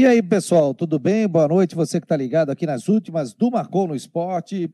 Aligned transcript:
E 0.00 0.06
aí, 0.06 0.22
pessoal, 0.22 0.72
tudo 0.72 0.98
bem? 0.98 1.28
Boa 1.28 1.46
noite. 1.46 1.74
Você 1.74 2.00
que 2.00 2.06
está 2.06 2.16
ligado 2.16 2.48
aqui 2.48 2.64
nas 2.64 2.88
últimas 2.88 3.34
do 3.34 3.50
Marcou 3.50 3.86
no 3.86 3.94
Esporte, 3.94 4.70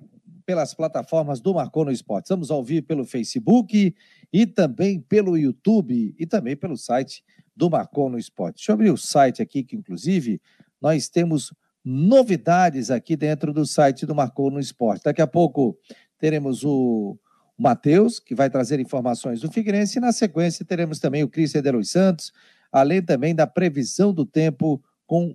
pelas 0.46 0.72
plataformas 0.72 1.40
do 1.40 1.52
Marcou 1.52 1.84
no 1.84 1.90
Esporte. 1.90 2.26
Estamos 2.26 2.48
ao 2.48 2.62
vivo 2.62 2.86
pelo 2.86 3.04
Facebook 3.04 3.92
e 4.32 4.46
também 4.46 5.00
pelo 5.00 5.36
YouTube 5.36 6.14
e 6.16 6.26
também 6.26 6.54
pelo 6.54 6.76
site 6.76 7.24
do 7.56 7.68
Marcou 7.68 8.08
no 8.08 8.16
Esporte. 8.16 8.58
Deixa 8.58 8.70
eu 8.70 8.74
abrir 8.74 8.90
o 8.92 8.96
site 8.96 9.42
aqui, 9.42 9.64
que 9.64 9.74
inclusive 9.74 10.40
nós 10.80 11.08
temos 11.08 11.52
novidades 11.84 12.88
aqui 12.92 13.16
dentro 13.16 13.52
do 13.52 13.66
site 13.66 14.06
do 14.06 14.14
Marcou 14.14 14.48
no 14.48 14.60
Esporte. 14.60 15.02
Daqui 15.02 15.22
a 15.22 15.26
pouco 15.26 15.76
teremos 16.20 16.62
o 16.62 17.18
Matheus, 17.58 18.20
que 18.20 18.32
vai 18.32 18.48
trazer 18.48 18.78
informações 18.78 19.40
do 19.40 19.50
Figueirense, 19.50 19.98
e 19.98 20.00
na 20.00 20.12
sequência 20.12 20.64
teremos 20.64 21.00
também 21.00 21.24
o 21.24 21.28
Cristian 21.28 21.62
de 21.62 21.72
Los 21.72 21.90
Santos, 21.90 22.32
além 22.70 23.02
também 23.02 23.34
da 23.34 23.44
previsão 23.44 24.14
do 24.14 24.24
tempo 24.24 24.80
com 25.06 25.34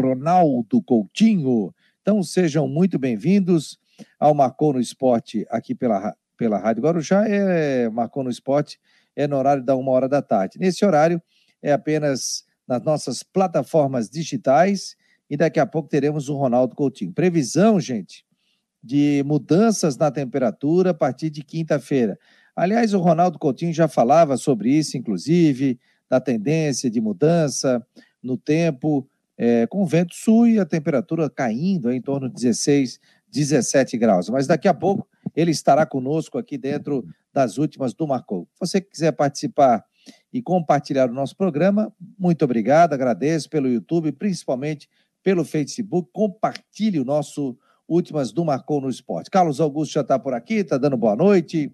Ronaldo 0.00 0.82
Coutinho. 0.82 1.74
Então 2.02 2.22
sejam 2.22 2.68
muito 2.68 2.98
bem-vindos 2.98 3.78
ao 4.20 4.34
Marcou 4.34 4.74
no 4.74 4.80
Esporte 4.80 5.46
aqui 5.48 5.74
pela, 5.74 6.14
pela 6.36 6.58
Rádio 6.58 6.82
Guarujá. 6.82 7.26
É, 7.26 7.88
Marcou 7.88 8.22
no 8.22 8.30
Esporte 8.30 8.78
é 9.16 9.26
no 9.26 9.36
horário 9.36 9.64
da 9.64 9.74
uma 9.74 9.92
hora 9.92 10.08
da 10.08 10.20
tarde. 10.20 10.58
Nesse 10.58 10.84
horário 10.84 11.20
é 11.62 11.72
apenas 11.72 12.44
nas 12.66 12.82
nossas 12.82 13.22
plataformas 13.22 14.10
digitais 14.10 14.94
e 15.28 15.36
daqui 15.36 15.58
a 15.58 15.66
pouco 15.66 15.88
teremos 15.88 16.28
o 16.28 16.36
Ronaldo 16.36 16.76
Coutinho. 16.76 17.12
Previsão, 17.12 17.80
gente, 17.80 18.24
de 18.82 19.22
mudanças 19.26 19.96
na 19.96 20.10
temperatura 20.10 20.90
a 20.90 20.94
partir 20.94 21.30
de 21.30 21.42
quinta-feira. 21.42 22.18
Aliás, 22.54 22.92
o 22.92 22.98
Ronaldo 22.98 23.38
Coutinho 23.38 23.72
já 23.72 23.88
falava 23.88 24.36
sobre 24.36 24.70
isso, 24.70 24.96
inclusive, 24.96 25.78
da 26.08 26.20
tendência 26.20 26.90
de 26.90 27.00
mudança 27.00 27.84
no 28.22 28.36
tempo, 28.36 29.08
é, 29.36 29.66
com 29.66 29.86
vento 29.86 30.14
sul 30.14 30.46
e 30.46 30.58
a 30.58 30.64
temperatura 30.64 31.30
caindo 31.30 31.90
em 31.92 32.00
torno 32.00 32.28
de 32.28 32.34
16, 32.34 32.98
17 33.30 33.96
graus. 33.96 34.28
Mas 34.28 34.46
daqui 34.46 34.68
a 34.68 34.74
pouco 34.74 35.06
ele 35.34 35.50
estará 35.50 35.86
conosco 35.86 36.38
aqui 36.38 36.58
dentro 36.58 37.04
das 37.32 37.58
últimas 37.58 37.94
do 37.94 38.06
Marcou. 38.06 38.48
Se 38.54 38.60
você 38.60 38.80
quiser 38.80 39.12
participar 39.12 39.84
e 40.32 40.42
compartilhar 40.42 41.10
o 41.10 41.14
nosso 41.14 41.36
programa, 41.36 41.92
muito 42.18 42.44
obrigado, 42.44 42.94
agradeço 42.94 43.48
pelo 43.48 43.68
YouTube, 43.68 44.10
principalmente 44.12 44.88
pelo 45.22 45.44
Facebook. 45.44 46.08
Compartilhe 46.12 46.98
o 46.98 47.04
nosso 47.04 47.56
Últimas 47.88 48.32
do 48.32 48.44
Marcou 48.44 48.82
no 48.82 48.90
Esporte. 48.90 49.30
Carlos 49.30 49.62
Augusto 49.62 49.94
já 49.94 50.02
está 50.02 50.18
por 50.18 50.34
aqui, 50.34 50.56
está 50.56 50.76
dando 50.76 50.94
boa 50.94 51.16
noite. 51.16 51.72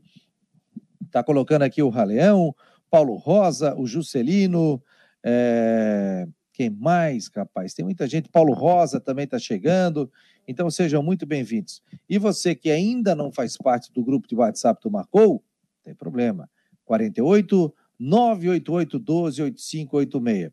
Está 1.04 1.24
colocando 1.24 1.62
aqui 1.62 1.82
o 1.82 1.88
Raleão, 1.88 2.54
Paulo 2.88 3.16
Rosa, 3.16 3.74
o 3.76 3.84
Juscelino. 3.84 4.80
É... 5.24 6.26
Quem 6.52 6.70
mais, 6.70 7.28
capaz? 7.28 7.74
Tem 7.74 7.84
muita 7.84 8.06
gente. 8.06 8.28
Paulo 8.28 8.52
Rosa 8.52 9.00
também 9.00 9.24
está 9.24 9.38
chegando. 9.38 10.10
Então 10.46 10.70
sejam 10.70 11.02
muito 11.02 11.26
bem-vindos. 11.26 11.82
E 12.08 12.18
você 12.18 12.54
que 12.54 12.70
ainda 12.70 13.14
não 13.14 13.32
faz 13.32 13.56
parte 13.56 13.92
do 13.92 14.04
grupo 14.04 14.28
de 14.28 14.36
WhatsApp 14.36 14.80
do 14.82 14.90
Marcou, 14.90 15.42
tem 15.82 15.94
problema. 15.94 16.48
48 16.84 17.74
988 17.98 18.98
12 18.98 19.42
8586. 19.42 20.52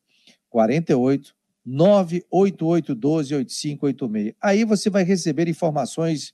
48 0.49 1.35
988128586. 1.67 4.35
Aí 4.41 4.65
você 4.65 4.89
vai 4.89 5.03
receber 5.03 5.47
informações 5.47 6.33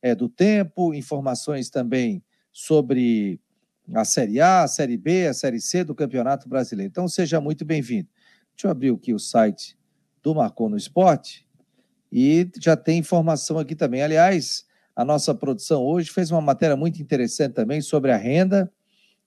é, 0.00 0.14
do 0.14 0.26
tempo, 0.28 0.94
informações 0.94 1.68
também 1.70 2.22
sobre 2.52 3.40
a 3.92 4.04
Série 4.04 4.40
A, 4.40 4.62
a 4.62 4.68
Série 4.68 4.96
B, 4.96 5.26
a 5.26 5.34
Série 5.34 5.60
C 5.60 5.84
do 5.84 5.94
Campeonato 5.94 6.48
Brasileiro. 6.48 6.90
Então 6.90 7.08
seja 7.08 7.40
muito 7.40 7.64
bem-vindo. 7.64 8.08
Deixa 8.54 8.66
eu 8.66 8.70
abrir 8.70 8.94
aqui 8.94 9.12
o 9.12 9.18
site 9.18 9.76
do 10.22 10.34
Marcou 10.34 10.68
no 10.68 10.76
Esporte 10.76 11.46
e 12.10 12.48
já 12.60 12.76
tem 12.76 12.98
informação 12.98 13.58
aqui 13.58 13.74
também. 13.74 14.02
Aliás, 14.02 14.64
a 14.94 15.04
nossa 15.04 15.34
produção 15.34 15.84
hoje 15.84 16.10
fez 16.10 16.30
uma 16.30 16.40
matéria 16.40 16.76
muito 16.76 17.02
interessante 17.02 17.52
também 17.52 17.80
sobre 17.80 18.12
a 18.12 18.16
renda, 18.16 18.72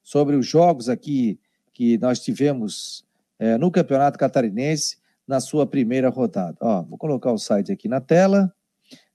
sobre 0.01 0.35
os 0.35 0.45
jogos 0.45 0.87
aqui 0.87 1.39
que 1.73 1.97
nós 1.97 2.19
tivemos 2.19 3.05
é, 3.37 3.57
no 3.57 3.69
Campeonato 3.69 4.17
Catarinense 4.17 4.97
na 5.27 5.39
sua 5.39 5.67
primeira 5.67 6.09
rodada. 6.09 6.57
Ó, 6.61 6.83
vou 6.83 6.97
colocar 6.97 7.31
o 7.31 7.37
site 7.37 7.71
aqui 7.71 7.89
na 7.89 7.99
tela 7.99 8.51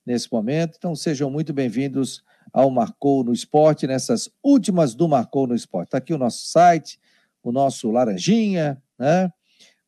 nesse 0.04 0.31
momento. 0.31 0.76
Então 0.76 0.94
sejam 0.94 1.31
muito 1.31 1.52
bem-vindos 1.52 2.22
ao 2.52 2.70
Marcou 2.70 3.24
no 3.24 3.32
Esporte, 3.32 3.86
nessas 3.86 4.28
últimas 4.42 4.94
do 4.94 5.08
Marcou 5.08 5.46
no 5.46 5.54
Esporte. 5.54 5.88
Está 5.88 5.98
aqui 5.98 6.12
o 6.12 6.18
nosso 6.18 6.46
site, 6.46 6.98
o 7.42 7.50
nosso 7.50 7.90
Laranjinha, 7.90 8.82
né? 8.98 9.32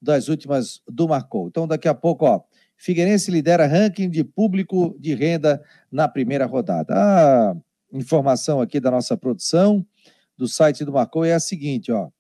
Das 0.00 0.28
últimas 0.28 0.80
do 0.88 1.08
Marcou. 1.08 1.48
Então, 1.48 1.66
daqui 1.66 1.88
a 1.88 1.94
pouco, 1.94 2.25
ó, 2.25 2.42
Figueirense 2.76 3.30
lidera 3.30 3.66
ranking 3.66 4.10
de 4.10 4.25
público 4.25 4.97
de 4.98 5.14
renda 5.14 5.62
na 5.91 6.08
primeira 6.08 6.47
rodada. 6.47 6.94
A 6.94 7.56
informação 7.92 8.60
aqui 8.60 8.81
da 8.81 8.91
nossa 8.91 9.16
produção 9.16 9.86
do 10.36 10.48
site 10.48 10.84
do 10.84 10.92
Marcou 10.92 11.25
é 11.25 11.32
a 11.32 11.41
seguinte, 11.41 11.92
ó. 11.92 12.10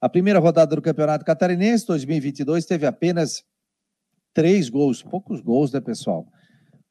A 0.00 0.08
primeira 0.08 0.38
rodada 0.38 0.76
do 0.76 0.82
Campeonato 0.82 1.24
Catarinense 1.24 1.86
2022 1.86 2.66
teve 2.66 2.84
apenas 2.86 3.44
três 4.34 4.68
gols, 4.68 5.02
poucos 5.02 5.40
gols, 5.40 5.72
né, 5.72 5.80
pessoal? 5.80 6.26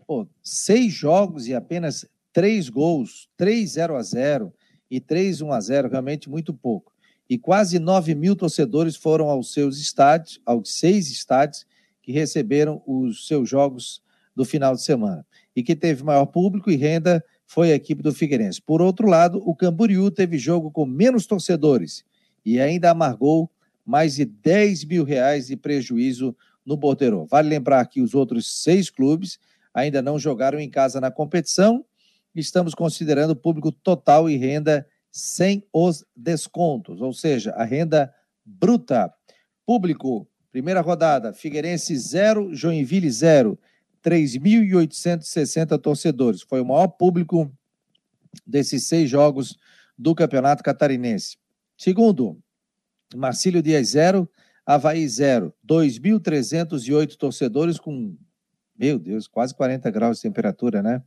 Pô, 0.08 0.28
seis 0.42 0.92
jogos 0.92 1.48
e 1.48 1.54
apenas 1.54 2.08
três 2.36 2.68
gols, 2.68 3.30
três 3.38 3.72
0 3.72 3.96
a 3.96 4.04
0 4.04 4.54
e 4.92 5.00
três 5.00 5.40
1 5.40 5.54
a 5.54 5.62
0 5.62 5.88
realmente 5.88 6.30
muito 6.30 6.54
pouco. 6.54 6.92
E 7.30 7.38
quase 7.38 7.80
9 7.80 8.14
mil 8.14 8.36
torcedores 8.36 8.98
foram 8.98 9.30
aos 9.30 9.54
seus 9.54 9.78
estádios, 9.78 10.42
aos 10.46 10.78
seis 10.78 11.10
estádios 11.10 11.66
que 12.02 12.12
receberam 12.12 12.84
os 12.86 13.26
seus 13.26 13.50
jogos 13.50 14.04
do 14.36 14.44
final 14.44 14.76
de 14.76 14.84
semana. 14.84 15.26
E 15.56 15.64
que 15.64 15.78
teve 15.78 16.04
maior 16.04 16.26
público 16.26 16.70
e 16.70 16.76
renda 16.76 17.24
foi 17.48 17.72
a 17.72 17.76
equipe 17.76 18.04
do 18.04 18.14
Figueirense. 18.14 18.62
Por 18.62 18.82
outro 18.82 19.08
lado, 19.08 19.42
o 19.46 19.56
Camboriú 19.56 20.12
teve 20.12 20.38
jogo 20.38 20.70
com 20.70 20.86
menos 20.86 21.26
torcedores 21.26 22.04
e 22.46 22.60
ainda 22.60 22.92
amargou 22.92 23.50
mais 23.86 24.16
de 24.16 24.26
10 24.26 24.84
mil 24.84 25.06
reais 25.06 25.48
de 25.48 25.56
prejuízo 25.56 26.36
no 26.66 26.76
Bordeiro. 26.76 27.26
Vale 27.28 27.48
lembrar 27.48 27.86
que 27.86 28.02
os 28.02 28.14
outros 28.14 28.62
seis 28.62 28.90
clubes 28.90 29.40
ainda 29.74 30.02
não 30.02 30.20
jogaram 30.20 30.60
em 30.60 30.70
casa 30.70 31.00
na 31.00 31.10
competição. 31.10 31.86
Estamos 32.36 32.76
considerando 32.76 33.36
público 33.36 33.72
total 33.72 34.30
e 34.30 34.36
renda 34.36 34.86
sem 35.10 35.66
os 35.72 36.04
descontos, 36.14 37.00
ou 37.00 37.14
seja, 37.14 37.52
a 37.52 37.64
renda 37.64 38.14
bruta. 38.44 39.14
Público, 39.66 40.28
primeira 40.52 40.82
rodada, 40.82 41.34
Figueirense 41.34 41.98
0, 41.98 42.54
Joinville 42.54 43.10
0, 43.10 43.58
3.860 44.04 45.80
torcedores. 45.80 46.42
Foi 46.42 46.60
o 46.60 46.66
maior 46.66 46.90
público 46.90 47.50
desses 48.46 48.86
seis 48.86 49.10
jogos 49.10 49.58
do 49.98 50.14
Campeonato 50.14 50.62
Catarinense. 50.62 51.38
Segundo, 51.78 52.38
Marcílio 53.16 53.64
Dias 53.64 53.88
0, 53.90 54.30
Havaí 54.66 55.08
0. 55.08 55.54
2.308 55.66 57.16
torcedores 57.16 57.80
com, 57.80 58.18
meu 58.78 59.00
Deus, 59.00 59.28
quase 59.28 59.56
40 59.56 59.90
graus 59.90 60.18
de 60.18 60.24
temperatura, 60.24 60.84
né? 60.84 61.02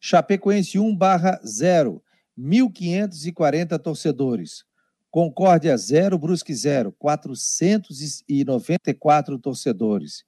Chapecoense 0.00 0.78
1 0.78 0.96
barra 0.96 1.38
0, 1.44 2.02
1.540 2.38 3.78
torcedores. 3.78 4.64
Concórdia 5.10 5.76
0, 5.76 6.16
Brusque 6.18 6.54
0, 6.54 6.94
494 6.98 9.38
torcedores. 9.38 10.24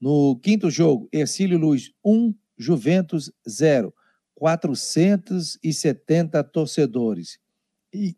No 0.00 0.38
quinto 0.40 0.70
jogo, 0.70 1.08
Ercílio 1.12 1.58
Luz 1.58 1.92
1, 2.04 2.32
Juventus 2.56 3.32
0, 3.48 3.92
470 4.34 6.44
torcedores. 6.44 7.40
E 7.92 8.16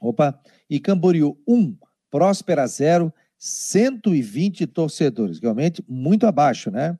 Opa, 0.00 0.40
e 0.68 0.80
Camboriú 0.80 1.38
1, 1.46 1.76
Próspera 2.10 2.66
0, 2.66 3.14
120 3.38 4.66
torcedores, 4.66 5.38
realmente 5.38 5.84
muito 5.86 6.26
abaixo, 6.26 6.70
né? 6.70 6.98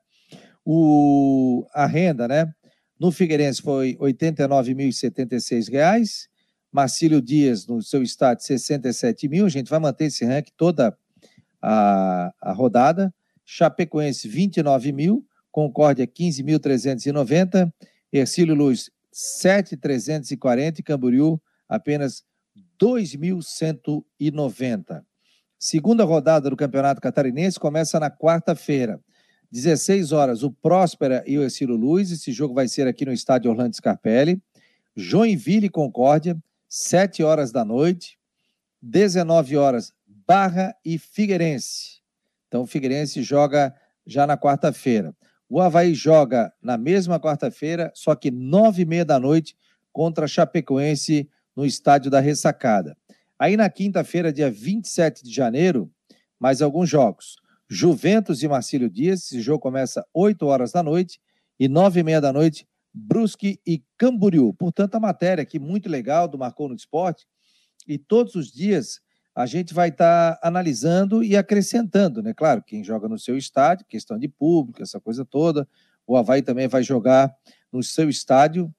O, 0.65 1.67
a 1.73 1.87
renda, 1.87 2.29
né? 2.29 2.55
No 3.01 3.11
Figueirense 3.11 3.63
foi 3.63 3.97
R$ 3.99 4.13
89.076, 4.13 6.29
Marcílio 6.71 7.23
Dias, 7.23 7.67
no 7.67 7.83
seu 7.83 8.03
estado, 8.03 8.43
67 8.43 9.27
mil. 9.27 9.47
A 9.47 9.49
gente 9.49 9.71
vai 9.71 9.81
manter 9.81 10.05
esse 10.05 10.23
ranking 10.27 10.53
toda 10.55 10.95
a, 11.63 12.31
a 12.39 12.53
rodada. 12.53 13.11
Chapecoense, 13.43 14.29
29 14.29 14.93
mil. 14.93 15.27
Concórdia, 15.51 16.07
15.390. 16.07 17.73
Ercílio 18.13 18.55
Luz, 18.55 18.91
7.340. 19.43 20.81
E 20.81 20.83
Camboriú, 20.83 21.41
apenas 21.67 22.23
2.190. 22.79 25.03
Segunda 25.59 26.05
rodada 26.05 26.51
do 26.51 26.57
Campeonato 26.57 27.01
Catarinense 27.01 27.59
começa 27.59 27.99
na 27.99 28.11
quarta-feira. 28.11 29.01
16 29.51 30.13
horas, 30.13 30.43
o 30.43 30.51
Próspera 30.51 31.25
e 31.27 31.37
o 31.39 31.43
Exílio 31.43 31.77
Luz. 31.77 32.11
Esse 32.11 32.31
jogo 32.33 32.55
vai 32.55 32.69
ser 32.69 32.87
aqui 32.87 33.05
no 33.05 33.13
estádio 33.13 33.51
Orlando 33.51 33.75
Scarpelli. 33.75 34.41
Joinville 34.95 35.67
e 35.67 35.71
Concórdia, 35.71 36.37
7 36.69 37.23
horas 37.23 37.51
da 37.51 37.65
noite. 37.65 38.19
19 38.83 39.57
horas, 39.57 39.93
Barra 40.07 40.75
e 40.85 40.99
Figueirense. 40.99 42.01
Então 42.49 42.63
o 42.63 42.67
Figueirense 42.67 43.23
joga 43.23 43.75
já 44.07 44.27
na 44.27 44.37
quarta-feira. 44.37 45.15
O 45.49 45.61
Havaí 45.61 45.95
joga 45.95 46.53
na 46.63 46.79
mesma 46.79 47.19
quarta-feira, 47.19 47.91
só 47.95 48.15
que 48.15 48.31
nove 48.31 48.83
e 48.83 48.85
meia 48.85 49.05
da 49.05 49.19
noite, 49.19 49.57
contra 49.93 50.29
Chapecoense 50.29 51.29
no 51.55 51.67
estádio 51.67 52.11
da 52.11 52.21
Ressacada. 52.21 52.97
Aí 53.39 53.57
na 53.57 53.69
quinta-feira, 53.69 54.33
dia 54.33 54.51
27 54.51 55.25
de 55.25 55.33
janeiro, 55.33 55.91
mais 56.39 56.63
alguns 56.63 56.89
jogos. 56.89 57.40
Juventus 57.73 58.43
e 58.43 58.49
Marcílio 58.49 58.91
Dias, 58.91 59.27
esse 59.27 59.41
jogo 59.41 59.61
começa 59.61 60.05
8 60.13 60.45
horas 60.45 60.73
da 60.73 60.83
noite 60.83 61.21
e 61.57 61.69
9 61.69 62.01
e 62.01 62.03
meia 62.03 62.21
da 62.21 62.33
noite, 62.33 62.67
Brusque 62.93 63.61
e 63.65 63.85
Camboriú. 63.97 64.53
Portanto, 64.53 64.97
a 64.97 65.01
matéria 65.01 65.43
aqui 65.43 65.61
muito 65.61 65.89
legal 65.89 66.27
do 66.27 66.37
Marcou 66.37 66.69
no 66.69 66.75
Esporte 66.75 67.29
e 67.87 67.97
todos 67.97 68.35
os 68.35 68.51
dias 68.51 69.01
a 69.33 69.47
gente 69.47 69.73
vai 69.73 69.91
estar 69.91 70.35
tá 70.35 70.41
analisando 70.43 71.23
e 71.23 71.37
acrescentando, 71.37 72.21
né? 72.21 72.35
Claro, 72.35 72.61
quem 72.61 72.83
joga 72.83 73.09
no 73.09 73.17
seu 73.17 73.39
estádio, 73.39 73.87
questão 73.87 74.19
de 74.19 74.27
público, 74.27 74.83
essa 74.83 74.99
coisa 74.99 75.25
toda. 75.25 75.69
O 76.05 76.17
Havaí 76.17 76.43
também 76.43 76.67
vai 76.67 76.83
jogar 76.83 77.33
no 77.71 77.85
seu 77.85 78.11
estádio 78.11 78.75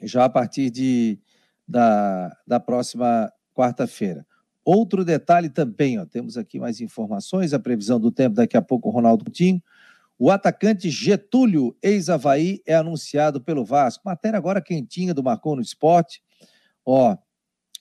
já 0.00 0.24
a 0.24 0.28
partir 0.30 0.70
de, 0.70 1.18
da, 1.68 2.34
da 2.46 2.58
próxima 2.58 3.30
quarta-feira. 3.54 4.26
Outro 4.70 5.02
detalhe 5.02 5.48
também, 5.48 5.98
ó, 5.98 6.04
temos 6.04 6.36
aqui 6.36 6.60
mais 6.60 6.78
informações, 6.78 7.54
a 7.54 7.58
previsão 7.58 7.98
do 7.98 8.12
tempo 8.12 8.36
daqui 8.36 8.54
a 8.54 8.60
pouco, 8.60 8.90
Ronaldo 8.90 9.24
Coutinho. 9.24 9.62
O 10.18 10.30
atacante 10.30 10.90
Getúlio, 10.90 11.74
ex-Havaí, 11.82 12.60
é 12.66 12.74
anunciado 12.74 13.40
pelo 13.40 13.64
Vasco. 13.64 14.02
Matéria 14.04 14.36
agora 14.36 14.60
quentinha 14.60 15.14
do 15.14 15.22
Marcou 15.22 15.56
no 15.56 15.62
Esporte. 15.62 16.22
Ó, 16.84 17.16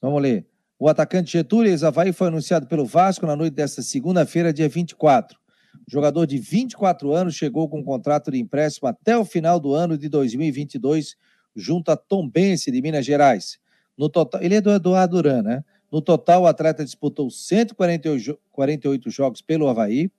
vamos 0.02 0.22
ler. 0.22 0.48
O 0.80 0.88
atacante 0.88 1.30
Getúlio, 1.30 1.70
ex-Havaí, 1.70 2.14
foi 2.14 2.30
anunciado 2.30 2.68
pelo 2.68 2.86
Vasco 2.86 3.26
na 3.26 3.36
noite 3.36 3.54
desta 3.54 3.82
segunda-feira, 3.82 4.54
dia 4.54 4.70
24. 4.70 5.38
O 5.86 5.92
jogador 5.92 6.26
de 6.26 6.38
24 6.38 7.12
anos 7.12 7.36
chegou 7.36 7.68
com 7.68 7.80
um 7.80 7.84
contrato 7.84 8.32
de 8.32 8.40
empréstimo 8.40 8.88
até 8.88 9.18
o 9.18 9.26
final 9.26 9.60
do 9.60 9.74
ano 9.74 9.98
de 9.98 10.08
2022, 10.08 11.18
junto 11.54 11.92
a 11.92 11.98
Tombense, 11.98 12.72
de 12.72 12.82
Minas 12.82 13.06
Gerais. 13.06 13.60
No 13.98 14.08
total, 14.08 14.42
ele 14.42 14.56
é 14.56 14.62
do 14.62 14.72
Eduardo 14.72 15.18
Duran, 15.18 15.42
né? 15.42 15.66
No 15.92 16.02
total, 16.02 16.44
o 16.44 16.48
atleta 16.48 16.84
disputou 16.84 17.30
148 17.30 19.10
jogos 19.10 19.42
pelo 19.42 19.68
Havaí, 19.68 20.12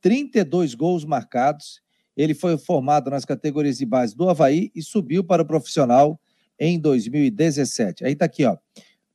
32 0.00 0.74
gols 0.74 1.04
marcados. 1.04 1.80
Ele 2.16 2.34
foi 2.34 2.58
formado 2.58 3.10
nas 3.10 3.24
categorias 3.24 3.78
de 3.78 3.86
base 3.86 4.16
do 4.16 4.28
Havaí 4.28 4.70
e 4.74 4.82
subiu 4.82 5.24
para 5.24 5.42
o 5.42 5.46
profissional 5.46 6.20
em 6.58 6.78
2017. 6.78 8.04
Aí 8.04 8.12
está 8.12 8.24
aqui, 8.24 8.44
ó. 8.44 8.56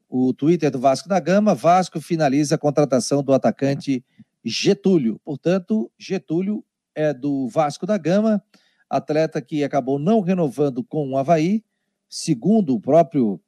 O 0.09 0.33
Twitter 0.33 0.71
do 0.71 0.79
Vasco 0.79 1.07
da 1.07 1.19
Gama. 1.19 1.53
Vasco 1.53 2.01
finaliza 2.01 2.55
a 2.55 2.57
contratação 2.57 3.21
do 3.21 3.33
atacante 3.33 4.03
Getúlio. 4.43 5.19
Portanto, 5.23 5.91
Getúlio 5.97 6.63
é 6.95 7.13
do 7.13 7.47
Vasco 7.47 7.85
da 7.85 7.97
Gama, 7.97 8.43
atleta 8.89 9.41
que 9.41 9.63
acabou 9.63 9.99
não 9.99 10.19
renovando 10.21 10.83
com 10.83 11.11
o 11.11 11.17
Havaí, 11.17 11.63
segundo 12.09 12.73
o 12.73 12.79
próprio 12.79 13.39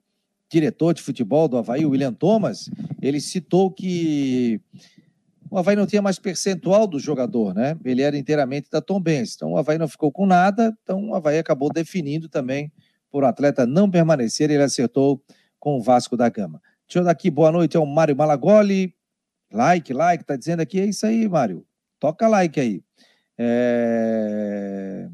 diretor 0.52 0.94
de 0.94 1.02
futebol 1.02 1.48
do 1.48 1.58
Havaí, 1.58 1.86
William 1.86 2.14
Thomas, 2.14 2.70
ele 3.02 3.22
citou 3.22 3.72
que 3.72 4.60
o 5.50 5.58
Havaí 5.58 5.76
não 5.78 5.88
tinha 5.88 6.02
mais 6.02 6.20
percentual 6.20 6.86
do 6.86 7.00
jogador, 7.00 7.56
né? 7.56 7.78
Ele 7.86 8.02
era 8.02 8.18
inteiramente 8.18 8.70
da 8.70 8.82
Tom 8.82 9.00
Benz. 9.00 9.34
Então 9.36 9.54
o 9.54 9.58
Havaí 9.58 9.78
não 9.78 9.88
ficou 9.88 10.12
com 10.12 10.26
nada, 10.26 10.78
então 10.84 11.10
o 11.10 11.16
Havaí 11.16 11.38
acabou 11.38 11.72
definindo 11.72 12.28
também 12.28 12.72
por 13.10 13.24
o 13.24 13.28
atleta 13.28 13.66
não 13.66 13.90
permanecer, 13.90 14.52
ele 14.52 14.64
acertou 14.64 15.22
com 15.60 15.78
o 15.78 15.82
Vasco 15.82 16.18
da 16.18 16.28
Gama. 16.30 16.62
Deixa 16.88 17.00
eu 17.00 17.04
dar 17.04 17.12
aqui, 17.12 17.30
boa 17.30 17.52
noite 17.52 17.78
ao 17.78 17.86
Mário 17.86 18.16
Malagoli. 18.16 18.94
Like, 19.52 19.94
like, 19.94 20.26
tá 20.26 20.36
dizendo 20.36 20.62
aqui, 20.62 20.80
é 20.80 20.86
isso 20.86 21.06
aí, 21.06 21.28
Mário. 21.28 21.66
Toca 22.00 22.28
like 22.28 22.60
aí. 22.60 22.82
É... 23.38 25.10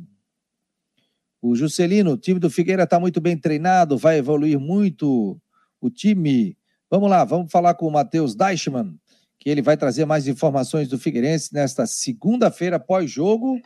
O 1.48 1.56
Juscelino, 1.56 2.12
o 2.12 2.18
time 2.18 2.40
do 2.40 2.50
Figueira 2.50 2.84
está 2.84 3.00
muito 3.00 3.22
bem 3.22 3.38
treinado, 3.38 3.98
vai 3.98 4.18
evoluir 4.18 4.60
muito 4.60 5.40
o 5.80 5.90
time. 5.90 6.58
Vamos 6.90 7.10
lá, 7.10 7.24
vamos 7.24 7.52
falar 7.52 7.74
com 7.76 7.88
o 7.88 7.92
Matheus 7.92 8.36
Deichmann, 8.36 8.96
que 9.40 9.50
ele 9.50 9.62
vai 9.62 9.78
trazer 9.78 10.06
mais 10.06 10.28
informações 10.28 10.88
do 10.90 10.98
Figueirense 10.98 11.54
nesta 11.54 11.86
segunda-feira 11.86 12.80
pós-jogo 12.80 13.62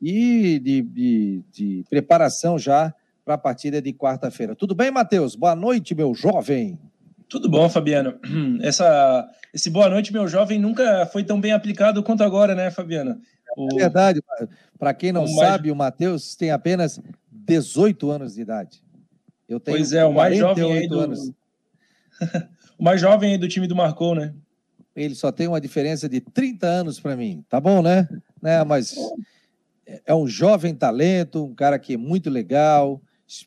e 0.00 0.60
de, 0.60 0.82
de, 0.82 1.44
de 1.50 1.84
preparação 1.90 2.58
já 2.58 2.94
para 3.24 3.34
a 3.34 3.38
partida 3.38 3.82
de 3.82 3.92
quarta-feira. 3.92 4.54
Tudo 4.54 4.74
bem, 4.74 4.90
Matheus? 4.90 5.34
Boa 5.34 5.56
noite, 5.56 5.94
meu 5.94 6.14
jovem. 6.14 6.78
Tudo 7.28 7.50
bom, 7.50 7.68
Fabiano. 7.68 8.14
Essa, 8.62 9.28
esse 9.52 9.68
boa 9.68 9.88
noite, 9.88 10.12
meu 10.12 10.28
jovem, 10.28 10.60
nunca 10.60 11.06
foi 11.06 11.24
tão 11.24 11.40
bem 11.40 11.52
aplicado 11.52 12.02
quanto 12.02 12.22
agora, 12.22 12.54
né, 12.54 12.70
Fabiano? 12.70 13.18
O... 13.56 13.68
É 13.72 13.76
verdade. 13.76 14.22
Para 14.78 14.92
quem 14.92 15.10
não 15.10 15.24
o 15.24 15.28
sabe, 15.28 15.68
mais... 15.68 15.72
o 15.72 15.76
Matheus 15.76 16.36
tem 16.36 16.50
apenas 16.50 17.00
18 17.30 18.10
anos 18.10 18.34
de 18.34 18.42
idade. 18.42 18.82
Eu 19.48 19.58
tenho 19.58 19.78
pois 19.78 19.92
é, 19.92 20.04
o 20.04 20.12
mais 20.12 20.36
jovem 20.36 20.72
aí 20.72 20.88
do... 20.88 21.00
anos. 21.00 21.30
o 22.78 22.84
mais 22.84 23.00
jovem 23.00 23.32
aí 23.32 23.38
do 23.38 23.48
time 23.48 23.66
do 23.66 23.74
Marcou, 23.74 24.14
né? 24.14 24.34
Ele 24.94 25.14
só 25.14 25.30
tem 25.30 25.46
uma 25.46 25.60
diferença 25.60 26.08
de 26.08 26.20
30 26.20 26.66
anos 26.66 27.00
para 27.00 27.16
mim. 27.16 27.44
Tá 27.48 27.60
bom, 27.60 27.82
né? 27.82 28.08
né? 28.42 28.64
Mas 28.64 28.96
é 30.04 30.14
um 30.14 30.26
jovem 30.26 30.74
talento, 30.74 31.44
um 31.44 31.54
cara 31.54 31.78
que 31.78 31.94
é 31.94 31.96
muito 31.96 32.30
legal. 32.30 33.00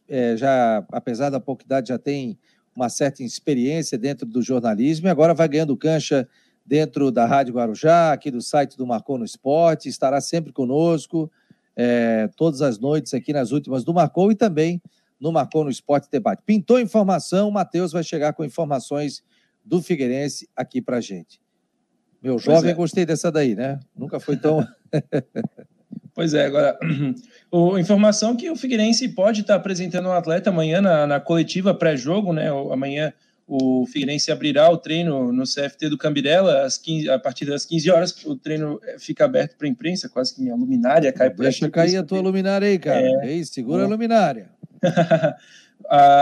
É, 0.08 0.38
já, 0.38 0.86
apesar 0.92 1.30
da 1.30 1.40
pouca 1.40 1.66
idade, 1.66 1.90
já 1.90 1.98
tem 1.98 2.38
uma 2.76 2.90
certa 2.90 3.24
experiência 3.24 3.98
dentro 3.98 4.26
do 4.26 4.42
jornalismo 4.42 5.08
e 5.08 5.10
agora 5.10 5.34
vai 5.34 5.48
ganhando 5.48 5.76
cancha 5.76 6.28
dentro 6.70 7.12
da 7.12 7.26
Rádio 7.26 7.56
Guarujá, 7.56 8.14
aqui 8.14 8.30
do 8.30 8.44
site 8.44 8.78
do 8.78 8.86
Marcou 8.86 9.18
no 9.18 9.26
Esporte, 9.26 9.90
estará 9.90 10.22
sempre 10.22 10.54
conosco, 10.54 11.32
é, 11.76 12.30
todas 12.38 12.62
as 12.62 12.78
noites 12.78 13.12
aqui 13.16 13.34
nas 13.34 13.52
últimas 13.52 13.84
do 13.84 13.92
Marcou 13.92 14.32
e 14.32 14.36
também 14.36 14.80
no 15.20 15.32
Marcou 15.32 15.64
no 15.64 15.72
Esporte 15.72 16.08
Debate. 16.12 16.44
Pintou 16.46 16.80
informação, 16.80 17.50
o 17.50 17.52
Matheus 17.52 17.92
vai 17.92 18.04
chegar 18.04 18.34
com 18.34 18.46
informações 18.46 19.24
do 19.66 19.82
Figueirense 19.82 20.48
aqui 20.56 20.80
pra 20.80 21.02
gente. 21.02 21.42
Meu 22.22 22.38
jovem, 22.38 22.70
é. 22.70 22.76
gostei 22.76 23.04
dessa 23.04 23.32
daí, 23.32 23.56
né? 23.56 23.80
Nunca 23.98 24.20
foi 24.20 24.38
tão. 24.38 24.64
pois 26.14 26.36
é, 26.36 26.46
agora, 26.46 26.78
a 27.76 27.80
informação 27.80 28.36
que 28.36 28.48
o 28.48 28.56
Figueirense 28.56 29.10
pode 29.10 29.42
estar 29.42 29.56
apresentando 29.56 30.08
um 30.08 30.14
atleta 30.14 30.52
amanhã 30.52 30.82
na, 30.82 31.08
na 31.08 31.20
coletiva 31.20 31.74
pré-jogo, 31.74 32.32
né? 32.32 32.48
Amanhã 32.72 33.12
o 33.50 33.84
Figueirense 33.88 34.32
abrirá 34.32 34.70
o 34.70 34.78
treino 34.78 35.34
no 35.34 35.44
CFT 35.44 35.90
do 35.90 35.98
Cambirela 35.98 36.62
às 36.62 36.78
15, 36.78 37.10
a 37.10 37.18
partir 37.18 37.46
das 37.46 37.66
15 37.66 37.90
horas. 37.90 38.26
O 38.26 38.36
treino 38.36 38.80
fica 39.00 39.26
aberto 39.26 39.58
para 39.58 39.68
a 39.68 39.70
imprensa, 39.72 40.08
quase 40.08 40.36
que 40.36 40.42
minha 40.42 40.54
luminária 40.54 41.12
cai 41.12 41.32
por 41.32 41.42
Deixa 41.42 41.68
cair 41.68 41.98
a 41.98 42.04
tua 42.04 42.22
luminária 42.22 42.68
aí, 42.68 42.78
cara. 42.78 43.02
É... 43.02 43.32
Ei, 43.32 43.44
segura 43.44 43.82
é. 43.82 43.86
a 43.86 43.90
luminária. 43.90 44.52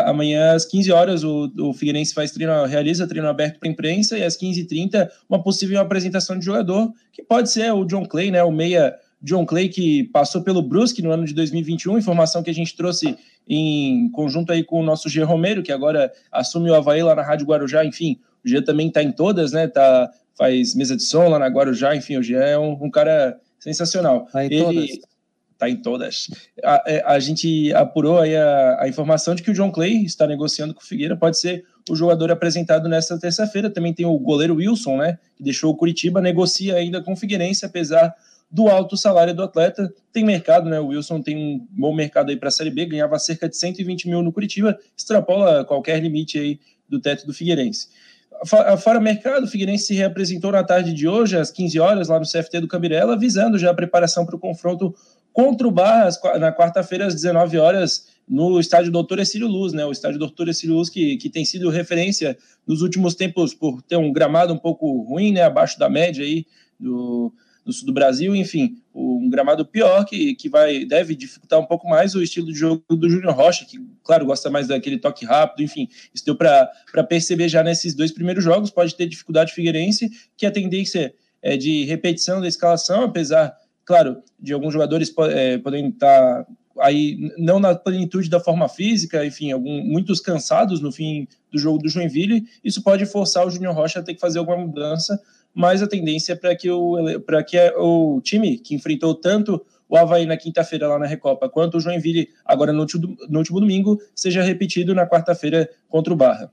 amanhã 0.06 0.54
às 0.54 0.64
15 0.66 0.92
horas 0.94 1.24
o, 1.26 1.52
o 1.60 1.74
Figueirense 1.74 2.14
faz 2.14 2.32
treino, 2.32 2.66
realiza 2.66 3.06
treino 3.06 3.28
aberto 3.28 3.60
para 3.60 3.68
a 3.68 3.72
imprensa 3.72 4.18
e 4.18 4.24
às 4.24 4.38
15h30 4.38 5.10
uma 5.28 5.44
possível 5.44 5.82
apresentação 5.82 6.40
de 6.40 6.46
jogador, 6.46 6.94
que 7.12 7.22
pode 7.22 7.52
ser 7.52 7.74
o 7.74 7.84
John 7.84 8.06
Clay, 8.06 8.32
né, 8.32 8.42
o 8.42 8.52
meia 8.52 8.96
John 9.28 9.46
Clay 9.46 9.68
que 9.68 10.06
passou 10.06 10.42
pelo 10.42 10.62
Brusque 10.62 11.02
no 11.02 11.12
ano 11.12 11.26
de 11.26 11.34
2021, 11.34 11.98
informação 11.98 12.42
que 12.42 12.50
a 12.50 12.54
gente 12.54 12.76
trouxe 12.76 13.18
em 13.48 14.10
conjunto 14.12 14.54
aí 14.54 14.64
com 14.64 14.80
o 14.80 14.84
nosso 14.84 15.10
G 15.10 15.22
Romero, 15.22 15.62
que 15.62 15.72
agora 15.72 16.12
assume 16.32 16.70
o 16.70 16.76
Havaí 16.76 17.04
lá 17.04 17.14
na 17.14 17.22
Rádio 17.22 17.46
Guarujá, 17.46 17.84
enfim, 17.84 18.20
o 18.44 18.48
G 18.48 18.62
também 18.62 18.88
está 18.88 19.04
em 19.04 19.12
todas, 19.12 19.52
né? 19.52 19.68
Tá, 19.68 20.10
faz 20.38 20.74
mesa 20.74 20.96
de 20.96 21.04
som 21.04 21.28
lá 21.28 21.38
na 21.38 21.48
Guarujá, 21.48 21.94
enfim, 21.94 22.16
o 22.16 22.24
G 22.24 22.36
é 22.36 22.58
um, 22.58 22.86
um 22.86 22.90
cara 22.90 23.38
sensacional. 23.60 24.28
Tá 24.32 24.46
em 24.46 24.48
Ele, 24.48 24.64
todas. 24.64 24.90
Tá 25.58 25.70
em 25.70 25.76
todas. 25.76 26.28
A, 26.64 26.84
é, 26.88 27.04
a, 27.06 27.20
gente 27.20 27.74
apurou 27.74 28.20
aí 28.20 28.34
a, 28.34 28.84
a, 28.84 28.88
informação 28.88 29.36
de 29.36 29.44
que 29.44 29.52
o 29.52 29.54
John 29.54 29.72
Clay 29.72 30.06
está 30.06 30.26
negociando 30.26 30.74
com 30.74 30.82
o 30.82 30.86
Figueira, 30.86 31.18
pode 31.18 31.38
ser 31.38 31.66
o 31.90 31.96
jogador 31.96 32.32
apresentado 32.32 32.88
nesta 32.88 33.20
terça-feira. 33.20 33.70
Também 33.70 33.94
tem 33.94 34.06
o 34.06 34.18
goleiro 34.20 34.56
Wilson, 34.56 34.98
né? 34.98 35.18
Que 35.36 35.44
deixou 35.44 35.72
o 35.72 35.76
Curitiba, 35.76 36.22
negocia 36.22 36.76
ainda 36.76 37.02
com 37.02 37.12
o 37.12 37.16
Figueirense, 37.18 37.66
apesar 37.66 38.14
do 38.50 38.68
alto 38.68 38.96
salário 38.96 39.34
do 39.34 39.44
atleta. 39.44 39.94
Tem 40.12 40.24
mercado, 40.24 40.70
né? 40.70 40.80
O 40.80 40.88
Wilson 40.88 41.22
tem 41.22 41.38
um 41.38 41.68
bom 41.70 41.94
mercado 41.94 42.30
aí 42.30 42.38
para 42.38 42.50
a 42.50 42.52
Série 42.52 42.72
B, 42.72 42.86
ganhava 42.86 43.20
cerca 43.20 43.48
de 43.48 43.58
120 43.58 44.08
mil 44.08 44.22
no 44.22 44.32
Curitiba, 44.32 44.78
extrapola 44.96 45.66
qualquer 45.66 46.00
limite 46.02 46.40
aí 46.40 46.60
do 46.88 47.00
teto 47.00 47.26
do 47.26 47.34
Figueirense. 47.34 47.90
Fora 48.46 49.00
mercado, 49.00 49.46
o 49.46 49.48
Figueirense 49.48 49.86
se 49.86 49.94
reapresentou 49.96 50.52
na 50.52 50.64
tarde 50.64 50.94
de 50.94 51.08
hoje, 51.08 51.38
às 51.38 51.50
15 51.50 51.80
horas, 51.80 52.08
lá 52.08 52.20
no 52.20 52.26
CFT 52.26 52.62
do 52.62 52.68
Cambirela, 52.68 53.18
visando 53.18 53.58
já 53.58 53.72
a 53.72 53.74
preparação 53.74 54.26
para 54.26 54.36
o 54.36 54.40
confronto 54.40 54.94
contra 55.34 55.68
o 55.68 55.72
Barras 55.72 56.20
na 56.40 56.52
quarta-feira, 56.52 57.08
às 57.08 57.16
19 57.16 57.58
horas, 57.58 58.08
no 58.28 58.60
estádio 58.60 58.92
Doutor 58.92 59.20
Exílio 59.20 59.48
Luz, 59.48 59.74
né? 59.74 59.86
O 59.86 59.92
estádio 59.92 60.20
Doutor 60.20 60.50
Exílio 60.50 60.76
Luz, 60.76 60.90
que, 60.90 61.18
que 61.18 61.30
tem 61.30 61.46
sido 61.46 61.70
referência 61.70 62.38
nos 62.66 62.82
últimos 62.82 63.16
tempos 63.16 63.54
por 63.54 63.82
ter 63.82 63.98
um 63.98 64.12
gramado 64.12 64.54
um 64.54 64.58
pouco 64.58 65.02
ruim, 65.04 65.32
né? 65.32 65.42
Abaixo 65.42 65.80
da 65.80 65.90
média 65.90 66.24
aí 66.24 66.46
do, 66.80 67.34
do 67.68 67.74
sul 67.74 67.86
do 67.86 67.94
Brasil, 67.94 68.34
enfim, 68.34 68.78
um 68.96 69.30
gramado 69.30 69.66
pior 69.66 70.06
que, 70.06 70.34
que 70.36 70.48
vai 70.48 70.86
deve 70.86 71.14
dificultar 71.14 71.60
um 71.60 71.66
pouco 71.66 71.88
mais 71.88 72.16
o 72.16 72.24
estilo 72.24 72.48
de 72.48 72.58
jogo 72.58 72.82
do 72.90 73.10
Júnior 73.10 73.36
Rocha, 73.36 73.66
que, 73.66 73.78
claro, 74.04 74.26
gosta 74.26 74.50
mais 74.50 74.70
daquele 74.70 74.98
toque 74.98 75.26
rápido, 75.26 75.62
enfim, 75.62 75.90
isso 76.14 76.24
deu 76.26 76.36
para 76.36 77.04
perceber 77.08 77.50
já 77.50 77.62
nesses 77.62 77.94
dois 77.94 78.12
primeiros 78.12 78.44
jogos, 78.44 78.72
pode 78.72 78.96
ter 78.96 79.06
dificuldade 79.06 79.54
Figueirense, 79.54 80.10
que 80.38 80.46
a 80.46 80.52
tendência 80.52 81.14
é, 81.42 81.58
de 81.58 81.84
repetição 81.84 82.40
da 82.40 82.48
escalação, 82.48 83.04
apesar, 83.04 83.54
claro, 83.86 84.24
de 84.40 84.54
alguns 84.54 84.72
jogadores 84.72 85.14
é, 85.30 85.58
podem 85.58 85.90
estar 85.90 86.48
aí 86.80 87.34
não 87.38 87.60
na 87.60 87.76
plenitude 87.76 88.30
da 88.30 88.40
forma 88.40 88.70
física, 88.70 89.26
enfim, 89.26 89.52
algum, 89.52 89.84
muitos 89.84 90.22
cansados 90.22 90.80
no 90.80 90.92
fim 90.92 91.28
do 91.52 91.60
jogo 91.60 91.80
do 91.80 91.90
Joinville, 91.90 92.46
isso 92.64 92.82
pode 92.82 93.06
forçar 93.06 93.46
o 93.46 93.50
Júnior 93.50 93.74
Rocha 93.74 94.00
a 94.00 94.04
ter 94.04 94.14
que 94.14 94.22
fazer 94.22 94.40
alguma 94.40 94.58
mudança, 94.58 95.22
mas 95.58 95.82
a 95.82 95.88
tendência 95.88 96.34
é 96.34 96.36
para 96.36 96.56
que, 96.56 96.70
o, 96.70 96.98
que 97.48 97.74
o 97.78 98.22
time 98.22 98.60
que 98.60 98.76
enfrentou 98.76 99.16
tanto 99.16 99.66
o 99.90 99.98
Havaí 99.98 100.24
na 100.28 100.38
quinta-feira 100.38 100.88
lá 100.88 101.00
na 101.00 101.08
Recopa, 101.08 101.50
quanto 101.50 101.78
o 101.78 101.80
Joinville 101.80 102.30
agora 102.46 102.72
no 102.72 102.82
último, 102.82 103.18
no 103.28 103.40
último 103.40 103.60
domingo, 103.60 104.00
seja 104.14 104.44
repetido 104.44 104.94
na 104.94 105.08
quarta-feira 105.08 105.68
contra 105.90 106.14
o 106.14 106.16
Barra. 106.16 106.52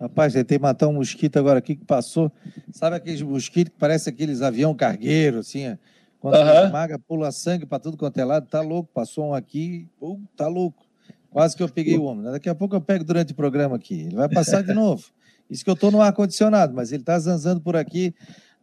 Rapaz, 0.00 0.34
tentei 0.34 0.56
matar 0.56 0.86
um 0.86 0.92
mosquito 0.92 1.36
agora 1.36 1.58
aqui 1.58 1.74
que 1.74 1.84
passou. 1.84 2.30
Sabe 2.70 2.94
aqueles 2.94 3.22
mosquitos 3.22 3.72
que 3.72 3.80
parece 3.80 4.08
aqueles 4.08 4.40
avião 4.40 4.72
cargueiro, 4.72 5.40
assim, 5.40 5.76
quando 6.20 6.36
uhum. 6.36 6.64
esmaga, 6.66 7.00
pula 7.00 7.32
sangue 7.32 7.66
para 7.66 7.80
tudo 7.80 7.96
quanto 7.96 8.18
é 8.18 8.24
lado, 8.24 8.46
tá 8.46 8.60
louco. 8.60 8.88
Passou 8.94 9.30
um 9.30 9.34
aqui, 9.34 9.88
pô, 9.98 10.20
tá 10.36 10.46
louco. 10.46 10.86
Quase 11.28 11.56
que 11.56 11.62
eu 11.62 11.68
peguei 11.68 11.96
o 11.96 12.04
homem. 12.04 12.30
Daqui 12.30 12.48
a 12.48 12.54
pouco 12.54 12.76
eu 12.76 12.80
pego 12.80 13.02
durante 13.02 13.32
o 13.32 13.34
programa 13.34 13.74
aqui. 13.74 14.02
Ele 14.02 14.14
vai 14.14 14.28
passar 14.28 14.62
de 14.62 14.72
novo. 14.74 15.04
Isso 15.50 15.64
que 15.64 15.70
eu 15.70 15.74
estou 15.74 15.90
no 15.90 16.00
ar-condicionado, 16.00 16.74
mas 16.74 16.92
ele 16.92 17.02
está 17.02 17.18
zanzando 17.18 17.60
por 17.60 17.76
aqui. 17.76 18.14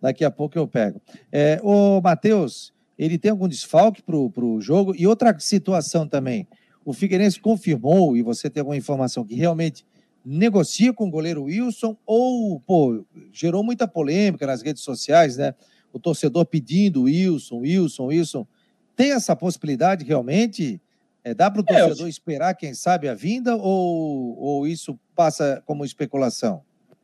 Daqui 0.02 0.26
a 0.26 0.32
pouco 0.32 0.58
eu 0.58 0.68
pego. 0.68 1.02
É, 1.32 1.60
ô, 1.64 2.02
Matheus, 2.02 2.74
ele 3.00 3.18
tem 3.18 3.32
algum 3.32 3.48
desfalque 3.48 4.02
para 4.02 4.16
o 4.18 4.60
jogo? 4.60 4.94
E 4.98 5.08
outra 5.08 5.38
situação 5.40 6.08
também. 6.08 6.46
O 6.84 6.92
Figueirense 6.92 7.40
confirmou, 7.40 8.18
e 8.18 8.22
você 8.22 8.50
tem 8.50 8.60
alguma 8.60 8.76
informação, 8.76 9.24
que 9.24 9.34
realmente 9.34 9.86
negocia 10.26 10.94
com 10.94 11.08
o 11.08 11.10
goleiro 11.10 11.44
Wilson 11.44 11.98
ou, 12.06 12.60
pô, 12.60 13.06
gerou 13.32 13.64
muita 13.64 13.88
polêmica 13.88 14.46
nas 14.46 14.62
redes 14.62 14.84
sociais, 14.84 15.38
né? 15.38 15.54
O 15.92 16.00
torcedor 16.00 16.46
pedindo 16.46 17.04
Wilson, 17.04 17.58
Wilson, 17.60 18.06
Wilson. 18.08 18.48
Tem 18.96 19.12
essa 19.12 19.36
possibilidade 19.36 20.06
realmente? 20.06 20.82
É, 21.24 21.34
dá 21.34 21.50
para 21.50 21.62
o 21.62 21.64
torcedor 21.64 22.00
é, 22.00 22.04
eu... 22.04 22.08
esperar, 22.08 22.54
quem 22.56 22.74
sabe, 22.74 23.08
a 23.08 23.14
vinda 23.14 23.56
ou, 23.56 24.38
ou 24.38 24.68
isso 24.68 25.00
passa 25.16 25.64
como 25.66 25.86
especulação? 25.86 26.62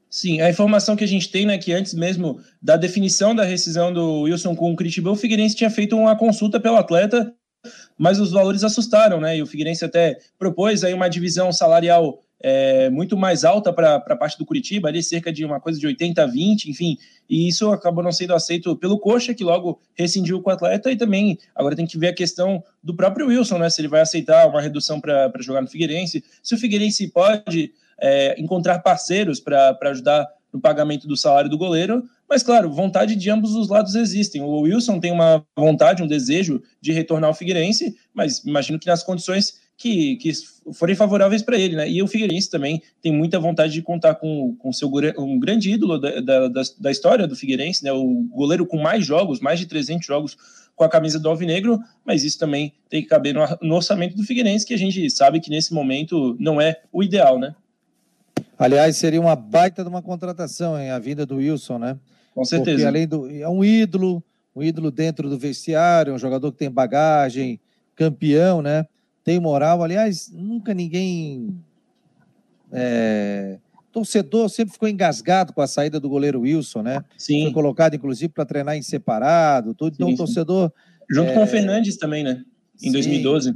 Sim, 0.10 0.42
a 0.42 0.50
informação 0.50 0.96
que 0.96 1.04
a 1.04 1.08
gente 1.08 1.30
tem, 1.30 1.46
né, 1.46 1.58
que 1.60 1.72
antes 1.72 1.94
mesmo 1.94 2.40
da 2.60 2.76
definição 2.76 3.36
da 3.36 3.44
rescisão 3.44 3.94
do 3.94 4.22
Wilson 4.22 4.56
com 4.56 4.72
o 4.72 4.76
Curitiba, 4.76 5.12
o 5.12 5.16
Figueirense 5.16 5.56
tinha 5.56 5.70
feito 5.70 5.96
uma 5.96 6.18
consulta 6.18 6.60
pelo 6.60 6.78
atleta, 6.78 7.32
mas 7.98 8.20
os 8.20 8.32
valores 8.32 8.64
assustaram, 8.64 9.20
né? 9.20 9.38
E 9.38 9.42
o 9.42 9.46
Figueirense 9.46 9.86
até 9.86 10.18
propôs 10.38 10.84
aí 10.84 10.94
uma 10.94 11.10
divisão 11.10 11.52
salarial 11.52 12.24
é, 12.42 12.90
muito 12.90 13.18
mais 13.18 13.44
alta 13.44 13.72
para 13.72 13.98
a 13.98 14.16
parte 14.16 14.38
do 14.38 14.46
Curitiba, 14.46 14.88
ali 14.88 15.04
cerca 15.04 15.32
de 15.32 15.44
uma 15.44 15.60
coisa 15.60 15.78
de 15.78 15.86
80 15.86 16.24
a 16.24 16.26
20, 16.26 16.70
enfim, 16.70 16.98
e 17.30 17.48
isso 17.48 17.70
acabou 17.70 18.04
não 18.04 18.12
sendo 18.12 18.34
aceito 18.34 18.76
pelo 18.78 18.98
Coxa, 18.98 19.34
que 19.34 19.44
logo 19.44 19.80
rescindiu 19.94 20.42
com 20.42 20.50
o 20.50 20.54
atleta, 20.54 20.92
e 20.92 20.96
também 20.96 21.38
agora 21.54 21.76
tem 21.76 21.86
que 21.86 21.98
ver 21.98 22.08
a 22.08 22.16
questão 22.16 22.64
do 22.82 22.96
próprio 22.96 23.28
Wilson, 23.28 23.58
né? 23.58 23.70
Se 23.70 23.82
ele 23.82 23.90
vai 23.90 24.02
aceitar 24.02 24.48
uma 24.48 24.62
redução 24.62 25.00
para 25.00 25.32
jogar 25.40 25.62
no 25.62 25.68
Figueirense, 25.68 26.24
se 26.42 26.56
o 26.56 26.58
Figueirense 26.58 27.10
pode 27.10 27.74
é, 28.02 28.40
encontrar 28.40 28.80
parceiros 28.80 29.40
para 29.40 29.78
ajudar 29.84 30.28
no 30.52 30.60
pagamento 30.60 31.08
do 31.08 31.16
salário 31.16 31.50
do 31.50 31.58
goleiro, 31.58 32.04
mas 32.28 32.44
claro, 32.44 32.72
vontade 32.72 33.16
de 33.16 33.30
ambos 33.30 33.56
os 33.56 33.70
lados 33.70 33.96
existem. 33.96 34.42
O 34.42 34.62
Wilson 34.62 35.00
tem 35.00 35.12
uma 35.12 35.44
vontade, 35.58 36.04
um 36.04 36.08
desejo 36.08 36.62
de 36.80 36.92
retornar 36.92 37.30
ao 37.30 37.34
Figueirense, 37.34 37.96
mas 38.14 38.44
imagino 38.46 38.80
que 38.80 38.88
nas 38.88 39.04
condições 39.04 39.60
que, 39.80 40.18
que 40.18 40.32
forem 40.74 40.96
favoráveis 40.96 41.42
para 41.42 41.58
ele, 41.58 41.76
né? 41.76 41.90
E 41.90 42.04
o 42.04 42.08
Figueirense 42.08 42.50
também 42.50 42.84
tem 43.02 43.14
muita 43.14 43.40
vontade 43.40 43.72
de 43.74 43.82
contar 43.82 44.16
com, 44.16 44.56
com 44.58 44.74
seu 44.74 44.92
um 45.18 45.40
grande 45.40 45.72
ídolo 45.72 45.98
da, 45.98 46.20
da, 46.20 46.64
da 46.78 46.92
história 46.92 47.26
do 47.26 47.36
Figueirense, 47.36 47.84
né? 47.84 47.92
O 47.94 48.28
goleiro 48.30 48.66
com 48.66 48.78
mais 48.78 49.06
jogos, 49.06 49.40
mais 49.40 49.58
de 49.58 49.66
300 49.66 50.06
jogos 50.06 50.38
com 50.76 50.84
a 50.84 50.90
camisa 50.90 51.20
do 51.20 51.30
Alvinegro, 51.30 51.80
mas 52.06 52.24
isso 52.24 52.38
também 52.38 52.74
tem 52.90 53.02
que 53.02 53.08
caber 53.08 53.34
no, 53.34 53.42
no 53.62 53.76
orçamento 53.76 54.16
do 54.16 54.24
Figueirense, 54.24 54.66
que 54.66 54.74
a 54.74 54.78
gente 54.78 55.10
sabe 55.10 55.40
que 55.40 55.50
nesse 55.50 55.74
momento 55.74 56.36
não 56.40 56.60
é 56.60 56.82
o 56.92 57.02
ideal, 57.02 57.40
né? 57.40 57.56
Aliás, 58.60 58.98
seria 58.98 59.22
uma 59.22 59.36
baita 59.36 59.82
de 59.82 59.90
uma 59.90 60.02
contratação, 60.02 60.78
hein? 60.78 60.92
A 60.92 61.00
vinda 61.00 61.26
do 61.26 61.38
Wilson, 61.38 61.80
né? 61.80 61.98
Com 62.36 62.46
certeza. 62.46 62.76
Porque 62.76 62.86
além 62.86 63.08
do. 63.08 63.28
É 63.32 63.50
um 63.50 63.64
ídolo, 63.64 64.22
um 64.56 64.62
ídolo 64.62 64.92
dentro 64.92 65.30
do 65.30 65.40
vestiário, 65.40 66.14
um 66.14 66.20
jogador 66.20 66.52
que 66.52 66.58
tem 66.58 66.70
bagagem, 66.70 67.60
campeão, 67.96 68.62
né? 68.62 68.86
tem 69.30 69.40
moral. 69.40 69.84
Aliás, 69.84 70.32
nunca 70.34 70.74
ninguém. 70.74 71.56
É, 72.72 73.60
torcedor 73.92 74.50
sempre 74.50 74.74
ficou 74.74 74.90
engasgado 74.90 75.54
com 75.54 75.62
a 75.62 75.68
saída 75.68 76.00
do 76.00 76.10
goleiro 76.10 76.42
Wilson, 76.42 76.82
né? 76.82 77.04
Sim. 77.16 77.44
Foi 77.44 77.54
colocado, 77.54 77.96
inclusive, 77.96 78.34
para 78.34 78.46
treinar 78.46 78.76
em 78.76 78.82
separado, 78.82 79.76
tudo. 79.76 79.94
Então, 79.94 80.08
sim, 80.08 80.14
o 80.14 80.18
torcedor. 80.18 80.72
Junto 81.10 81.30
é, 81.30 81.34
com 81.36 81.44
o 81.44 81.48
Fernandes 81.48 81.98
também, 81.98 82.24
né? 82.24 82.44
Em 82.82 82.88
sim, 82.88 82.92
2012. 82.92 83.56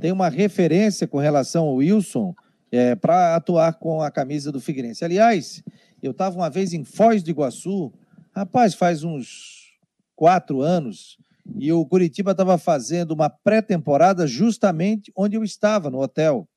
Tem 0.00 0.12
uma 0.12 0.30
referência 0.30 1.06
com 1.06 1.18
relação 1.18 1.64
ao 1.64 1.74
Wilson 1.76 2.34
é, 2.76 2.94
para 2.94 3.34
atuar 3.34 3.74
com 3.74 4.02
a 4.02 4.10
camisa 4.10 4.52
do 4.52 4.60
Figueirense. 4.60 5.04
Aliás, 5.04 5.62
eu 6.02 6.10
estava 6.10 6.36
uma 6.36 6.50
vez 6.50 6.72
em 6.72 6.84
Foz 6.84 7.22
do 7.22 7.30
Iguaçu, 7.30 7.92
rapaz, 8.34 8.74
faz 8.74 9.02
uns 9.02 9.72
quatro 10.14 10.60
anos, 10.60 11.18
e 11.58 11.72
o 11.72 11.86
Curitiba 11.86 12.32
estava 12.32 12.58
fazendo 12.58 13.12
uma 13.12 13.30
pré-temporada 13.30 14.26
justamente 14.26 15.12
onde 15.16 15.36
eu 15.36 15.44
estava, 15.44 15.90
no 15.90 16.00
hotel. 16.00 16.48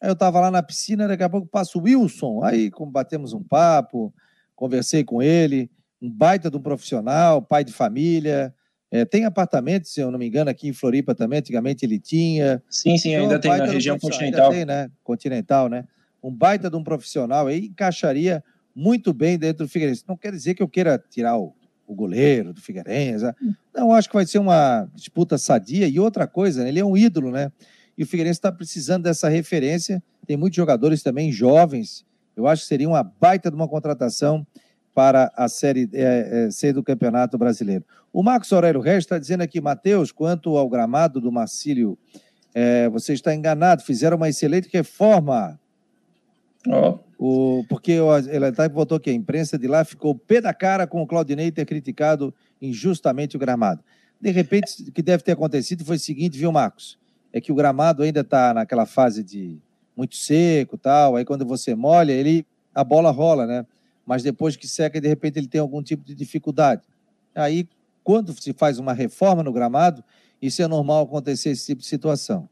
Aí 0.00 0.08
eu 0.08 0.12
estava 0.12 0.38
lá 0.38 0.50
na 0.50 0.62
piscina, 0.62 1.08
daqui 1.08 1.22
a 1.22 1.28
pouco 1.28 1.48
passa 1.48 1.76
o 1.78 1.82
Wilson. 1.82 2.44
Aí 2.44 2.70
batemos 2.92 3.32
um 3.32 3.42
papo, 3.42 4.14
conversei 4.54 5.02
com 5.02 5.20
ele, 5.20 5.70
um 6.00 6.10
baita 6.10 6.50
de 6.50 6.56
um 6.56 6.62
profissional, 6.62 7.42
pai 7.42 7.64
de 7.64 7.72
família. 7.72 8.54
É, 8.90 9.04
tem 9.04 9.24
apartamento, 9.24 9.86
se 9.86 10.00
eu 10.00 10.10
não 10.10 10.18
me 10.18 10.26
engano, 10.26 10.50
aqui 10.50 10.68
em 10.68 10.72
Floripa 10.72 11.14
também. 11.14 11.38
Antigamente 11.40 11.84
ele 11.84 11.98
tinha. 11.98 12.62
Sim, 12.70 12.96
sim, 12.96 13.10
então, 13.10 13.22
ainda 13.22 13.38
tem 13.38 13.56
na 13.56 13.66
região 13.66 13.98
continental. 13.98 14.50
Tem, 14.50 14.64
né? 14.64 14.90
Continental, 15.04 15.68
né? 15.68 15.84
Um 16.22 16.32
baita 16.32 16.70
de 16.70 16.76
um 16.76 16.82
profissional 16.82 17.46
aí 17.46 17.66
encaixaria 17.66 18.42
muito 18.74 19.12
bem 19.12 19.38
dentro 19.38 19.66
do 19.66 19.70
Figueirense. 19.70 20.04
Não 20.08 20.16
quer 20.16 20.32
dizer 20.32 20.54
que 20.54 20.62
eu 20.62 20.68
queira 20.68 21.02
tirar 21.10 21.36
o 21.36 21.54
o 21.88 21.94
goleiro 21.94 22.52
do 22.52 22.60
Figueirense. 22.60 23.24
Né? 23.24 23.34
Não, 23.74 23.94
acho 23.94 24.08
que 24.08 24.14
vai 24.14 24.26
ser 24.26 24.38
uma 24.38 24.86
disputa 24.94 25.38
sadia. 25.38 25.88
E 25.88 25.98
outra 25.98 26.26
coisa, 26.26 26.62
né? 26.62 26.68
ele 26.68 26.78
é 26.78 26.84
um 26.84 26.96
ídolo, 26.96 27.30
né? 27.30 27.50
E 27.96 28.02
o 28.02 28.06
Figueirense 28.06 28.38
está 28.38 28.52
precisando 28.52 29.04
dessa 29.04 29.28
referência. 29.28 30.02
Tem 30.26 30.36
muitos 30.36 30.56
jogadores 30.56 31.02
também 31.02 31.32
jovens. 31.32 32.06
Eu 32.36 32.46
acho 32.46 32.62
que 32.62 32.68
seria 32.68 32.88
uma 32.88 33.02
baita 33.02 33.50
de 33.50 33.56
uma 33.56 33.66
contratação 33.66 34.46
para 34.98 35.30
a 35.36 35.48
Série 35.48 35.88
é, 35.92 36.46
é, 36.46 36.50
C 36.50 36.72
do 36.72 36.82
Campeonato 36.82 37.38
Brasileiro. 37.38 37.84
O 38.12 38.20
Marcos 38.20 38.52
Aurélio 38.52 38.80
Reis 38.80 39.04
está 39.04 39.16
dizendo 39.16 39.42
aqui, 39.42 39.60
Matheus, 39.60 40.10
quanto 40.10 40.56
ao 40.56 40.68
gramado 40.68 41.20
do 41.20 41.30
Marcílio, 41.30 41.96
é, 42.52 42.88
você 42.88 43.12
está 43.12 43.32
enganado, 43.32 43.84
fizeram 43.84 44.16
uma 44.16 44.28
excelente 44.28 44.68
reforma. 44.72 45.56
Oh. 46.66 46.98
O, 47.16 47.64
porque 47.68 47.92
ele 48.28 48.46
até 48.46 48.68
botou 48.68 48.98
que 48.98 49.08
a 49.08 49.12
imprensa 49.12 49.56
de 49.56 49.68
lá 49.68 49.84
ficou 49.84 50.16
pé 50.16 50.40
da 50.40 50.52
cara 50.52 50.84
com 50.84 51.00
o 51.00 51.06
Claudinei 51.06 51.52
ter 51.52 51.64
criticado 51.64 52.34
injustamente 52.60 53.36
o 53.36 53.38
gramado. 53.38 53.80
De 54.20 54.32
repente, 54.32 54.82
o 54.82 54.90
que 54.90 55.00
deve 55.00 55.22
ter 55.22 55.30
acontecido 55.30 55.84
foi 55.84 55.94
o 55.94 56.00
seguinte, 56.00 56.36
viu, 56.36 56.50
Marcos? 56.50 56.98
É 57.32 57.40
que 57.40 57.52
o 57.52 57.54
gramado 57.54 58.02
ainda 58.02 58.22
está 58.22 58.52
naquela 58.52 58.84
fase 58.84 59.22
de 59.22 59.60
muito 59.96 60.16
seco 60.16 60.76
tal, 60.76 61.14
aí 61.14 61.24
quando 61.24 61.46
você 61.46 61.72
molha, 61.72 62.10
ele 62.10 62.44
a 62.74 62.82
bola 62.82 63.12
rola, 63.12 63.46
né? 63.46 63.64
Mas 64.08 64.22
depois 64.22 64.56
que 64.56 64.66
seca, 64.66 64.98
de 64.98 65.06
repente 65.06 65.38
ele 65.38 65.46
tem 65.46 65.60
algum 65.60 65.82
tipo 65.82 66.02
de 66.02 66.14
dificuldade. 66.14 66.80
Aí, 67.34 67.68
quando 68.02 68.32
se 68.40 68.54
faz 68.54 68.78
uma 68.78 68.94
reforma 68.94 69.42
no 69.42 69.52
gramado, 69.52 70.02
isso 70.40 70.62
é 70.62 70.66
normal 70.66 71.04
acontecer 71.04 71.50
esse 71.50 71.66
tipo 71.66 71.82
de 71.82 71.86
situação. 71.86 72.48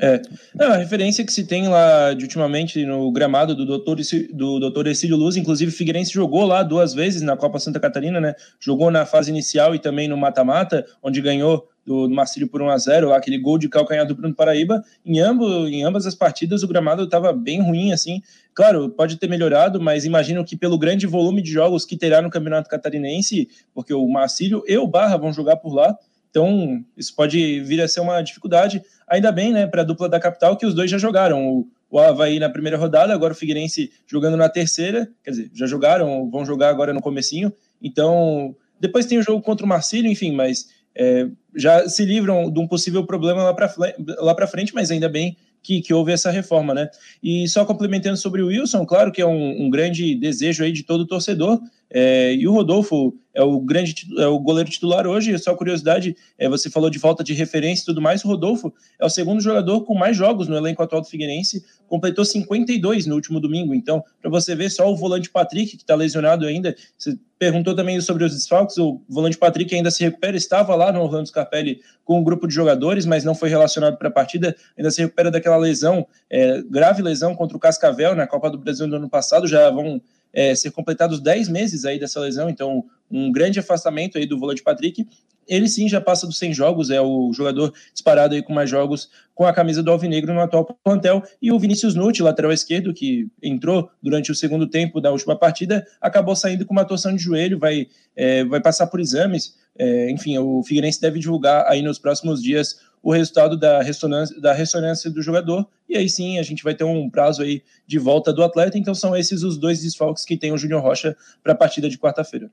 É. 0.00 0.22
Não, 0.54 0.72
a 0.72 0.76
referência 0.76 1.24
que 1.24 1.32
se 1.32 1.44
tem 1.44 1.68
lá 1.68 2.14
de 2.14 2.24
ultimamente 2.24 2.84
no 2.86 3.10
gramado 3.12 3.54
do 3.54 3.66
doutor, 3.66 3.98
do 4.32 4.58
doutor 4.58 4.86
Ercílio 4.86 5.16
Luz, 5.16 5.36
inclusive 5.36 5.70
o 5.70 5.74
Figueirense 5.74 6.12
jogou 6.12 6.44
lá 6.46 6.62
duas 6.62 6.94
vezes 6.94 7.20
na 7.22 7.36
Copa 7.36 7.58
Santa 7.58 7.78
Catarina, 7.78 8.20
né? 8.20 8.34
Jogou 8.58 8.90
na 8.90 9.04
fase 9.04 9.30
inicial 9.30 9.74
e 9.74 9.78
também 9.78 10.08
no 10.08 10.16
mata-mata, 10.16 10.86
onde 11.02 11.20
ganhou 11.20 11.68
do 11.84 12.08
Marcílio 12.08 12.48
por 12.48 12.62
1 12.62 12.70
a 12.70 12.78
0 12.78 13.12
aquele 13.12 13.38
gol 13.38 13.58
de 13.58 13.68
calcanhar 13.68 14.06
do 14.06 14.14
Bruno 14.14 14.34
Paraíba. 14.34 14.82
Em, 15.04 15.20
ambos, 15.20 15.68
em 15.68 15.84
ambas 15.84 16.06
as 16.06 16.14
partidas 16.14 16.62
o 16.62 16.68
gramado 16.68 17.02
estava 17.02 17.32
bem 17.32 17.60
ruim, 17.60 17.92
assim. 17.92 18.22
Claro, 18.54 18.88
pode 18.90 19.16
ter 19.16 19.28
melhorado, 19.28 19.80
mas 19.80 20.04
imagino 20.04 20.44
que 20.44 20.56
pelo 20.56 20.78
grande 20.78 21.06
volume 21.06 21.42
de 21.42 21.50
jogos 21.50 21.84
que 21.84 21.96
terá 21.96 22.22
no 22.22 22.30
Campeonato 22.30 22.68
Catarinense, 22.68 23.48
porque 23.74 23.92
o 23.92 24.06
Marcílio 24.08 24.62
e 24.66 24.76
o 24.76 24.86
Barra 24.86 25.16
vão 25.16 25.32
jogar 25.32 25.56
por 25.56 25.74
lá, 25.74 25.96
então, 26.32 26.82
isso 26.96 27.14
pode 27.14 27.60
vir 27.60 27.82
a 27.82 27.86
ser 27.86 28.00
uma 28.00 28.22
dificuldade. 28.22 28.82
Ainda 29.06 29.30
bem, 29.30 29.52
né, 29.52 29.66
para 29.66 29.82
a 29.82 29.84
dupla 29.84 30.08
da 30.08 30.18
capital, 30.18 30.56
que 30.56 30.64
os 30.64 30.74
dois 30.74 30.90
já 30.90 30.96
jogaram. 30.96 31.46
O, 31.46 31.68
o 31.90 31.98
Havaí 31.98 32.38
na 32.38 32.48
primeira 32.48 32.78
rodada, 32.78 33.12
agora 33.12 33.34
o 33.34 33.36
Figueirense 33.36 33.92
jogando 34.06 34.38
na 34.38 34.48
terceira. 34.48 35.10
Quer 35.22 35.30
dizer, 35.30 35.50
já 35.52 35.66
jogaram, 35.66 36.30
vão 36.30 36.42
jogar 36.42 36.70
agora 36.70 36.94
no 36.94 37.02
comecinho. 37.02 37.52
Então, 37.82 38.56
depois 38.80 39.04
tem 39.04 39.18
o 39.18 39.22
jogo 39.22 39.42
contra 39.42 39.66
o 39.66 39.68
Marcílio, 39.68 40.10
enfim, 40.10 40.32
mas 40.32 40.70
é, 40.94 41.28
já 41.54 41.86
se 41.86 42.02
livram 42.02 42.50
de 42.50 42.58
um 42.58 42.66
possível 42.66 43.04
problema 43.04 43.42
lá 43.42 43.52
para 43.52 43.70
lá 44.18 44.46
frente, 44.46 44.74
mas 44.74 44.90
ainda 44.90 45.10
bem 45.10 45.36
que, 45.62 45.82
que, 45.82 45.92
houve 45.94 46.12
essa 46.12 46.30
reforma, 46.30 46.74
né? 46.74 46.88
E 47.22 47.46
só 47.46 47.64
complementando 47.64 48.16
sobre 48.16 48.42
o 48.42 48.46
Wilson, 48.46 48.84
claro 48.84 49.12
que 49.12 49.20
é 49.20 49.26
um, 49.26 49.66
um 49.66 49.70
grande 49.70 50.14
desejo 50.14 50.64
aí 50.64 50.72
de 50.72 50.82
todo 50.82 51.06
torcedor, 51.06 51.60
É, 51.94 52.34
e 52.34 52.48
o 52.48 52.52
Rodolfo 52.52 53.14
é 53.34 53.42
o 53.42 53.60
grande 53.60 53.94
é 54.18 54.26
o 54.26 54.38
goleiro 54.38 54.70
titular 54.70 55.06
hoje. 55.06 55.38
Só 55.38 55.54
curiosidade, 55.54 56.16
é, 56.38 56.48
você 56.48 56.70
falou 56.70 56.88
de 56.88 56.98
falta 56.98 57.22
de 57.22 57.34
referência 57.34 57.82
e 57.82 57.86
tudo 57.86 58.00
mais. 58.00 58.24
O 58.24 58.28
Rodolfo 58.28 58.72
é 58.98 59.04
o 59.04 59.10
segundo 59.10 59.42
jogador 59.42 59.82
com 59.82 59.94
mais 59.94 60.16
jogos 60.16 60.48
no 60.48 60.56
elenco 60.56 60.82
atual 60.82 61.02
do 61.02 61.08
Figueirense, 61.08 61.64
completou 61.86 62.24
52 62.24 63.06
no 63.06 63.14
último 63.14 63.38
domingo. 63.38 63.74
Então, 63.74 64.02
para 64.20 64.30
você 64.30 64.54
ver, 64.54 64.70
só 64.70 64.90
o 64.90 64.96
volante 64.96 65.28
Patrick, 65.30 65.76
que 65.76 65.82
está 65.82 65.94
lesionado 65.94 66.46
ainda. 66.46 66.74
Você 66.96 67.18
perguntou 67.38 67.74
também 67.74 68.00
sobre 68.00 68.24
os 68.24 68.32
desfalques. 68.32 68.78
O 68.78 69.02
volante 69.08 69.36
Patrick 69.36 69.74
ainda 69.74 69.90
se 69.90 70.02
recupera, 70.02 70.36
estava 70.36 70.74
lá 70.74 70.92
no 70.92 71.02
Orlando 71.02 71.28
Scarpelli 71.28 71.80
com 72.04 72.20
um 72.20 72.24
grupo 72.24 72.46
de 72.46 72.54
jogadores, 72.54 73.04
mas 73.04 73.24
não 73.24 73.34
foi 73.34 73.48
relacionado 73.48 73.98
para 73.98 74.08
a 74.08 74.12
partida. 74.12 74.56
Ainda 74.78 74.90
se 74.90 75.02
recupera 75.02 75.30
daquela 75.30 75.56
lesão, 75.56 76.06
é, 76.30 76.62
grave 76.62 77.02
lesão 77.02 77.34
contra 77.34 77.56
o 77.56 77.60
Cascavel 77.60 78.14
na 78.14 78.26
Copa 78.26 78.50
do 78.50 78.58
Brasil 78.58 78.86
no 78.86 78.96
ano 78.96 79.10
passado. 79.10 79.46
Já 79.46 79.70
vão 79.70 80.00
é, 80.32 80.54
ser 80.54 80.70
completados 80.70 81.20
10 81.20 81.48
meses 81.48 81.84
aí 81.84 81.98
dessa 81.98 82.20
lesão, 82.20 82.48
então 82.48 82.84
um 83.10 83.30
grande 83.30 83.58
afastamento 83.60 84.16
aí 84.16 84.26
do 84.26 84.38
volante 84.38 84.62
Patrick. 84.62 85.06
Ele 85.46 85.68
sim 85.68 85.88
já 85.88 86.00
passa 86.00 86.26
dos 86.26 86.38
100 86.38 86.54
jogos, 86.54 86.90
é 86.90 87.00
o 87.00 87.32
jogador 87.32 87.74
disparado 87.92 88.34
aí 88.34 88.42
com 88.42 88.52
mais 88.52 88.70
jogos 88.70 89.10
com 89.34 89.44
a 89.44 89.52
camisa 89.52 89.82
do 89.82 89.90
Alvinegro 89.90 90.32
no 90.32 90.40
atual 90.40 90.64
plantel. 90.84 91.22
E 91.42 91.50
o 91.50 91.58
Vinícius 91.58 91.94
Nutti, 91.94 92.22
lateral 92.22 92.52
esquerdo, 92.52 92.94
que 92.94 93.28
entrou 93.42 93.90
durante 94.00 94.30
o 94.30 94.34
segundo 94.34 94.68
tempo 94.68 95.00
da 95.00 95.10
última 95.10 95.36
partida, 95.36 95.84
acabou 96.00 96.36
saindo 96.36 96.64
com 96.64 96.72
uma 96.72 96.84
torção 96.84 97.14
de 97.14 97.22
joelho, 97.22 97.58
vai, 97.58 97.88
é, 98.14 98.44
vai 98.44 98.60
passar 98.60 98.86
por 98.86 99.00
exames. 99.00 99.56
É, 99.76 100.10
enfim, 100.10 100.38
o 100.38 100.62
Figueirense 100.62 101.00
deve 101.00 101.18
divulgar 101.18 101.66
aí 101.66 101.82
nos 101.82 101.98
próximos 101.98 102.42
dias 102.42 102.78
o 103.02 103.12
resultado 103.12 103.58
da 103.58 103.82
ressonância, 103.82 104.40
da 104.40 104.52
ressonância 104.52 105.10
do 105.10 105.20
jogador, 105.20 105.66
e 105.88 105.96
aí 105.96 106.08
sim 106.08 106.38
a 106.38 106.42
gente 106.42 106.62
vai 106.62 106.74
ter 106.74 106.84
um 106.84 107.10
prazo 107.10 107.42
aí 107.42 107.62
de 107.86 107.98
volta 107.98 108.32
do 108.32 108.42
atleta. 108.42 108.78
Então 108.78 108.94
são 108.94 109.16
esses 109.16 109.42
os 109.42 109.58
dois 109.58 109.82
desfalques 109.82 110.24
que 110.24 110.36
tem 110.36 110.52
o 110.52 110.56
Júnior 110.56 110.80
Rocha 110.80 111.16
para 111.42 111.52
a 111.52 111.56
partida 111.56 111.88
de 111.88 111.98
quarta-feira. 111.98 112.50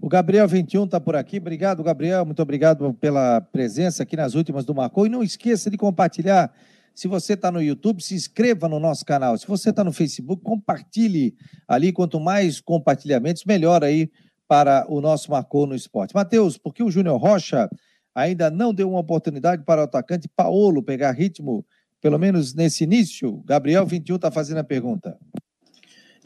O 0.00 0.08
Gabriel 0.08 0.48
21 0.48 0.84
está 0.84 1.00
por 1.00 1.14
aqui. 1.14 1.38
Obrigado, 1.38 1.82
Gabriel. 1.82 2.26
Muito 2.26 2.42
obrigado 2.42 2.92
pela 2.94 3.40
presença 3.40 4.02
aqui 4.02 4.16
nas 4.16 4.34
últimas 4.34 4.64
do 4.64 4.74
Marcou. 4.74 5.06
E 5.06 5.08
não 5.08 5.22
esqueça 5.22 5.70
de 5.70 5.76
compartilhar. 5.76 6.52
Se 6.94 7.08
você 7.08 7.34
está 7.34 7.50
no 7.50 7.62
YouTube, 7.62 8.02
se 8.02 8.14
inscreva 8.14 8.68
no 8.68 8.78
nosso 8.78 9.04
canal. 9.04 9.38
Se 9.38 9.46
você 9.46 9.70
está 9.70 9.82
no 9.82 9.92
Facebook, 9.92 10.42
compartilhe 10.42 11.34
ali. 11.66 11.92
Quanto 11.92 12.20
mais 12.20 12.60
compartilhamentos, 12.60 13.44
melhor 13.44 13.82
aí 13.82 14.10
para 14.46 14.84
o 14.88 15.00
nosso 15.00 15.30
Marcou 15.30 15.66
no 15.66 15.74
Esporte. 15.74 16.14
Matheus, 16.14 16.58
por 16.58 16.74
que 16.74 16.82
o 16.82 16.90
Júnior 16.90 17.16
Rocha 17.18 17.68
ainda 18.14 18.50
não 18.50 18.72
deu 18.72 18.88
uma 18.88 19.00
oportunidade 19.00 19.64
para 19.64 19.80
o 19.80 19.84
atacante 19.84 20.28
Paulo 20.28 20.82
pegar 20.82 21.12
ritmo, 21.12 21.64
pelo 22.00 22.18
menos 22.18 22.54
nesse 22.54 22.84
início? 22.84 23.42
Gabriel 23.44 23.84
21 23.84 24.16
está 24.16 24.30
fazendo 24.30 24.58
a 24.58 24.64
pergunta. 24.64 25.18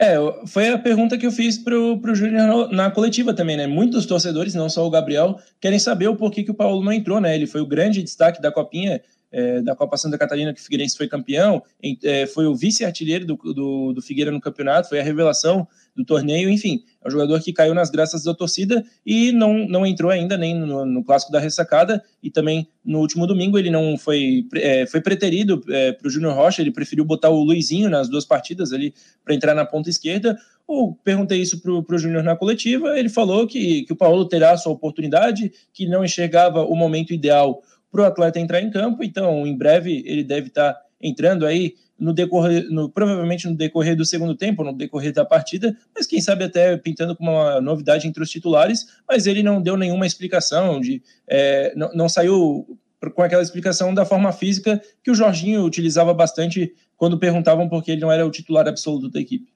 É, 0.01 0.15
foi 0.47 0.69
a 0.69 0.77
pergunta 0.77 1.17
que 1.17 1.25
eu 1.25 1.31
fiz 1.31 1.57
para 1.57 1.75
o 1.77 2.15
Júnior 2.15 2.71
na 2.71 2.89
coletiva 2.89 3.33
também, 3.33 3.57
né? 3.57 3.67
Muitos 3.67 4.05
torcedores, 4.05 4.55
não 4.55 4.69
só 4.69 4.87
o 4.87 4.89
Gabriel, 4.89 5.37
querem 5.59 5.77
saber 5.77 6.07
o 6.07 6.15
porquê 6.15 6.41
que 6.41 6.51
o 6.51 6.53
Paulo 6.53 6.81
não 6.81 6.93
entrou, 6.93 7.19
né? 7.19 7.35
Ele 7.35 7.45
foi 7.45 7.59
o 7.59 7.67
grande 7.67 8.01
destaque 8.01 8.41
da 8.41 8.49
Copinha, 8.49 9.01
é, 9.31 9.61
da 9.61 9.75
Copa 9.75 9.97
Santa 9.97 10.17
Catarina, 10.17 10.53
que 10.53 10.59
o 10.59 10.63
Figueirense 10.63 10.97
foi 10.97 11.07
campeão, 11.07 11.61
em, 11.81 11.97
é, 12.03 12.25
foi 12.25 12.47
o 12.47 12.55
vice-artilheiro 12.55 13.25
do, 13.25 13.35
do, 13.35 13.93
do, 13.93 14.01
Figueira 14.01 14.31
no 14.31 14.41
campeonato, 14.41 14.89
foi 14.89 14.99
a 14.99 15.03
revelação 15.03 15.67
do 15.95 16.03
torneio, 16.03 16.49
enfim, 16.49 16.83
é 17.03 17.07
um 17.07 17.11
jogador 17.11 17.39
que 17.41 17.53
caiu 17.53 17.73
nas 17.73 17.89
graças 17.89 18.23
da 18.23 18.33
torcida 18.33 18.83
e 19.05 19.31
não, 19.31 19.67
não 19.67 19.85
entrou 19.85 20.09
ainda 20.09 20.37
nem 20.37 20.57
no, 20.57 20.85
no 20.85 21.03
clássico 21.03 21.31
da 21.31 21.39
ressacada 21.39 22.01
e 22.23 22.31
também 22.31 22.67
no 22.83 22.99
último 22.99 23.27
domingo 23.27 23.57
ele 23.57 23.69
não 23.69 23.97
foi, 23.97 24.45
é, 24.55 24.85
foi 24.85 25.01
preterido 25.01 25.61
é, 25.69 25.91
para 25.91 26.07
o 26.07 26.09
Júnior 26.09 26.33
Rocha, 26.33 26.61
ele 26.61 26.71
preferiu 26.71 27.05
botar 27.05 27.29
o 27.29 27.43
Luizinho 27.43 27.89
nas 27.89 28.09
duas 28.09 28.25
partidas 28.25 28.71
ali 28.71 28.93
para 29.23 29.35
entrar 29.35 29.53
na 29.53 29.65
ponta 29.65 29.89
esquerda. 29.89 30.37
Eu 30.67 30.97
perguntei 31.03 31.41
isso 31.41 31.59
para 31.61 31.95
o 31.95 31.97
Júnior 31.97 32.23
na 32.23 32.35
coletiva, 32.35 32.97
ele 32.97 33.09
falou 33.09 33.47
que, 33.47 33.83
que 33.83 33.93
o 33.93 33.95
Paulo 33.95 34.25
terá 34.25 34.55
sua 34.55 34.71
oportunidade, 34.71 35.51
que 35.73 35.87
não 35.87 36.05
enxergava 36.05 36.63
o 36.63 36.75
momento 36.75 37.13
ideal 37.13 37.61
para 37.91 38.01
o 38.01 38.05
atleta 38.05 38.39
entrar 38.39 38.61
em 38.61 38.69
campo. 38.69 39.03
Então, 39.03 39.45
em 39.45 39.57
breve, 39.57 40.03
ele 40.05 40.23
deve 40.23 40.47
estar 40.47 40.73
tá 40.73 40.81
entrando 41.01 41.45
aí 41.45 41.75
no 41.97 42.13
decorrer, 42.13 42.65
no, 42.69 42.89
provavelmente 42.89 43.47
no 43.47 43.55
decorrer 43.55 43.95
do 43.95 44.05
segundo 44.05 44.35
tempo, 44.35 44.63
no 44.63 44.73
decorrer 44.73 45.13
da 45.13 45.25
partida, 45.25 45.75
mas 45.93 46.07
quem 46.07 46.21
sabe 46.21 46.45
até 46.45 46.77
pintando 46.77 47.15
como 47.15 47.31
uma 47.31 47.59
novidade 47.59 48.07
entre 48.07 48.23
os 48.23 48.29
titulares, 48.29 48.87
mas 49.07 49.27
ele 49.27 49.43
não 49.43 49.61
deu 49.61 49.75
nenhuma 49.75 50.07
explicação 50.07 50.79
de 50.79 51.01
é, 51.27 51.73
não, 51.75 51.91
não 51.93 52.09
saiu 52.09 52.65
com 53.13 53.21
aquela 53.21 53.41
explicação 53.41 53.93
da 53.93 54.05
forma 54.05 54.31
física 54.31 54.81
que 55.03 55.11
o 55.11 55.15
Jorginho 55.15 55.63
utilizava 55.63 56.13
bastante 56.13 56.73
quando 56.97 57.19
perguntavam 57.19 57.67
por 57.67 57.83
que 57.83 57.91
ele 57.91 58.01
não 58.01 58.11
era 58.11 58.25
o 58.25 58.31
titular 58.31 58.67
absoluto 58.67 59.09
da 59.09 59.19
equipe. 59.19 59.47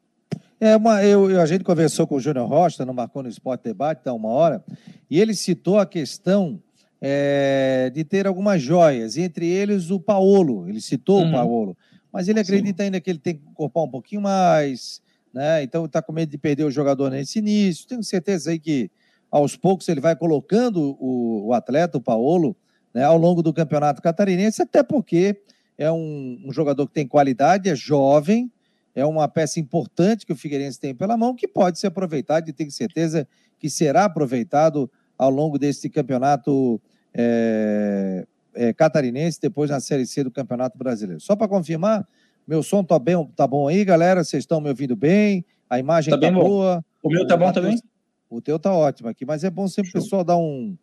É 0.60 0.78
uma, 0.78 1.04
eu, 1.04 1.41
a 1.41 1.46
gente 1.46 1.63
conversou 1.63 2.08
com 2.08 2.15
o 2.15 2.19
Júnior 2.22 2.48
Rocha, 2.48 2.86
no 2.86 2.93
Marcou 2.93 3.22
no 3.22 3.28
Esporte 3.28 3.65
Debate, 3.65 4.08
há 4.08 4.13
uma 4.13 4.30
hora, 4.30 4.63
e 5.10 5.19
ele 5.19 5.34
citou 5.34 5.78
a 5.78 5.86
questão 5.86 6.62
é, 7.06 7.92
de 7.94 8.06
ter 8.06 8.26
algumas 8.26 8.62
joias, 8.62 9.18
entre 9.18 9.46
eles 9.46 9.92
o 9.92 10.00
Paolo, 10.00 10.70
ele 10.70 10.80
citou 10.80 11.22
uhum. 11.22 11.28
o 11.28 11.32
Paolo, 11.34 11.78
mas 12.10 12.30
ele 12.30 12.39
acredita 12.39 12.82
Sim. 12.82 12.86
ainda 12.86 13.02
que 13.02 13.10
ele 13.10 13.20
tem 13.20 13.36
que 13.36 13.44
corpar 13.54 13.84
um 13.84 13.89
pouquinho 13.89 14.22
mais, 14.22 15.02
né? 15.34 15.62
Então 15.63 15.84
está 15.84 16.02
com 16.02 16.13
medo 16.13 16.30
de 16.30 16.38
perder 16.38 16.63
o 16.63 16.72
jogador 16.72 17.12
nesse 17.12 17.39
início. 17.39 17.86
Tenho 17.88 18.02
certeza 18.04 18.52
aí 18.52 18.60
que 18.60 18.89
aos 19.30 19.58
poucos 19.58 19.89
ele 19.89 20.00
vai 20.00 20.16
colocando 20.16 20.96
o, 20.98 21.48
o 21.48 21.54
atleta, 21.54 21.98
o 21.98 22.02
Paolo, 22.02 22.56
né, 22.94 23.04
ao 23.04 23.18
longo 23.18 23.44
do 23.44 23.52
campeonato 23.52 24.02
catarinense, 24.02 24.62
até 24.62 24.82
porque 24.82 25.42
é 25.78 25.92
um, 25.92 26.42
um, 26.46 26.54
jogador 26.54 26.88
que 26.88 26.94
tem 26.94 27.06
qualidade, 27.06 27.68
é 27.68 27.76
jovem, 27.76 28.50
é 28.96 29.06
uma 29.06 29.28
peça 29.28 29.60
importante 29.60 30.26
que 30.26 30.32
o 30.32 30.38
Figueirense 30.38 30.80
tem 30.80 30.96
pela 30.96 31.18
mão, 31.18 31.36
que 31.36 31.50
pode 31.50 31.80
ser 31.80 31.88
aproveitado 31.88 32.48
e 32.48 32.54
tenho 32.54 32.72
certeza 32.72 33.28
que 33.60 33.70
será 33.70 34.06
aproveitado 34.06 34.89
ao 35.18 35.30
longo 35.30 35.58
desse 35.60 35.89
campeonato 35.89 36.80
é, 37.13 38.26
é, 38.54 38.73
catarinense, 38.73 39.39
depois 39.41 39.69
na 39.69 39.80
Série 39.80 40.06
C 40.06 40.23
do 40.23 40.32
Campeonato 40.32 40.78
Brasileiro. 40.78 41.21
Só 41.21 41.36
para 41.36 41.47
confirmar, 41.47 42.08
meu 42.47 42.63
som 42.63 42.84
tá, 42.84 42.97
bem, 42.99 43.15
tá 43.36 43.47
bom 43.47 43.67
aí, 43.67 43.86
galera? 43.86 44.23
Vocês 44.23 44.43
estão 44.43 44.60
me 44.60 44.69
ouvindo 44.69 44.95
bem? 44.95 45.45
A 45.69 45.80
imagem 45.80 46.13
tá, 46.13 46.19
tá 46.19 46.32
boa? 46.32 46.84
O 47.02 47.10
meu 47.10 47.26
tá 47.28 47.38
bom 47.38 47.52
também? 47.52 47.80
O 48.30 48.41
teu 48.41 48.58
tá 48.58 48.73
ótimo 48.73 49.10
aqui, 49.10 49.26
mas 49.26 49.43
é 49.43 49.49
bom 49.49 49.67
sempre 49.67 49.91
o 49.91 49.93
pessoal 49.93 50.23
dar 50.23 50.38
um, 50.38 50.76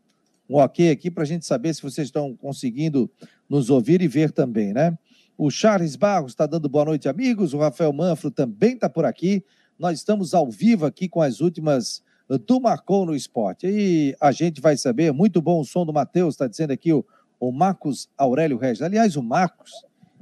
um 0.48 0.56
ok 0.56 0.90
aqui 0.90 1.10
para 1.10 1.24
a 1.24 1.26
gente 1.26 1.44
saber 1.44 1.74
se 1.74 1.82
vocês 1.82 2.08
estão 2.08 2.36
conseguindo 2.36 3.10
nos 3.48 3.70
ouvir 3.70 4.00
e 4.02 4.08
ver 4.08 4.30
também, 4.30 4.72
né? 4.72 4.96
O 5.36 5.50
Charles 5.50 5.96
Barros 5.96 6.32
está 6.32 6.46
dando 6.46 6.68
boa 6.68 6.84
noite, 6.84 7.08
amigos. 7.08 7.54
O 7.54 7.58
Rafael 7.58 7.92
Manfro 7.92 8.30
também 8.30 8.74
está 8.74 8.88
por 8.88 9.04
aqui. 9.04 9.42
Nós 9.78 9.98
estamos 9.98 10.34
ao 10.34 10.50
vivo 10.50 10.84
aqui 10.84 11.08
com 11.08 11.22
as 11.22 11.40
últimas 11.40 12.02
do 12.38 12.60
Marcou 12.60 13.06
no 13.06 13.14
Esporte. 13.14 13.66
E 13.66 14.14
a 14.20 14.32
gente 14.32 14.60
vai 14.60 14.76
saber, 14.76 15.12
muito 15.12 15.40
bom 15.42 15.60
o 15.60 15.64
som 15.64 15.84
do 15.84 15.92
Matheus, 15.92 16.34
está 16.34 16.46
dizendo 16.46 16.72
aqui 16.72 16.92
o, 16.92 17.04
o 17.38 17.50
Marcos 17.50 18.08
Aurélio 18.16 18.58
Regis. 18.58 18.82
Aliás, 18.82 19.16
o 19.16 19.22
Marcos 19.22 19.72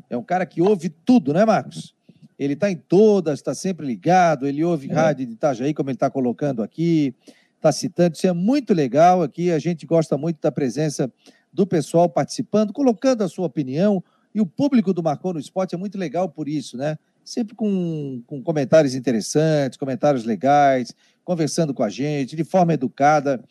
é 0.08 0.16
um 0.16 0.22
cara 0.22 0.46
que 0.46 0.62
ouve 0.62 0.88
tudo, 0.88 1.32
né, 1.32 1.44
Marcos? 1.44 1.94
Ele 2.38 2.54
está 2.54 2.70
em 2.70 2.76
todas, 2.76 3.40
está 3.40 3.54
sempre 3.54 3.84
ligado, 3.84 4.46
ele 4.46 4.62
ouve 4.62 4.90
é. 4.90 4.94
rádio 4.94 5.26
de 5.26 5.32
Itajaí, 5.32 5.74
como 5.74 5.90
ele 5.90 5.96
está 5.96 6.08
colocando 6.08 6.62
aqui, 6.62 7.14
está 7.56 7.72
citando. 7.72 8.14
Isso 8.14 8.26
é 8.26 8.32
muito 8.32 8.72
legal 8.72 9.22
aqui, 9.22 9.50
a 9.50 9.58
gente 9.58 9.84
gosta 9.84 10.16
muito 10.16 10.40
da 10.40 10.52
presença 10.52 11.12
do 11.52 11.66
pessoal 11.66 12.08
participando, 12.08 12.72
colocando 12.72 13.22
a 13.22 13.28
sua 13.28 13.46
opinião. 13.46 14.02
E 14.34 14.40
o 14.40 14.46
público 14.46 14.92
do 14.92 15.02
Marcou 15.02 15.32
no 15.32 15.40
Esporte 15.40 15.74
é 15.74 15.78
muito 15.78 15.98
legal 15.98 16.28
por 16.28 16.48
isso, 16.48 16.76
né? 16.76 16.96
Sempre 17.24 17.56
com, 17.56 18.22
com 18.26 18.42
comentários 18.42 18.94
interessantes, 18.94 19.76
comentários 19.76 20.24
legais, 20.24 20.94
conversando 21.28 21.74
com 21.74 21.82
a 21.82 21.90
gente, 21.90 22.34
de 22.34 22.42
forma 22.42 22.72
educada. 22.72 23.44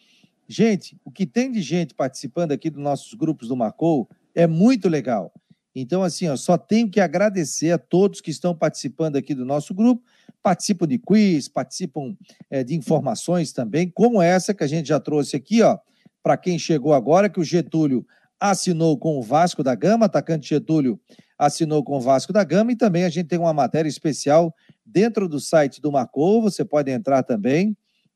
Gente, 0.48 1.00
o 1.06 1.12
que 1.12 1.28
tem 1.28 1.52
de 1.52 1.62
gente 1.62 1.94
participando 1.94 2.52
aqui 2.52 2.72
dos 2.72 2.82
nossos 2.82 3.14
grupos 3.14 3.50
do 3.50 3.56
Marcou 3.56 4.10
é 4.34 4.48
muito 4.48 4.90
legal. 4.90 5.32
Então, 5.76 6.02
assim, 6.02 6.28
ó, 6.28 6.36
só 6.36 6.58
tenho 6.58 6.90
que 6.90 7.00
agradecer 7.00 7.70
a 7.70 7.78
todos 7.78 8.20
que 8.20 8.32
estão 8.32 8.56
participando 8.56 9.16
aqui 9.16 9.36
do 9.36 9.46
nosso 9.46 9.76
grupo, 9.76 10.02
participam 10.42 10.88
de 10.88 10.98
quiz, 10.98 11.48
participam 11.48 12.18
é, 12.50 12.64
de 12.64 12.74
informações 12.76 13.54
também, 13.54 13.88
como 13.88 14.24
essa 14.24 14.56
que 14.56 14.64
a 14.64 14.68
gente 14.68 14.88
já 14.90 15.00
trouxe 15.00 15.36
aqui, 15.36 15.62
ó, 15.62 15.78
para 16.24 16.36
quem 16.36 16.58
chegou 16.58 16.96
agora, 16.96 17.30
que 17.30 17.40
o 17.40 17.44
Getúlio 17.44 18.04
assinou 18.40 18.98
com 18.98 19.20
o 19.20 19.22
Vasco 19.22 19.62
da 19.62 19.76
Gama, 19.76 20.08
atacante 20.08 20.50
Getúlio 20.50 21.00
assinou 21.38 21.84
com 21.84 21.98
o 21.98 22.02
Vasco 22.02 22.34
da 22.34 22.44
Gama, 22.44 22.72
e 22.72 22.76
também 22.76 23.04
a 23.04 23.10
gente 23.10 23.28
tem 23.28 23.38
uma 23.38 23.54
matéria 23.54 23.88
especial 23.88 24.52
dentro 24.88 25.28
do 25.28 25.40
site 25.40 25.82
do 25.82 25.92
Marcou, 25.92 26.42
você 26.42 26.64
pode 26.64 26.90
entrar 26.90 27.24
também, 27.24 27.76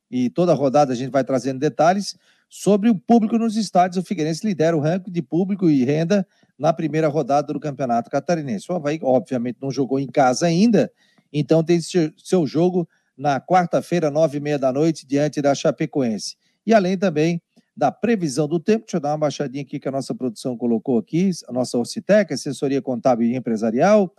e 0.10 0.30
toda 0.30 0.54
rodada 0.54 0.94
a 0.94 0.96
gente 0.96 1.12
vai 1.12 1.24
trazendo 1.24 1.60
detalhes 1.60 2.18
sobre 2.50 2.90
o 2.90 2.96
público 2.96 3.38
nos 3.38 3.56
estádios. 3.56 4.04
O 4.04 4.06
Figueirense 4.06 4.46
lidera 4.46 4.76
o 4.76 4.80
ranking 4.80 5.12
de 5.12 5.22
público 5.22 5.70
e 5.70 5.84
renda 5.86 6.26
na 6.58 6.74
primeira 6.74 7.08
rodada 7.08 7.54
do 7.54 7.60
Campeonato 7.60 8.10
Catarinense. 8.10 8.72
O 8.72 8.76
Havaí, 8.76 9.00
obviamente, 9.02 9.58
não 9.62 9.72
jogou 9.72 10.00
em 10.00 10.08
casa 10.08 10.46
ainda, 10.46 10.92
então 11.32 11.64
tem 11.64 11.80
seu 11.82 12.46
jogo 12.48 12.88
na 13.18 13.40
quarta-feira, 13.40 14.10
nove 14.10 14.38
e 14.38 14.42
meia 14.42 14.60
da 14.60 14.72
noite, 14.72 15.06
diante 15.06 15.42
da 15.42 15.54
Chapecoense. 15.54 16.36
E 16.66 16.74
além 16.74 16.98
também 16.98 17.42
da 17.76 17.92
previsão 17.92 18.48
do 18.48 18.60
tempo, 18.60 18.86
deixa 18.86 18.98
eu 18.98 19.02
dar 19.02 19.12
uma 19.12 19.18
baixadinha 19.20 19.64
aqui 19.64 19.80
que 19.80 19.88
a 19.88 19.92
nossa 19.92 20.14
produção 20.14 20.58
colocou 20.58 20.98
aqui, 20.98 21.32
a 21.48 21.54
nossa 21.54 21.78
Orcitec, 21.78 22.34
assessoria 22.34 22.82
contábil 22.82 23.28
e 23.28 23.36
empresarial, 23.36 24.14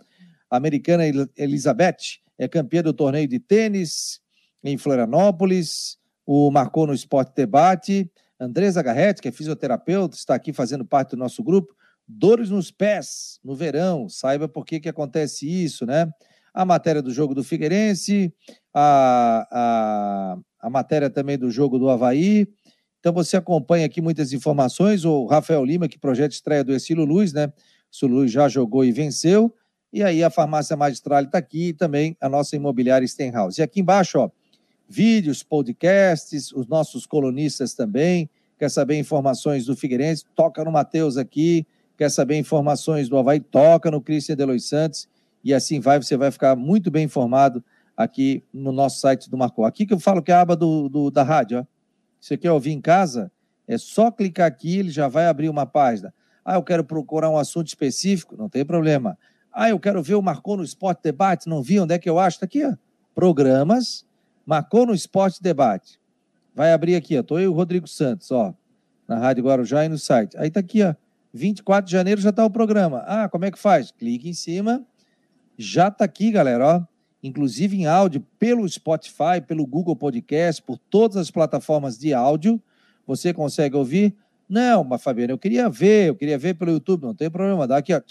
a 0.49 0.57
americana 0.57 1.03
Elizabeth, 1.37 2.22
é 2.37 2.47
campeã 2.47 2.81
do 2.81 2.93
torneio 2.93 3.27
de 3.27 3.39
tênis 3.39 4.19
em 4.63 4.77
Florianópolis. 4.77 5.97
o 6.25 6.49
Marcou 6.51 6.87
no 6.87 6.93
Esporte 6.93 7.33
Debate. 7.35 8.09
Andresa 8.39 8.81
Garretti, 8.81 9.21
que 9.21 9.27
é 9.27 9.31
fisioterapeuta, 9.31 10.15
está 10.15 10.35
aqui 10.35 10.51
fazendo 10.51 10.85
parte 10.85 11.11
do 11.11 11.17
nosso 11.17 11.43
grupo. 11.43 11.73
Dores 12.07 12.49
nos 12.49 12.71
pés 12.71 13.39
no 13.43 13.55
verão, 13.55 14.09
saiba 14.09 14.47
por 14.47 14.65
que, 14.65 14.79
que 14.79 14.89
acontece 14.89 15.47
isso, 15.47 15.85
né? 15.85 16.09
A 16.53 16.65
matéria 16.65 17.01
do 17.01 17.11
jogo 17.11 17.33
do 17.33 17.43
Figueirense, 17.43 18.33
a, 18.73 19.47
a, 19.51 20.67
a 20.67 20.69
matéria 20.69 21.09
também 21.09 21.37
do 21.37 21.49
jogo 21.49 21.79
do 21.79 21.89
Havaí. 21.89 22.47
Então 22.99 23.13
você 23.13 23.37
acompanha 23.37 23.85
aqui 23.85 24.01
muitas 24.01 24.33
informações. 24.33 25.05
O 25.05 25.25
Rafael 25.25 25.63
Lima, 25.63 25.87
que 25.87 25.97
projeta 25.97 26.33
estreia 26.33 26.63
do 26.63 26.73
Estilo 26.73 27.05
Luz, 27.05 27.33
né? 27.33 27.51
O 28.01 28.07
Luz 28.07 28.31
já 28.31 28.47
jogou 28.49 28.83
e 28.83 28.91
venceu. 28.91 29.53
E 29.93 30.01
aí 30.01 30.23
a 30.23 30.29
farmácia 30.31 30.75
magistral 30.75 31.21
está 31.21 31.37
aqui 31.37 31.67
e 31.67 31.73
também 31.73 32.17
a 32.19 32.27
nossa 32.27 32.55
imobiliária 32.55 33.07
Stenhouse. 33.07 33.61
E 33.61 33.63
aqui 33.63 33.79
embaixo, 33.79 34.17
ó, 34.17 34.29
vídeos, 34.89 35.43
podcasts, 35.43 36.51
os 36.51 36.65
nossos 36.67 37.05
colunistas 37.05 37.75
também. 37.75 38.27
Quer 38.57 38.69
saber 38.69 38.97
informações 38.97 39.67
do 39.67 39.75
Figueirense? 39.75 40.25
Toca 40.33 40.63
no 40.63 40.71
Matheus 40.71 41.15
aqui. 41.15 41.67
Quer 41.95 42.09
saber 42.09 42.37
informações 42.37 43.07
do 43.07 43.15
Havaí? 43.17 43.39
Toca 43.39 43.91
no 43.91 44.01
Cristian 44.01 44.35
Delois 44.35 44.65
Santos. 44.65 45.07
E 45.43 45.53
assim 45.53 45.79
vai, 45.79 46.01
você 46.01 46.17
vai 46.17 46.31
ficar 46.31 46.55
muito 46.55 46.89
bem 46.89 47.03
informado 47.03 47.63
aqui 47.95 48.43
no 48.51 48.71
nosso 48.71 48.99
site 48.99 49.29
do 49.29 49.37
Marcou. 49.37 49.63
Aqui 49.63 49.85
que 49.85 49.93
eu 49.93 49.99
falo 49.99 50.23
que 50.23 50.31
é 50.31 50.35
a 50.35 50.41
aba 50.41 50.55
do, 50.55 50.89
do, 50.89 51.11
da 51.11 51.21
rádio. 51.21 51.59
Ó. 51.59 51.65
Você 52.19 52.35
quer 52.35 52.51
ouvir 52.51 52.71
em 52.71 52.81
casa? 52.81 53.31
É 53.67 53.77
só 53.77 54.09
clicar 54.09 54.47
aqui, 54.47 54.79
ele 54.79 54.89
já 54.89 55.07
vai 55.07 55.27
abrir 55.27 55.49
uma 55.49 55.67
página. 55.67 56.11
Ah, 56.43 56.55
eu 56.55 56.63
quero 56.63 56.83
procurar 56.83 57.29
um 57.29 57.37
assunto 57.37 57.67
específico? 57.67 58.35
Não 58.35 58.49
tem 58.49 58.65
problema. 58.65 59.17
Ah, 59.53 59.69
eu 59.69 59.79
quero 59.79 60.01
ver 60.01 60.15
o 60.15 60.21
Marcou 60.21 60.57
no 60.57 60.63
Esporte 60.63 61.03
Debate, 61.03 61.47
não 61.47 61.61
vi 61.61 61.79
onde 61.79 61.93
é 61.93 61.99
que 61.99 62.09
eu 62.09 62.17
acho? 62.17 62.37
Está 62.37 62.45
aqui, 62.45 62.65
ó. 62.65 62.73
Programas, 63.13 64.03
Marcou 64.45 64.87
no 64.87 64.93
Esporte 64.93 65.41
Debate. 65.43 65.99
Vai 66.55 66.73
abrir 66.73 66.95
aqui, 66.95 67.15
ó. 67.15 67.21
Estou 67.21 67.39
eu 67.39 67.45
e 67.45 67.47
o 67.47 67.53
Rodrigo 67.53 67.87
Santos, 67.87 68.31
ó. 68.31 68.53
Na 69.07 69.19
Rádio 69.19 69.43
Guarujá 69.43 69.85
e 69.85 69.89
no 69.89 69.97
site. 69.97 70.35
Aí 70.37 70.47
está 70.47 70.59
aqui, 70.59 70.81
ó. 70.81 70.95
24 71.31 71.85
de 71.85 71.91
janeiro 71.91 72.19
já 72.19 72.31
está 72.31 72.43
o 72.43 72.49
programa. 72.49 73.03
Ah, 73.05 73.29
como 73.29 73.45
é 73.45 73.51
que 73.51 73.59
faz? 73.59 73.91
Clique 73.91 74.27
em 74.27 74.33
cima. 74.33 74.83
Já 75.57 75.87
está 75.87 76.05
aqui, 76.05 76.31
galera, 76.31 76.77
ó. 76.77 76.83
Inclusive 77.21 77.77
em 77.77 77.85
áudio, 77.85 78.25
pelo 78.37 78.67
Spotify, 78.67 79.39
pelo 79.45 79.65
Google 79.65 79.95
Podcast, 79.95 80.61
por 80.61 80.77
todas 80.77 81.15
as 81.15 81.31
plataformas 81.31 81.97
de 81.97 82.13
áudio. 82.13 82.61
Você 83.05 83.33
consegue 83.33 83.75
ouvir? 83.75 84.15
Não, 84.49 84.83
mas 84.83 85.01
Fabiano, 85.01 85.33
eu 85.33 85.37
queria 85.37 85.69
ver, 85.69 86.09
eu 86.09 86.15
queria 86.15 86.37
ver 86.37 86.55
pelo 86.55 86.71
YouTube. 86.71 87.03
Não 87.03 87.15
tem 87.15 87.29
problema. 87.29 87.67
Dá 87.67 87.77
aqui, 87.77 87.93
ó. 87.93 88.01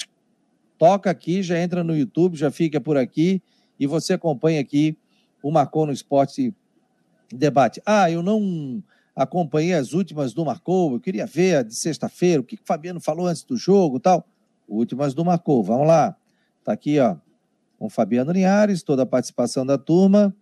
Toca 0.83 1.09
aqui, 1.09 1.45
já 1.45 1.57
entra 1.61 1.85
no 1.85 1.97
YouTube, 1.97 2.37
já 2.37 2.51
fica 2.51 2.81
por 2.81 2.97
aqui 2.97 3.40
e 3.79 3.87
você 3.87 4.14
acompanha 4.14 4.61
aqui 4.61 4.99
o 5.40 5.49
Marcou 5.49 5.87
no 5.87 5.92
Esporte 5.92 6.53
Debate. 7.33 7.81
Ah, 7.87 8.11
eu 8.11 8.21
não 8.21 8.83
acompanhei 9.14 9.75
as 9.75 9.92
últimas 9.92 10.35
do 10.35 10.45
Marcou, 10.45 10.95
eu 10.95 10.99
queria 10.99 11.25
ver 11.25 11.59
a 11.59 11.62
de 11.62 11.73
sexta-feira, 11.73 12.40
o 12.40 12.45
que, 12.45 12.57
que 12.57 12.64
o 12.64 12.66
Fabiano 12.66 13.01
falou 13.01 13.29
antes 13.29 13.45
do 13.45 13.57
jogo 13.57 14.01
tal. 14.01 14.27
Últimas 14.66 15.14
do 15.14 15.25
Marcou, 15.25 15.62
vamos 15.62 15.87
lá. 15.87 16.16
Tá 16.64 16.73
aqui, 16.73 16.99
ó, 16.99 17.14
com 17.79 17.87
o 17.87 17.88
Fabiano 17.88 18.33
Linhares, 18.33 18.83
toda 18.83 19.05
a 19.05 19.07
participação 19.07 19.64
da 19.64 19.79
turma. 19.79 20.35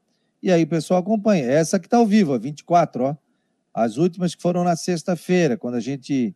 E 0.43 0.51
aí 0.51 0.63
o 0.63 0.67
pessoal 0.67 1.01
acompanha. 1.01 1.45
Essa 1.45 1.79
que 1.79 1.87
está 1.87 1.99
ao 1.99 2.07
vivo, 2.07 2.33
a 2.33 2.39
24, 2.39 3.05
ó. 3.05 3.17
As 3.75 3.99
últimas 3.99 4.35
que 4.35 4.41
foram 4.41 4.65
na 4.65 4.75
sexta-feira, 4.75 5.59
quando 5.59 5.75
a 5.75 5.81
gente 5.81 6.35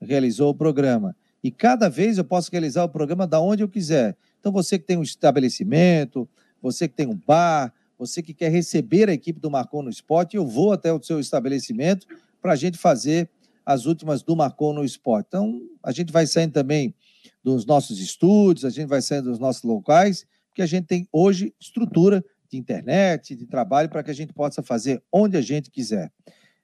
realizou 0.00 0.50
o 0.50 0.54
programa. 0.56 1.14
E 1.44 1.50
cada 1.50 1.90
vez 1.90 2.16
eu 2.16 2.24
posso 2.24 2.50
realizar 2.50 2.84
o 2.84 2.88
programa 2.88 3.26
da 3.26 3.38
onde 3.38 3.62
eu 3.62 3.68
quiser. 3.68 4.16
Então, 4.40 4.50
você 4.50 4.78
que 4.78 4.86
tem 4.86 4.96
um 4.96 5.02
estabelecimento, 5.02 6.26
você 6.60 6.88
que 6.88 6.94
tem 6.94 7.06
um 7.06 7.14
bar, 7.14 7.70
você 7.98 8.22
que 8.22 8.32
quer 8.32 8.50
receber 8.50 9.10
a 9.10 9.12
equipe 9.12 9.38
do 9.38 9.50
Marcon 9.50 9.82
no 9.82 9.90
Esporte, 9.90 10.36
eu 10.36 10.46
vou 10.46 10.72
até 10.72 10.90
o 10.90 11.02
seu 11.02 11.20
estabelecimento 11.20 12.06
para 12.40 12.52
a 12.52 12.56
gente 12.56 12.78
fazer 12.78 13.28
as 13.64 13.84
últimas 13.84 14.22
do 14.22 14.34
Marcon 14.34 14.72
no 14.72 14.82
Esporte. 14.82 15.26
Então, 15.28 15.60
a 15.82 15.92
gente 15.92 16.10
vai 16.10 16.26
saindo 16.26 16.52
também 16.52 16.94
dos 17.42 17.66
nossos 17.66 18.00
estúdios, 18.00 18.64
a 18.64 18.70
gente 18.70 18.88
vai 18.88 19.02
saindo 19.02 19.28
dos 19.28 19.38
nossos 19.38 19.64
locais, 19.64 20.26
porque 20.48 20.62
a 20.62 20.66
gente 20.66 20.86
tem 20.86 21.06
hoje 21.12 21.54
estrutura 21.60 22.24
de 22.50 22.56
internet, 22.56 23.36
de 23.36 23.46
trabalho, 23.46 23.90
para 23.90 24.02
que 24.02 24.10
a 24.10 24.14
gente 24.14 24.32
possa 24.32 24.62
fazer 24.62 25.02
onde 25.12 25.36
a 25.36 25.42
gente 25.42 25.70
quiser. 25.70 26.10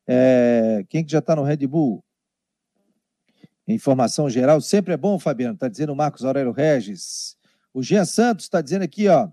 É, 0.06 0.86
quem 0.88 1.04
que 1.04 1.12
já 1.12 1.18
está 1.18 1.36
no 1.36 1.42
Red 1.42 1.66
Bull? 1.66 2.02
Informação 3.72 4.28
geral 4.28 4.60
sempre 4.60 4.94
é 4.94 4.96
bom, 4.96 5.18
Fabiano, 5.18 5.54
está 5.54 5.68
dizendo 5.68 5.92
o 5.92 5.96
Marcos 5.96 6.24
Aurélio 6.24 6.52
Regis. 6.52 7.36
O 7.72 7.82
Jean 7.82 8.04
Santos 8.04 8.46
está 8.46 8.60
dizendo 8.60 8.82
aqui, 8.82 9.08
ó, 9.08 9.28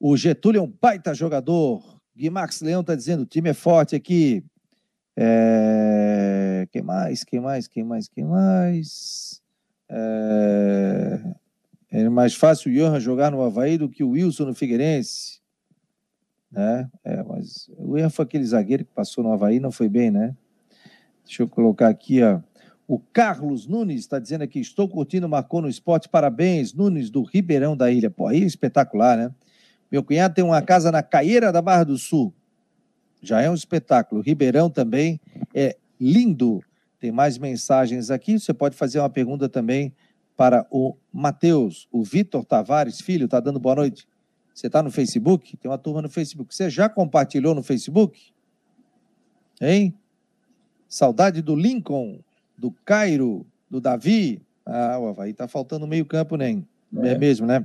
o 0.00 0.16
Getúlio 0.16 0.60
é 0.60 0.62
um 0.62 0.72
baita 0.80 1.12
jogador. 1.14 2.00
Guimax 2.16 2.60
Leão 2.60 2.80
está 2.80 2.94
dizendo: 2.94 3.22
o 3.22 3.26
time 3.26 3.50
é 3.50 3.54
forte 3.54 3.96
aqui. 3.96 4.44
É... 5.16 6.68
Quem 6.70 6.82
mais? 6.82 7.24
Quem 7.24 7.40
mais? 7.40 7.66
Quem 7.66 7.84
mais? 7.84 8.08
Quem 8.08 8.24
mais? 8.24 9.42
É... 9.88 11.34
é 11.90 12.08
mais 12.08 12.34
fácil 12.34 12.70
o 12.70 12.74
Johan 12.74 13.00
jogar 13.00 13.30
no 13.30 13.42
Havaí 13.42 13.76
do 13.76 13.88
que 13.88 14.04
o 14.04 14.10
Wilson 14.10 14.46
no 14.46 14.54
Figueirense. 14.54 15.40
Né? 16.50 16.88
É, 17.04 17.22
mas 17.24 17.68
o 17.76 17.96
Johan 17.96 18.10
foi 18.10 18.24
aquele 18.24 18.44
zagueiro 18.44 18.84
que 18.84 18.92
passou 18.92 19.22
no 19.22 19.32
Havaí, 19.32 19.60
não 19.60 19.70
foi 19.70 19.88
bem, 19.88 20.10
né? 20.10 20.34
Deixa 21.24 21.42
eu 21.42 21.48
colocar 21.48 21.88
aqui, 21.88 22.22
ó. 22.22 22.40
O 22.88 22.98
Carlos 22.98 23.66
Nunes 23.66 24.00
está 24.00 24.18
dizendo 24.18 24.42
aqui: 24.42 24.58
estou 24.58 24.88
curtindo, 24.88 25.28
marcou 25.28 25.60
no 25.60 25.68
esporte, 25.68 26.08
parabéns, 26.08 26.72
Nunes, 26.72 27.10
do 27.10 27.22
Ribeirão 27.22 27.76
da 27.76 27.92
Ilha. 27.92 28.10
Pô, 28.10 28.26
aí 28.26 28.42
é 28.42 28.46
espetacular, 28.46 29.18
né? 29.18 29.34
Meu 29.92 30.02
cunhado 30.02 30.34
tem 30.34 30.42
uma 30.42 30.62
casa 30.62 30.90
na 30.90 31.02
Caieira 31.02 31.52
da 31.52 31.60
Barra 31.60 31.84
do 31.84 31.98
Sul. 31.98 32.32
Já 33.20 33.42
é 33.42 33.50
um 33.50 33.54
espetáculo. 33.54 34.22
Ribeirão 34.22 34.70
também 34.70 35.20
é 35.54 35.76
lindo. 36.00 36.62
Tem 36.98 37.12
mais 37.12 37.36
mensagens 37.36 38.10
aqui. 38.10 38.38
Você 38.38 38.54
pode 38.54 38.74
fazer 38.74 39.00
uma 39.00 39.10
pergunta 39.10 39.50
também 39.50 39.92
para 40.34 40.66
o 40.70 40.96
Matheus. 41.12 41.86
O 41.92 42.02
Vitor 42.02 42.44
Tavares, 42.44 43.00
filho, 43.00 43.26
está 43.26 43.38
dando 43.38 43.60
boa 43.60 43.74
noite. 43.74 44.08
Você 44.54 44.66
está 44.66 44.82
no 44.82 44.90
Facebook? 44.90 45.56
Tem 45.56 45.70
uma 45.70 45.78
turma 45.78 46.00
no 46.00 46.08
Facebook. 46.08 46.54
Você 46.54 46.70
já 46.70 46.88
compartilhou 46.88 47.54
no 47.54 47.62
Facebook? 47.62 48.32
Hein? 49.60 49.94
Saudade 50.88 51.42
do 51.42 51.54
Lincoln, 51.54 52.20
do 52.58 52.72
Cairo, 52.84 53.46
do 53.70 53.80
Davi. 53.80 54.42
Ah, 54.66 54.98
o 54.98 55.06
Havaí 55.08 55.30
está 55.30 55.46
faltando 55.46 55.86
meio 55.86 56.04
campo, 56.04 56.36
nem. 56.36 56.66
É. 57.02 57.10
é 57.10 57.18
mesmo, 57.18 57.46
né? 57.46 57.64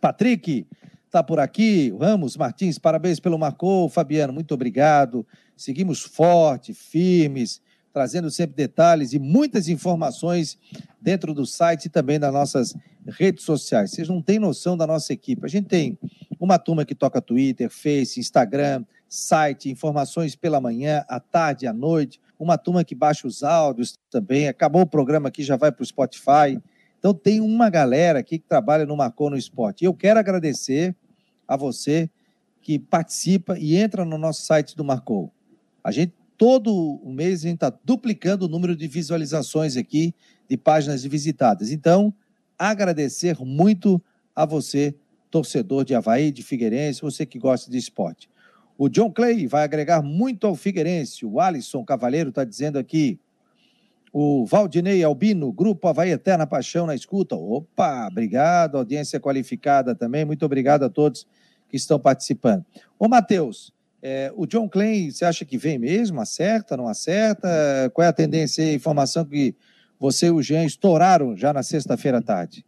Patrick, 0.00 0.66
está 1.04 1.22
por 1.22 1.38
aqui. 1.38 1.94
Ramos 2.00 2.36
Martins, 2.36 2.78
parabéns 2.78 3.20
pelo 3.20 3.38
Marcou. 3.38 3.88
Fabiano, 3.88 4.32
muito 4.32 4.52
obrigado. 4.54 5.26
Seguimos 5.56 6.02
forte, 6.02 6.74
firmes, 6.74 7.60
trazendo 7.92 8.30
sempre 8.30 8.56
detalhes 8.56 9.12
e 9.12 9.18
muitas 9.18 9.68
informações 9.68 10.58
dentro 11.00 11.32
do 11.32 11.46
site 11.46 11.86
e 11.86 11.88
também 11.88 12.18
das 12.18 12.32
nossas 12.32 12.74
redes 13.06 13.44
sociais. 13.44 13.90
Vocês 13.90 14.08
não 14.08 14.20
têm 14.20 14.38
noção 14.38 14.76
da 14.76 14.86
nossa 14.86 15.12
equipe. 15.12 15.44
A 15.44 15.48
gente 15.48 15.68
tem 15.68 15.98
uma 16.38 16.58
turma 16.58 16.84
que 16.84 16.94
toca 16.94 17.20
Twitter, 17.20 17.70
Face, 17.70 18.20
Instagram, 18.20 18.84
site, 19.08 19.70
informações 19.70 20.34
pela 20.34 20.60
manhã, 20.60 21.04
à 21.08 21.20
tarde, 21.20 21.66
à 21.66 21.72
noite. 21.72 22.20
Uma 22.38 22.58
turma 22.58 22.84
que 22.84 22.94
baixa 22.94 23.26
os 23.26 23.42
áudios 23.42 23.98
também. 24.10 24.48
Acabou 24.48 24.82
o 24.82 24.86
programa 24.86 25.28
aqui, 25.28 25.42
já 25.42 25.56
vai 25.56 25.72
para 25.72 25.82
o 25.82 25.86
Spotify. 25.86 26.60
Então 26.98 27.14
tem 27.14 27.40
uma 27.40 27.70
galera 27.70 28.18
aqui 28.18 28.38
que 28.38 28.48
trabalha 28.48 28.84
no 28.84 28.96
Marcou 28.96 29.30
no 29.30 29.36
Esporte. 29.36 29.84
Eu 29.84 29.94
quero 29.94 30.18
agradecer 30.18 30.94
a 31.46 31.56
você 31.56 32.10
que 32.60 32.78
participa 32.78 33.58
e 33.58 33.76
entra 33.76 34.04
no 34.04 34.18
nosso 34.18 34.42
site 34.42 34.76
do 34.76 34.84
Marcou. 34.84 35.32
A 35.84 35.92
gente, 35.92 36.12
todo 36.36 37.00
mês, 37.04 37.40
a 37.40 37.42
gente 37.44 37.54
está 37.54 37.72
duplicando 37.84 38.46
o 38.46 38.48
número 38.48 38.74
de 38.74 38.88
visualizações 38.88 39.76
aqui 39.76 40.12
de 40.48 40.56
páginas 40.56 41.04
visitadas. 41.04 41.70
Então, 41.70 42.12
agradecer 42.58 43.38
muito 43.40 44.02
a 44.34 44.44
você, 44.44 44.94
torcedor 45.30 45.84
de 45.84 45.94
Havaí, 45.94 46.32
de 46.32 46.42
Figueirense, 46.42 47.02
você 47.02 47.24
que 47.24 47.38
gosta 47.38 47.70
de 47.70 47.78
esporte. 47.78 48.28
O 48.78 48.88
John 48.88 49.10
Clay 49.10 49.46
vai 49.46 49.64
agregar 49.64 50.02
muito 50.02 50.46
ao 50.46 50.54
Figueirense. 50.54 51.24
O 51.24 51.40
Alisson 51.40 51.84
Cavaleiro 51.84 52.28
está 52.28 52.44
dizendo 52.44 52.78
aqui. 52.78 53.18
O 54.12 54.44
Valdinei 54.46 55.02
Albino, 55.02 55.52
Grupo 55.52 55.88
Havaí 55.88 56.10
Eterna 56.10 56.46
Paixão 56.46 56.86
na 56.86 56.94
escuta. 56.94 57.34
Opa, 57.34 58.06
obrigado, 58.06 58.76
audiência 58.76 59.18
qualificada 59.18 59.94
também. 59.94 60.24
Muito 60.24 60.44
obrigado 60.44 60.84
a 60.84 60.90
todos 60.90 61.26
que 61.68 61.76
estão 61.76 61.98
participando. 61.98 62.64
Ô, 62.98 63.08
Matheus, 63.08 63.72
é, 64.02 64.30
o 64.36 64.46
John 64.46 64.68
Klein, 64.68 65.10
você 65.10 65.24
acha 65.24 65.44
que 65.44 65.56
vem 65.56 65.78
mesmo? 65.78 66.20
Acerta, 66.20 66.76
não 66.76 66.86
acerta? 66.86 67.48
Qual 67.94 68.04
é 68.04 68.08
a 68.08 68.12
tendência 68.12 68.62
e 68.62 68.74
informação 68.74 69.24
que 69.24 69.54
você 69.98 70.26
e 70.26 70.30
o 70.30 70.42
Jean 70.42 70.64
estouraram 70.64 71.34
já 71.34 71.52
na 71.52 71.62
sexta-feira 71.62 72.18
à 72.18 72.22
tarde? 72.22 72.64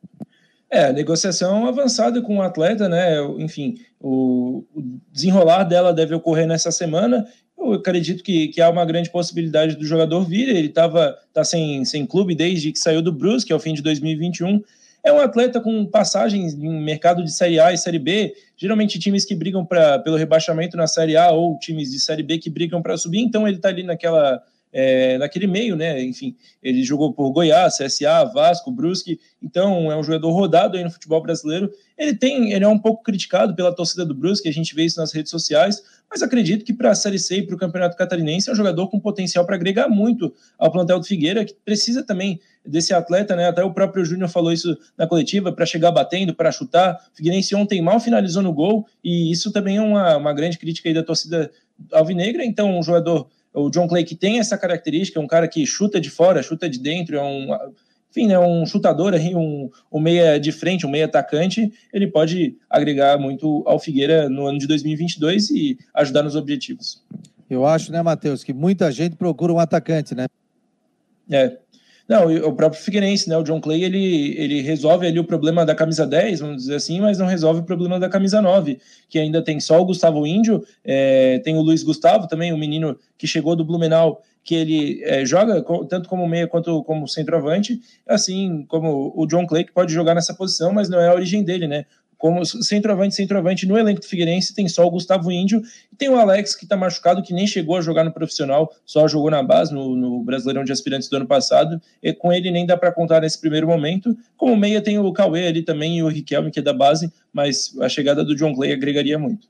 É, 0.71 0.93
negociação 0.93 1.67
avançada 1.67 2.21
com 2.21 2.39
o 2.39 2.43
atleta, 2.43 2.89
né? 2.89 3.21
Enfim, 3.39 3.77
o, 4.01 4.65
desenrolar 5.11 5.65
dela 5.65 5.95
deve 5.95 6.15
ocorrer 6.15 6.47
nessa 6.47 6.71
semana. 6.71 7.27
Eu 7.57 7.73
acredito 7.73 8.23
que, 8.23 8.49
que 8.49 8.61
há 8.61 8.69
uma 8.69 8.85
grande 8.85 9.11
possibilidade 9.11 9.77
do 9.77 9.85
jogador 9.85 10.25
vir. 10.25 10.49
Ele 10.49 10.69
estava 10.69 11.17
tá 11.33 11.43
sem, 11.43 11.85
sem 11.85 12.07
clube 12.07 12.35
desde 12.35 12.71
que 12.71 12.79
saiu 12.79 13.01
do 13.01 13.13
Brusque, 13.13 13.49
que 13.49 13.53
é 13.53 13.57
o 13.57 13.61
fim 13.61 13.75
de 13.75 13.83
2021 13.83 14.63
é 15.05 15.13
um 15.13 15.21
atleta 15.21 15.61
com 15.61 15.87
passagens 15.87 16.55
em 16.55 16.83
mercado 16.83 17.25
de 17.25 17.33
Série 17.33 17.61
A 17.61 17.73
e 17.73 17.79
Série 17.79 17.99
B, 17.99 18.35
geralmente 18.57 18.99
times 18.99 19.25
que 19.25 19.35
brigam 19.35 19.65
pra, 19.65 19.99
pelo 19.99 20.17
rebaixamento 20.17 20.77
na 20.77 20.87
Série 20.87 21.17
A 21.17 21.31
ou 21.31 21.59
times 21.59 21.91
de 21.91 22.01
Série 22.01 22.23
B 22.23 22.39
que 22.39 22.51
brigam 22.51 22.83
para 22.83 22.97
subir, 22.97 23.21
então 23.21 23.47
ele 23.47 23.57
está 23.57 23.69
ali 23.69 23.83
naquela 23.83 24.43
é, 24.73 25.19
naquele 25.19 25.47
meio, 25.47 25.77
né? 25.77 26.03
Enfim, 26.03 26.37
ele 26.63 26.83
jogou 26.83 27.13
por 27.13 27.31
Goiás, 27.31 27.77
CSA, 27.79 28.25
Vasco, 28.33 28.71
Brusque, 28.71 29.19
então 29.43 29.91
é 29.91 29.97
um 29.97 30.03
jogador 30.03 30.31
rodado 30.31 30.77
aí 30.77 30.85
no 30.85 30.91
futebol 30.91 31.23
brasileiro. 31.23 31.71
Ele 31.97 32.15
tem, 32.15 32.53
ele 32.53 32.65
é 32.65 32.69
um 32.69 32.79
pouco 32.79 33.03
criticado 33.03 33.55
pela 33.55 33.75
torcida 33.75 34.05
do 34.05 34.15
Brusque, 34.15 34.49
a 34.49 34.53
gente 34.53 34.75
vê 34.75 34.85
isso 34.85 35.01
nas 35.01 35.13
redes 35.13 35.31
sociais, 35.31 35.83
mas 36.11 36.23
acredito 36.23 36.65
que 36.65 36.73
para 36.73 36.91
a 36.91 36.95
Série 36.95 37.19
C 37.19 37.39
e 37.39 37.43
para 37.43 37.55
o 37.55 37.59
Campeonato 37.59 37.97
Catarinense 37.97 38.49
é 38.49 38.53
um 38.53 38.57
jogador 38.57 38.89
com 38.89 38.99
potencial 38.99 39.45
para 39.45 39.57
agregar 39.57 39.89
muito 39.89 40.35
ao 40.59 40.71
plantel 40.71 40.99
do 40.99 41.07
Figueira, 41.07 41.45
que 41.45 41.55
precisa 41.65 42.03
também 42.03 42.41
desse 42.65 42.93
atleta, 42.93 43.35
né? 43.35 43.49
Até 43.49 43.65
o 43.65 43.73
próprio 43.73 44.05
Júnior 44.05 44.29
falou 44.29 44.53
isso 44.53 44.77
na 44.97 45.07
coletiva, 45.07 45.53
para 45.53 45.67
chegar 45.67 45.91
batendo, 45.91 46.35
para 46.35 46.53
chutar. 46.53 46.95
O 47.13 47.17
Figueirense 47.17 47.55
ontem 47.55 47.81
mal 47.81 47.99
finalizou 47.99 48.43
no 48.43 48.53
gol, 48.53 48.87
e 49.03 49.31
isso 49.31 49.51
também 49.53 49.77
é 49.79 49.83
uma, 49.83 50.17
uma 50.17 50.33
grande 50.33 50.59
crítica 50.59 50.89
aí 50.89 50.95
da 50.95 51.03
torcida 51.03 51.51
alvinegra, 51.93 52.45
então 52.45 52.79
um 52.79 52.83
jogador 52.83 53.29
o 53.59 53.71
John 53.71 53.89
Clay 53.89 54.05
que 54.05 54.15
tem 54.15 54.39
essa 54.39 54.57
característica, 54.57 55.19
é 55.19 55.23
um 55.23 55.27
cara 55.27 55.49
que 55.49 55.67
chuta 55.67 56.01
de 56.01 56.11
fora, 56.11 56.43
chuta 56.43 56.69
de 56.69 56.79
dentro, 56.79 57.17
é 57.17 57.23
um, 57.23 57.49
enfim, 58.11 58.33
é 58.33 58.39
um 58.39 58.65
chutador 58.65 59.15
aí, 59.15 59.35
um, 59.35 59.71
um 59.93 60.01
meia 60.01 60.39
de 60.39 60.53
frente, 60.53 60.87
um 60.87 60.91
meia 60.91 61.05
atacante, 61.05 61.73
ele 61.93 62.07
pode 62.07 62.57
agregar 62.71 63.19
muito 63.19 63.63
ao 63.67 63.79
Figueira 63.79 64.29
no 64.29 64.47
ano 64.47 64.59
de 64.59 64.67
2022 64.67 65.51
e 65.51 65.79
ajudar 65.95 66.23
nos 66.23 66.37
objetivos. 66.37 67.03
Eu 67.51 67.67
acho, 67.67 67.91
né, 67.91 68.03
Matheus, 68.03 68.45
que 68.45 68.53
muita 68.53 68.91
gente 68.93 69.17
procura 69.17 69.53
um 69.53 69.59
atacante, 69.59 70.15
né? 70.15 70.27
É, 71.31 71.59
não, 72.09 72.35
o 72.49 72.55
próprio 72.55 72.81
Figueirense, 72.81 73.29
né? 73.29 73.37
O 73.37 73.43
John 73.43 73.61
Clay, 73.61 73.85
ele, 73.85 74.35
ele 74.39 74.63
resolve 74.63 75.07
ali 75.07 75.19
o 75.19 75.25
problema 75.25 75.67
da 75.67 75.75
camisa 75.75 76.07
10, 76.07 76.41
vamos 76.41 76.57
dizer 76.63 76.77
assim, 76.77 77.01
mas 77.01 77.19
não 77.19 77.27
resolve 77.27 77.61
o 77.61 77.65
problema 77.65 78.01
da 78.01 78.09
camisa 78.09 78.41
9, 78.41 78.81
que 79.11 79.19
ainda 79.19 79.43
tem 79.43 79.61
só 79.61 79.79
o 79.79 79.85
Gustavo 79.85 80.27
Índio, 80.27 80.65
é, 80.83 81.39
tem 81.41 81.55
o 81.55 81.61
Luiz 81.61 81.83
Gustavo 81.83 82.27
também, 82.27 82.51
o 82.51 82.55
um 82.55 82.59
menino 82.59 82.99
que 83.19 83.27
chegou 83.27 83.55
do 83.55 83.63
Blumenau, 83.63 84.23
que 84.43 84.55
ele 84.55 85.03
é, 85.05 85.27
joga 85.27 85.63
tanto 85.87 86.09
como 86.09 86.27
meia 86.27 86.47
quanto 86.47 86.83
como 86.85 87.07
centroavante, 87.07 87.79
assim 88.07 88.65
como 88.67 89.13
o 89.15 89.27
John 89.27 89.47
Clay, 89.47 89.65
que 89.65 89.73
pode 89.73 89.93
jogar 89.93 90.15
nessa 90.15 90.33
posição, 90.33 90.73
mas 90.73 90.89
não 90.89 90.99
é 90.99 91.09
a 91.09 91.15
origem 91.15 91.45
dele, 91.45 91.69
né? 91.69 91.85
Como 92.19 92.45
centroavante, 92.45 93.15
centroavante 93.15 93.65
no 93.65 93.79
elenco 93.79 94.01
do 94.01 94.07
Figueirense 94.07 94.53
tem 94.53 94.69
só 94.69 94.85
o 94.85 94.91
Gustavo 94.91 95.31
Índio 95.31 95.63
e 95.93 95.97
tem 95.97 96.09
o 96.09 96.17
Alex 96.17 96.57
que 96.57 96.65
está 96.65 96.77
machucado, 96.77 97.23
que 97.23 97.33
nem 97.33 97.47
chegou 97.47 97.77
a 97.77 97.81
jogar 97.81 98.03
no 98.03 98.13
profissional, 98.13 98.75
só 98.85 99.07
jogou 99.07 99.31
na 99.31 99.43
base 99.43 99.73
no, 99.73 99.95
no 99.95 100.25
Brasileirão 100.25 100.65
de 100.65 100.73
Aspirantes 100.73 101.09
do 101.09 101.17
ano 101.17 101.27
passado, 101.27 101.81
e 102.03 102.13
com 102.13 102.33
ele 102.33 102.51
nem 102.51 102.67
dá 102.67 102.77
para 102.77 102.91
contar 102.91 103.21
nesse 103.21 103.41
primeiro 103.41 103.69
momento. 103.69 104.17
Como 104.37 104.57
meia 104.57 104.83
tem 104.83 104.99
o 104.99 105.13
Cauê 105.13 105.47
ali 105.47 105.63
também 105.63 105.99
e 105.99 106.03
o 106.03 106.09
Riquelme, 106.09 106.51
que 106.51 106.59
é 106.59 106.63
da 106.63 106.73
base, 106.73 107.13
mas 107.33 107.73
a 107.81 107.89
chegada 107.89 108.25
do 108.25 108.35
John 108.35 108.53
Clay 108.53 108.73
agregaria 108.73 109.19
muito. 109.19 109.47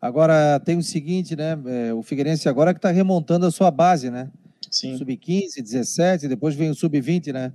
Agora 0.00 0.60
tem 0.60 0.76
o 0.76 0.82
seguinte, 0.82 1.34
né? 1.34 1.58
É, 1.66 1.94
o 1.94 2.02
Figueirense 2.02 2.46
agora 2.46 2.74
que 2.74 2.78
está 2.78 2.90
remontando 2.90 3.46
a 3.46 3.50
sua 3.50 3.70
base, 3.70 4.10
né? 4.10 4.28
Sim. 4.70 4.98
Sub-15, 4.98 5.62
17, 5.62 6.28
depois 6.28 6.54
vem 6.54 6.68
o 6.68 6.74
Sub-20, 6.74 7.32
né? 7.32 7.52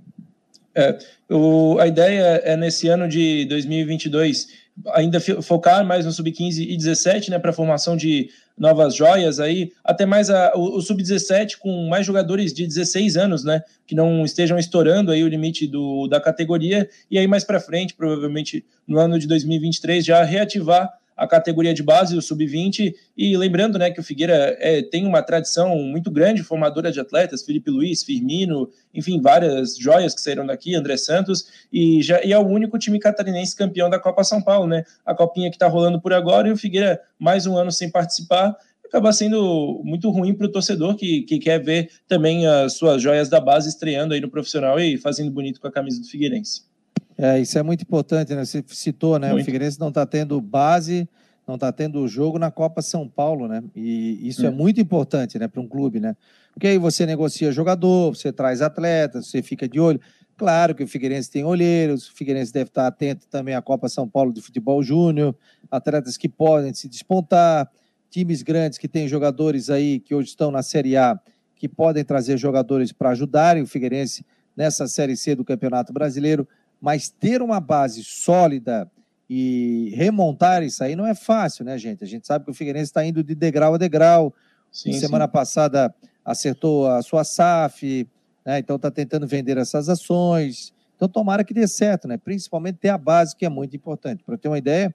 É, 0.74 0.98
o, 1.28 1.78
a 1.78 1.86
ideia 1.86 2.40
é 2.44 2.56
nesse 2.56 2.88
ano 2.88 3.08
de 3.08 3.44
2022 3.46 4.46
ainda 4.94 5.20
focar 5.42 5.84
mais 5.84 6.06
no 6.06 6.12
sub-15 6.12 6.66
e 6.68 6.76
17, 6.76 7.30
né, 7.30 7.38
para 7.38 7.50
a 7.50 7.54
formação 7.54 7.96
de 7.96 8.30
novas 8.56 8.94
joias 8.94 9.40
aí, 9.40 9.72
até 9.84 10.04
mais 10.04 10.30
a, 10.30 10.52
o, 10.54 10.76
o 10.76 10.80
sub-17 10.82 11.56
com 11.58 11.88
mais 11.88 12.06
jogadores 12.06 12.52
de 12.52 12.66
16 12.66 13.16
anos, 13.16 13.44
né, 13.44 13.62
que 13.86 13.94
não 13.94 14.24
estejam 14.24 14.58
estourando 14.58 15.10
aí 15.10 15.22
o 15.24 15.28
limite 15.28 15.66
do, 15.66 16.06
da 16.08 16.20
categoria 16.20 16.88
e 17.10 17.18
aí 17.18 17.26
mais 17.26 17.44
para 17.44 17.60
frente, 17.60 17.94
provavelmente 17.94 18.64
no 18.86 18.98
ano 18.98 19.18
de 19.18 19.26
2023 19.26 20.04
já 20.04 20.22
reativar 20.22 20.90
a 21.20 21.26
categoria 21.26 21.74
de 21.74 21.82
base, 21.82 22.16
o 22.16 22.22
sub-20, 22.22 22.94
e 23.14 23.36
lembrando 23.36 23.78
né, 23.78 23.90
que 23.90 24.00
o 24.00 24.02
Figueira 24.02 24.56
é, 24.58 24.80
tem 24.80 25.06
uma 25.06 25.22
tradição 25.22 25.76
muito 25.76 26.10
grande, 26.10 26.42
formadora 26.42 26.90
de 26.90 26.98
atletas, 26.98 27.42
Felipe 27.42 27.70
Luiz, 27.70 28.02
Firmino, 28.02 28.70
enfim, 28.94 29.20
várias 29.20 29.76
joias 29.76 30.14
que 30.14 30.20
saíram 30.22 30.46
daqui, 30.46 30.74
André 30.74 30.96
Santos, 30.96 31.46
e, 31.70 32.00
já, 32.00 32.24
e 32.24 32.32
é 32.32 32.38
o 32.38 32.46
único 32.46 32.78
time 32.78 32.98
catarinense 32.98 33.54
campeão 33.54 33.90
da 33.90 33.98
Copa 33.98 34.24
São 34.24 34.40
Paulo, 34.40 34.66
né? 34.66 34.82
A 35.04 35.14
copinha 35.14 35.50
que 35.50 35.56
está 35.56 35.68
rolando 35.68 36.00
por 36.00 36.14
agora, 36.14 36.48
e 36.48 36.52
o 36.52 36.56
Figueira 36.56 36.98
mais 37.18 37.44
um 37.44 37.54
ano 37.54 37.70
sem 37.70 37.90
participar, 37.90 38.56
acaba 38.82 39.12
sendo 39.12 39.82
muito 39.84 40.08
ruim 40.08 40.32
para 40.32 40.46
o 40.46 40.50
torcedor 40.50 40.96
que, 40.96 41.20
que 41.22 41.38
quer 41.38 41.62
ver 41.62 41.90
também 42.08 42.46
as 42.46 42.78
suas 42.78 43.02
joias 43.02 43.28
da 43.28 43.40
base 43.40 43.68
estreando 43.68 44.14
aí 44.14 44.22
no 44.22 44.30
profissional 44.30 44.80
e 44.80 44.96
fazendo 44.96 45.30
bonito 45.30 45.60
com 45.60 45.68
a 45.68 45.70
camisa 45.70 46.00
do 46.00 46.06
Figueirense. 46.06 46.69
É, 47.22 47.38
isso 47.38 47.58
é 47.58 47.62
muito 47.62 47.82
importante, 47.82 48.34
né? 48.34 48.42
Você 48.46 48.64
citou, 48.68 49.18
né? 49.18 49.30
Muito. 49.30 49.42
O 49.42 49.44
Figueirense 49.44 49.78
não 49.78 49.88
está 49.88 50.06
tendo 50.06 50.40
base, 50.40 51.06
não 51.46 51.56
está 51.56 51.70
tendo 51.70 52.08
jogo 52.08 52.38
na 52.38 52.50
Copa 52.50 52.80
São 52.80 53.06
Paulo, 53.06 53.46
né? 53.46 53.62
E 53.76 54.26
isso 54.26 54.46
é, 54.46 54.48
é 54.48 54.50
muito 54.50 54.80
importante, 54.80 55.38
né, 55.38 55.46
para 55.46 55.60
um 55.60 55.68
clube, 55.68 56.00
né? 56.00 56.16
Porque 56.54 56.66
aí 56.66 56.78
você 56.78 57.04
negocia 57.04 57.52
jogador, 57.52 58.14
você 58.14 58.32
traz 58.32 58.62
atletas, 58.62 59.26
você 59.26 59.42
fica 59.42 59.68
de 59.68 59.78
olho. 59.78 60.00
Claro 60.34 60.74
que 60.74 60.82
o 60.82 60.88
Figueirense 60.88 61.30
tem 61.30 61.44
olheiros, 61.44 62.08
o 62.08 62.14
Figueirense 62.14 62.50
deve 62.54 62.70
estar 62.70 62.86
atento 62.86 63.26
também 63.28 63.54
à 63.54 63.60
Copa 63.60 63.86
São 63.90 64.08
Paulo 64.08 64.32
de 64.32 64.40
Futebol 64.40 64.82
Júnior, 64.82 65.36
atletas 65.70 66.16
que 66.16 66.28
podem 66.28 66.72
se 66.72 66.88
despontar, 66.88 67.70
times 68.08 68.40
grandes 68.40 68.78
que 68.78 68.88
têm 68.88 69.06
jogadores 69.06 69.68
aí 69.68 70.00
que 70.00 70.14
hoje 70.14 70.28
estão 70.28 70.50
na 70.50 70.62
Série 70.62 70.96
A, 70.96 71.20
que 71.54 71.68
podem 71.68 72.02
trazer 72.02 72.38
jogadores 72.38 72.92
para 72.92 73.10
ajudarem 73.10 73.62
o 73.62 73.66
Figueirense 73.66 74.24
nessa 74.56 74.88
Série 74.88 75.16
C 75.16 75.34
do 75.34 75.44
Campeonato 75.44 75.92
Brasileiro 75.92 76.48
mas 76.80 77.10
ter 77.10 77.42
uma 77.42 77.60
base 77.60 78.02
sólida 78.02 78.90
e 79.28 79.92
remontar 79.94 80.62
isso 80.62 80.82
aí 80.82 80.96
não 80.96 81.06
é 81.06 81.14
fácil, 81.14 81.64
né, 81.64 81.78
gente? 81.78 82.02
A 82.02 82.06
gente 82.06 82.26
sabe 82.26 82.44
que 82.44 82.50
o 82.50 82.54
Figueirense 82.54 82.90
está 82.90 83.04
indo 83.04 83.22
de 83.22 83.34
degrau 83.34 83.74
a 83.74 83.78
degrau. 83.78 84.34
Sim, 84.72 84.92
Semana 84.94 85.26
sim. 85.26 85.32
passada 85.32 85.94
acertou 86.24 86.88
a 86.88 87.02
sua 87.02 87.22
SAF, 87.22 88.08
né? 88.44 88.58
então 88.58 88.76
está 88.76 88.90
tentando 88.90 89.26
vender 89.26 89.56
essas 89.56 89.88
ações. 89.88 90.72
Então, 90.96 91.08
tomara 91.08 91.44
que 91.44 91.54
dê 91.54 91.66
certo, 91.66 92.06
né? 92.06 92.18
Principalmente 92.18 92.76
ter 92.76 92.90
a 92.90 92.98
base, 92.98 93.34
que 93.34 93.46
é 93.46 93.48
muito 93.48 93.74
importante. 93.74 94.22
Para 94.22 94.36
ter 94.36 94.48
uma 94.48 94.58
ideia, 94.58 94.94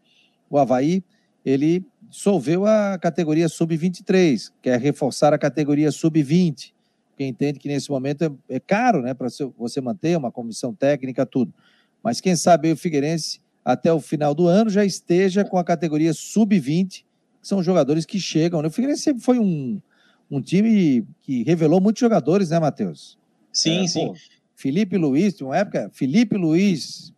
o 0.50 0.58
Havaí 0.58 1.04
ele 1.44 1.86
dissolveu 2.10 2.66
a 2.66 2.98
categoria 3.00 3.48
sub-23, 3.48 4.52
quer 4.62 4.80
reforçar 4.80 5.34
a 5.34 5.38
categoria 5.38 5.92
sub-20, 5.92 6.74
porque 7.10 7.26
entende 7.26 7.60
que 7.60 7.68
nesse 7.68 7.90
momento 7.90 8.24
é, 8.24 8.56
é 8.56 8.60
caro, 8.60 9.02
né, 9.02 9.14
para 9.14 9.30
você 9.58 9.80
manter 9.80 10.18
uma 10.18 10.32
comissão 10.32 10.74
técnica, 10.74 11.26
tudo. 11.26 11.54
Mas 12.06 12.22
quem 12.22 12.36
sabe 12.36 12.72
o 12.72 12.78
Figueirense, 12.78 13.42
até 13.66 13.92
o 13.92 14.00
final 14.00 14.36
do 14.36 14.46
ano, 14.46 14.70
já 14.70 14.86
esteja 14.86 15.44
com 15.44 15.58
a 15.58 15.64
categoria 15.64 16.14
sub-20, 16.14 16.88
que 16.88 17.04
são 17.42 17.64
jogadores 17.64 18.06
que 18.06 18.20
chegam. 18.20 18.62
Né? 18.62 18.68
O 18.68 18.72
Figueirense 18.72 19.02
sempre 19.02 19.24
foi 19.24 19.40
um, 19.40 19.82
um 20.30 20.40
time 20.40 21.04
que 21.24 21.42
revelou 21.42 21.82
muitos 21.82 22.00
jogadores, 22.00 22.52
né, 22.52 22.60
Matheus? 22.60 23.18
Sim, 23.52 23.86
é, 23.86 23.88
sim. 23.88 24.08
Pô, 24.10 24.14
Felipe 24.56 24.96
Luiz, 24.98 25.42
uma 25.42 25.58
época, 25.58 25.90
Felipe 25.92 26.38
Luiz, 26.38 27.12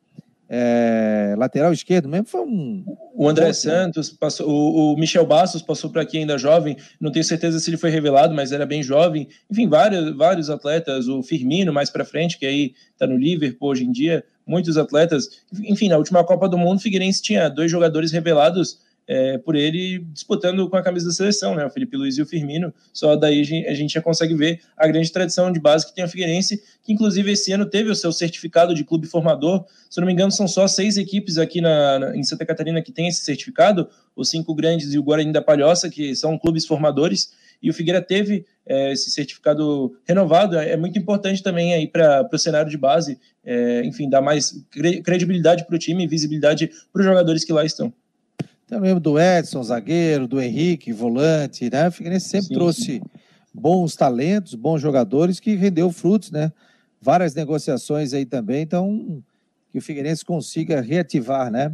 é, 0.47 1.35
lateral 1.37 1.73
esquerdo 1.73 2.07
mesmo, 2.07 2.25
foi 2.25 2.41
um. 2.41 2.85
O 3.13 3.27
André 3.27 3.51
Santos, 3.51 4.09
passou, 4.09 4.49
o, 4.49 4.93
o, 4.93 4.97
Michel 4.97 5.25
Bastos 5.25 5.61
passou 5.61 5.89
por 5.89 5.99
aqui 5.99 6.17
ainda 6.17 6.37
jovem, 6.37 6.77
não 6.97 7.11
tenho 7.11 7.25
certeza 7.25 7.59
se 7.59 7.69
ele 7.69 7.75
foi 7.75 7.89
revelado, 7.89 8.33
mas 8.33 8.53
era 8.53 8.65
bem 8.65 8.81
jovem. 8.81 9.27
Enfim, 9.51 9.67
vários, 9.67 10.15
vários 10.15 10.49
atletas, 10.49 11.09
o 11.09 11.21
Firmino 11.21 11.73
mais 11.73 11.89
para 11.89 12.05
frente, 12.05 12.39
que 12.39 12.45
aí 12.45 12.73
está 12.93 13.05
no 13.05 13.17
Liverpool 13.17 13.69
hoje 13.69 13.83
em 13.83 13.91
dia, 13.91 14.23
muitos 14.47 14.77
atletas. 14.77 15.41
Enfim, 15.53 15.89
na 15.89 15.97
última 15.97 16.23
Copa 16.23 16.47
do 16.47 16.57
Mundo, 16.57 16.77
o 16.77 16.81
Figueirense 16.81 17.21
tinha 17.21 17.49
dois 17.49 17.69
jogadores 17.69 18.11
revelados 18.11 18.79
é, 19.07 19.37
por 19.37 19.55
ele 19.55 19.99
disputando 20.11 20.69
com 20.69 20.75
a 20.75 20.81
camisa 20.81 21.07
da 21.07 21.13
seleção, 21.13 21.55
né? 21.55 21.65
O 21.65 21.69
Felipe 21.69 21.95
Luiz 21.95 22.17
e 22.17 22.21
o 22.21 22.25
Firmino. 22.25 22.73
Só 22.91 23.15
daí 23.15 23.39
a 23.67 23.73
gente 23.73 23.93
já 23.93 24.01
consegue 24.01 24.35
ver 24.35 24.59
a 24.75 24.85
grande 24.85 25.09
tradição 25.11 25.49
de 25.51 25.59
base 25.59 25.87
que 25.87 25.95
tem 25.95 26.03
o 26.03 26.09
Figueirense, 26.09 26.61
que 26.83 26.91
inclusive 26.91 27.31
esse 27.31 27.51
ano 27.53 27.65
teve 27.65 27.89
o 27.89 27.95
seu 27.95 28.11
certificado 28.11 28.73
de 28.73 28.83
clube 28.83 29.07
formador. 29.07 29.65
Se 29.89 29.99
não 30.01 30.07
me 30.07 30.13
engano, 30.13 30.31
são 30.31 30.47
só 30.47 30.67
seis 30.67 30.97
equipes 30.97 31.37
aqui 31.37 31.61
na, 31.61 31.99
na 31.99 32.17
em 32.17 32.23
Santa 32.23 32.45
Catarina 32.45 32.81
que 32.81 32.91
têm 32.91 33.07
esse 33.07 33.23
certificado, 33.23 33.87
os 34.13 34.29
cinco 34.29 34.53
grandes 34.53 34.93
e 34.93 34.99
o 34.99 35.03
Guarani 35.03 35.31
da 35.31 35.41
Palhoça, 35.41 35.89
que 35.89 36.13
são 36.13 36.37
clubes 36.37 36.65
formadores. 36.65 37.31
E 37.61 37.69
o 37.69 37.73
Figueira 37.73 38.01
teve 38.01 38.45
é, 38.65 38.91
esse 38.91 39.09
certificado 39.09 39.95
renovado. 40.05 40.57
É 40.57 40.75
muito 40.77 40.99
importante 40.99 41.41
também 41.41 41.73
aí 41.73 41.87
para 41.87 42.27
o 42.31 42.37
cenário 42.37 42.69
de 42.69 42.77
base, 42.77 43.19
é, 43.43 43.83
enfim, 43.85 44.09
dar 44.09 44.21
mais 44.21 44.53
credibilidade 45.03 45.65
para 45.65 45.75
o 45.75 45.79
time 45.79 46.03
e 46.03 46.07
visibilidade 46.07 46.69
para 46.91 46.99
os 46.99 47.05
jogadores 47.05 47.43
que 47.43 47.53
lá 47.53 47.65
estão. 47.65 47.93
Então, 48.65 48.81
lembro 48.81 48.99
do 48.99 49.17
Edson, 49.17 49.63
zagueiro, 49.63 50.27
do 50.27 50.41
Henrique, 50.41 50.91
volante, 50.91 51.69
né? 51.71 51.87
O 51.87 51.91
Figueirense 51.91 52.27
sempre 52.27 52.47
sim, 52.49 52.53
trouxe 52.53 52.83
sim. 52.83 53.01
bons 53.53 53.95
talentos, 53.95 54.55
bons 54.55 54.81
jogadores 54.81 55.39
que 55.39 55.55
rendeu 55.55 55.89
frutos, 55.89 56.31
né? 56.31 56.51
Várias 57.01 57.33
negociações 57.33 58.13
aí 58.13 58.25
também, 58.25 58.63
então 58.63 59.23
que 59.71 59.77
o 59.77 59.81
Figueirense 59.81 60.25
consiga 60.25 60.81
reativar, 60.81 61.49
né? 61.49 61.71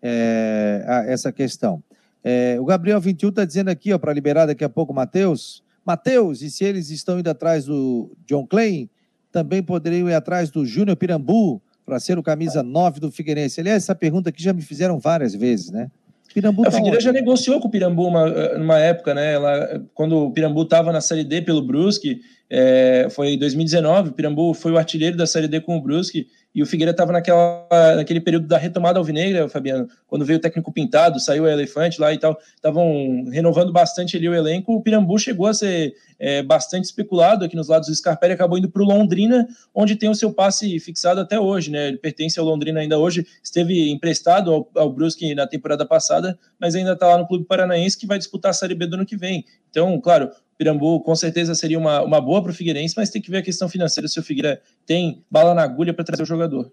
É, 0.00 0.84
essa 1.08 1.32
questão. 1.32 1.82
É, 2.28 2.58
o 2.58 2.64
Gabriel 2.64 3.00
21 3.00 3.28
está 3.28 3.44
dizendo 3.44 3.68
aqui, 3.68 3.92
ó, 3.92 3.98
para 3.98 4.12
liberar 4.12 4.46
daqui 4.46 4.64
a 4.64 4.68
pouco 4.68 4.92
o 4.92 4.96
Matheus. 4.96 5.62
Matheus, 5.84 6.42
e 6.42 6.50
se 6.50 6.64
eles 6.64 6.90
estão 6.90 7.20
indo 7.20 7.30
atrás 7.30 7.66
do 7.66 8.10
John 8.26 8.44
Klein, 8.44 8.90
também 9.30 9.62
poderiam 9.62 10.10
ir 10.10 10.14
atrás 10.14 10.50
do 10.50 10.66
Júnior 10.66 10.96
Pirambu, 10.96 11.62
para 11.84 12.00
ser 12.00 12.18
o 12.18 12.24
camisa 12.24 12.64
9 12.64 12.98
do 12.98 13.12
Figueirense? 13.12 13.60
Aliás, 13.60 13.84
essa 13.84 13.94
pergunta 13.94 14.30
aqui 14.30 14.42
já 14.42 14.52
me 14.52 14.60
fizeram 14.60 14.98
várias 14.98 15.36
vezes, 15.36 15.70
né? 15.70 15.88
Pirambu 16.34 16.62
a 16.62 16.64
tá 16.64 16.72
Figueira 16.72 17.00
já 17.00 17.12
negociou 17.12 17.60
com 17.60 17.68
o 17.68 17.70
Pirambu 17.70 18.08
uma, 18.08 18.28
numa 18.58 18.78
época, 18.80 19.14
né? 19.14 19.34
Ela, 19.34 19.86
quando 19.94 20.16
o 20.16 20.32
Pirambu 20.32 20.62
estava 20.62 20.90
na 20.90 21.00
Série 21.00 21.22
D 21.22 21.42
pelo 21.42 21.62
Brusque, 21.62 22.20
é, 22.48 23.08
foi 23.10 23.34
em 23.34 23.38
2019, 23.38 24.10
o 24.10 24.12
Pirambu 24.12 24.54
foi 24.54 24.72
o 24.72 24.78
artilheiro 24.78 25.16
da 25.16 25.26
Série 25.26 25.48
D 25.48 25.60
com 25.60 25.76
o 25.76 25.80
Brusque, 25.80 26.26
e 26.54 26.62
o 26.62 26.66
Figueira 26.66 26.90
estava 26.90 27.12
naquele 27.12 28.18
período 28.18 28.46
da 28.46 28.56
retomada 28.56 28.98
alvinegra, 28.98 29.46
Fabiano, 29.46 29.86
quando 30.06 30.24
veio 30.24 30.38
o 30.38 30.40
técnico 30.40 30.72
pintado, 30.72 31.20
saiu 31.20 31.44
o 31.44 31.46
Elefante 31.46 32.00
lá 32.00 32.14
e 32.14 32.18
tal, 32.18 32.38
estavam 32.54 33.26
renovando 33.30 33.70
bastante 33.70 34.16
ali 34.16 34.26
o 34.26 34.34
elenco, 34.34 34.74
o 34.74 34.80
Pirambu 34.80 35.18
chegou 35.18 35.48
a 35.48 35.52
ser 35.52 35.94
é, 36.18 36.42
bastante 36.42 36.84
especulado 36.84 37.44
aqui 37.44 37.54
nos 37.54 37.68
lados 37.68 37.88
do 37.88 37.94
Scarpelli, 37.94 38.32
acabou 38.32 38.56
indo 38.56 38.70
para 38.70 38.82
o 38.82 38.86
Londrina, 38.86 39.46
onde 39.74 39.96
tem 39.96 40.08
o 40.08 40.14
seu 40.14 40.32
passe 40.32 40.80
fixado 40.80 41.20
até 41.20 41.38
hoje, 41.38 41.70
né? 41.70 41.88
Ele 41.88 41.98
pertence 41.98 42.40
ao 42.40 42.46
Londrina 42.46 42.80
ainda 42.80 42.98
hoje, 42.98 43.26
esteve 43.42 43.90
emprestado 43.90 44.50
ao, 44.50 44.70
ao 44.76 44.90
Brusque 44.90 45.34
na 45.34 45.46
temporada 45.46 45.84
passada, 45.84 46.38
mas 46.58 46.74
ainda 46.74 46.92
está 46.92 47.06
lá 47.06 47.18
no 47.18 47.26
Clube 47.26 47.44
Paranaense 47.44 47.98
que 47.98 48.06
vai 48.06 48.16
disputar 48.16 48.50
a 48.50 48.54
Série 48.54 48.74
B 48.74 48.86
do 48.86 48.94
ano 48.94 49.04
que 49.04 49.16
vem. 49.16 49.44
Então, 49.68 50.00
claro, 50.00 50.30
Pirambu 50.56 51.00
com 51.00 51.14
certeza 51.14 51.54
seria 51.54 51.78
uma, 51.78 52.02
uma 52.02 52.20
boa 52.20 52.42
para 52.42 52.50
o 52.50 52.54
Figueirense, 52.54 52.94
mas 52.96 53.10
tem 53.10 53.20
que 53.20 53.30
ver 53.30 53.38
a 53.38 53.42
questão 53.42 53.68
financeira 53.68 54.08
se 54.08 54.18
o 54.18 54.22
Figueira 54.22 54.60
tem 54.86 55.24
bala 55.30 55.54
na 55.54 55.62
agulha 55.62 55.92
para 55.92 56.04
trazer 56.04 56.22
o 56.22 56.26
jogador. 56.26 56.70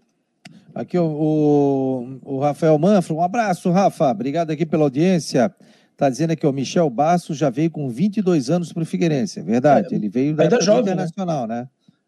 Aqui 0.74 0.98
o, 0.98 1.06
o, 1.06 2.36
o, 2.36 2.39
Rafael 2.39 2.78
Manfro, 2.80 3.15
um 3.15 3.22
abraço, 3.22 3.69
Rafa. 3.69 4.10
Obrigado 4.10 4.50
aqui 4.50 4.65
pela 4.65 4.84
audiência. 4.84 5.54
Está 5.91 6.10
dizendo 6.10 6.32
aqui, 6.32 6.48
o 6.48 6.52
Michel 6.52 6.89
Basso 6.89 7.34
já 7.36 7.50
veio 7.50 7.69
com 7.69 7.88
22 7.89 8.50
anos 8.50 8.74
para 8.74 8.82
o 8.82 8.86
Figueirense. 8.86 9.39
É 9.39 9.43
verdade, 9.43 9.93
é, 9.93 9.98
ele 9.98 10.10
veio 10.10 10.36
da 10.36 10.43
ainda 10.43 10.60
jovem, 10.62 10.86
né? 10.86 10.91
internacional, 10.93 11.46
né? 11.48 11.62
né? 11.62 11.67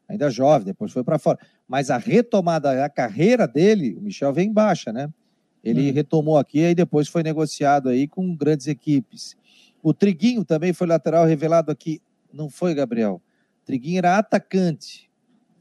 Ainda 0.09 0.29
jovem, 0.29 0.65
depois 0.65 0.91
foi 0.91 1.03
para 1.03 1.19
fora. 1.19 1.37
Mas 1.67 1.91
a 1.91 1.97
retomada, 1.97 2.83
a 2.83 2.89
carreira 2.89 3.47
dele, 3.47 3.95
o 3.95 4.01
Michel 4.01 4.33
vem 4.33 4.49
em 4.49 4.53
baixa, 4.53 4.91
né? 4.91 5.09
Ele 5.63 5.89
hum. 5.89 5.93
retomou 5.93 6.37
aqui 6.37 6.59
e 6.59 6.75
depois 6.75 7.07
foi 7.07 7.21
negociado 7.21 7.89
aí 7.89 8.07
com 8.07 8.35
grandes 8.35 8.67
equipes. 8.67 9.35
O 9.85 9.93
Triguinho 9.93 10.43
também 10.43 10.73
foi 10.73 10.87
lateral 10.87 11.27
revelado 11.27 11.71
aqui. 11.71 12.01
Não 12.33 12.49
foi, 12.49 12.73
Gabriel. 12.73 13.21
Triguinho 13.63 13.99
era 13.99 14.17
atacante. 14.17 15.11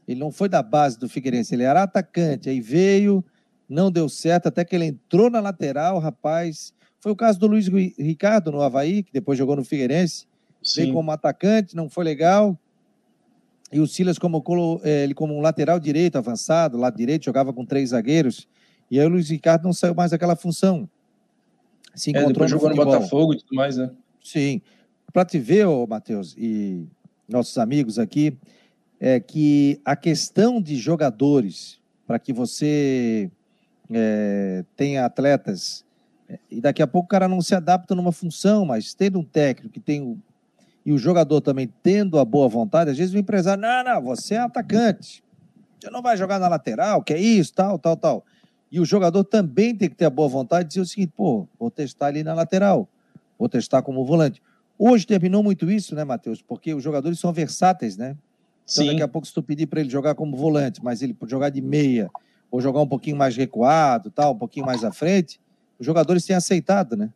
Ele 0.07 0.19
não 0.19 0.31
foi 0.31 0.49
da 0.49 0.63
base 0.63 0.97
do 0.97 1.07
Figueirense, 1.07 1.53
ele 1.53 1.61
era 1.61 1.83
atacante. 1.83 2.49
Aí 2.49 2.59
veio, 2.59 3.23
não 3.69 3.91
deu 3.91 4.09
certo, 4.09 4.47
até 4.47 4.65
que 4.65 4.75
ele 4.75 4.85
entrou 4.85 5.29
na 5.29 5.39
lateral, 5.39 5.99
rapaz. 5.99 6.73
Foi 6.99 7.11
o 7.11 7.15
caso 7.15 7.37
do 7.37 7.45
Luiz 7.45 7.67
Ricardo 7.67 8.51
no 8.51 8.63
Havaí, 8.63 9.03
que 9.03 9.13
depois 9.13 9.37
jogou 9.37 9.55
no 9.55 9.63
Figueirense. 9.63 10.25
Sim. 10.59 10.81
Veio 10.81 10.93
como 10.95 11.11
atacante, 11.11 11.75
não 11.75 11.87
foi 11.87 12.03
legal. 12.03 12.57
E 13.71 13.79
o 13.79 13.85
Silas 13.85 14.17
colocou 14.17 14.81
eh, 14.83 15.03
ele 15.03 15.13
como 15.13 15.37
um 15.37 15.41
lateral 15.41 15.79
direito 15.79 16.17
avançado, 16.17 16.79
lado 16.79 16.97
direito, 16.97 17.25
jogava 17.25 17.53
com 17.53 17.63
três 17.63 17.89
zagueiros. 17.89 18.47
E 18.89 18.99
aí 18.99 19.05
o 19.05 19.09
Luiz 19.09 19.29
Ricardo 19.29 19.65
não 19.65 19.73
saiu 19.73 19.93
mais 19.93 20.09
daquela 20.09 20.35
função. 20.35 20.89
Se 21.93 22.09
é, 22.09 22.19
encontrou 22.19 22.45
é, 22.45 22.49
jogou 22.49 22.71
no 22.71 22.75
Botafogo 22.75 23.35
e 23.35 23.37
tudo 23.37 23.53
mais, 23.53 23.77
né? 23.77 23.91
Sim. 24.25 24.59
Para 25.13 25.23
te 25.23 25.37
ver, 25.37 25.67
ô, 25.67 25.85
Matheus, 25.85 26.35
e 26.35 26.83
nossos 27.29 27.55
amigos 27.59 27.99
aqui, 27.99 28.35
é 28.99 29.19
que 29.19 29.79
a 29.85 29.95
questão 29.95 30.59
de 30.59 30.75
jogadores, 30.77 31.79
para 32.07 32.17
que 32.17 32.33
você 32.33 33.29
é, 33.91 34.65
tenha 34.75 35.05
atletas, 35.05 35.85
e 36.49 36.59
daqui 36.59 36.81
a 36.81 36.87
pouco 36.87 37.05
o 37.05 37.09
cara 37.09 37.27
não 37.27 37.39
se 37.39 37.53
adapta 37.53 37.93
numa 37.93 38.11
função, 38.11 38.65
mas 38.65 38.95
tendo 38.95 39.19
um 39.19 39.23
técnico 39.23 39.75
que 39.75 39.79
tem 39.79 40.01
o, 40.01 40.17
e 40.83 40.91
o 40.91 40.97
jogador 40.97 41.39
também 41.39 41.71
tendo 41.83 42.17
a 42.17 42.25
boa 42.25 42.49
vontade, 42.49 42.89
às 42.89 42.97
vezes 42.97 43.13
o 43.13 43.19
empresário, 43.19 43.61
não, 43.61 43.83
não, 43.83 44.01
você 44.01 44.33
é 44.33 44.39
atacante, 44.39 45.23
você 45.79 45.89
não 45.91 46.01
vai 46.01 46.17
jogar 46.17 46.39
na 46.39 46.47
lateral, 46.47 47.03
que 47.03 47.13
é 47.13 47.19
isso, 47.19 47.53
tal, 47.53 47.77
tal, 47.77 47.95
tal. 47.95 48.25
E 48.71 48.79
o 48.79 48.85
jogador 48.85 49.23
também 49.23 49.75
tem 49.75 49.87
que 49.87 49.95
ter 49.95 50.05
a 50.05 50.09
boa 50.09 50.27
vontade 50.27 50.63
de 50.63 50.69
dizer 50.69 50.81
o 50.81 50.85
seguinte, 50.85 51.13
pô, 51.15 51.47
vou 51.59 51.69
testar 51.69 52.07
ali 52.07 52.23
na 52.23 52.33
lateral 52.33 52.89
vou 53.37 53.49
testar 53.49 53.81
como 53.81 54.05
volante. 54.05 54.41
Hoje 54.77 55.05
terminou 55.05 55.41
muito 55.41 55.69
isso, 55.71 55.95
né, 55.95 56.03
Matheus? 56.03 56.41
Porque 56.41 56.73
os 56.73 56.83
jogadores 56.83 57.19
são 57.19 57.31
versáteis, 57.31 57.95
né? 57.95 58.17
Então, 58.69 58.83
Sim. 58.83 58.87
daqui 58.87 59.01
a 59.01 59.07
pouco, 59.07 59.27
se 59.27 59.33
tu 59.33 59.43
pedir 59.43 59.67
para 59.67 59.79
ele 59.79 59.89
jogar 59.89 60.15
como 60.15 60.35
volante, 60.35 60.83
mas 60.83 61.01
ele 61.01 61.15
jogar 61.27 61.49
de 61.49 61.61
meia, 61.61 62.09
ou 62.51 62.61
jogar 62.61 62.81
um 62.81 62.87
pouquinho 62.87 63.15
mais 63.15 63.35
recuado, 63.35 64.09
tal, 64.09 64.33
um 64.33 64.37
pouquinho 64.37 64.65
mais 64.65 64.83
à 64.83 64.91
frente, 64.91 65.39
os 65.79 65.85
jogadores 65.85 66.25
têm 66.25 66.35
aceitado, 66.35 66.95
né? 66.95 67.09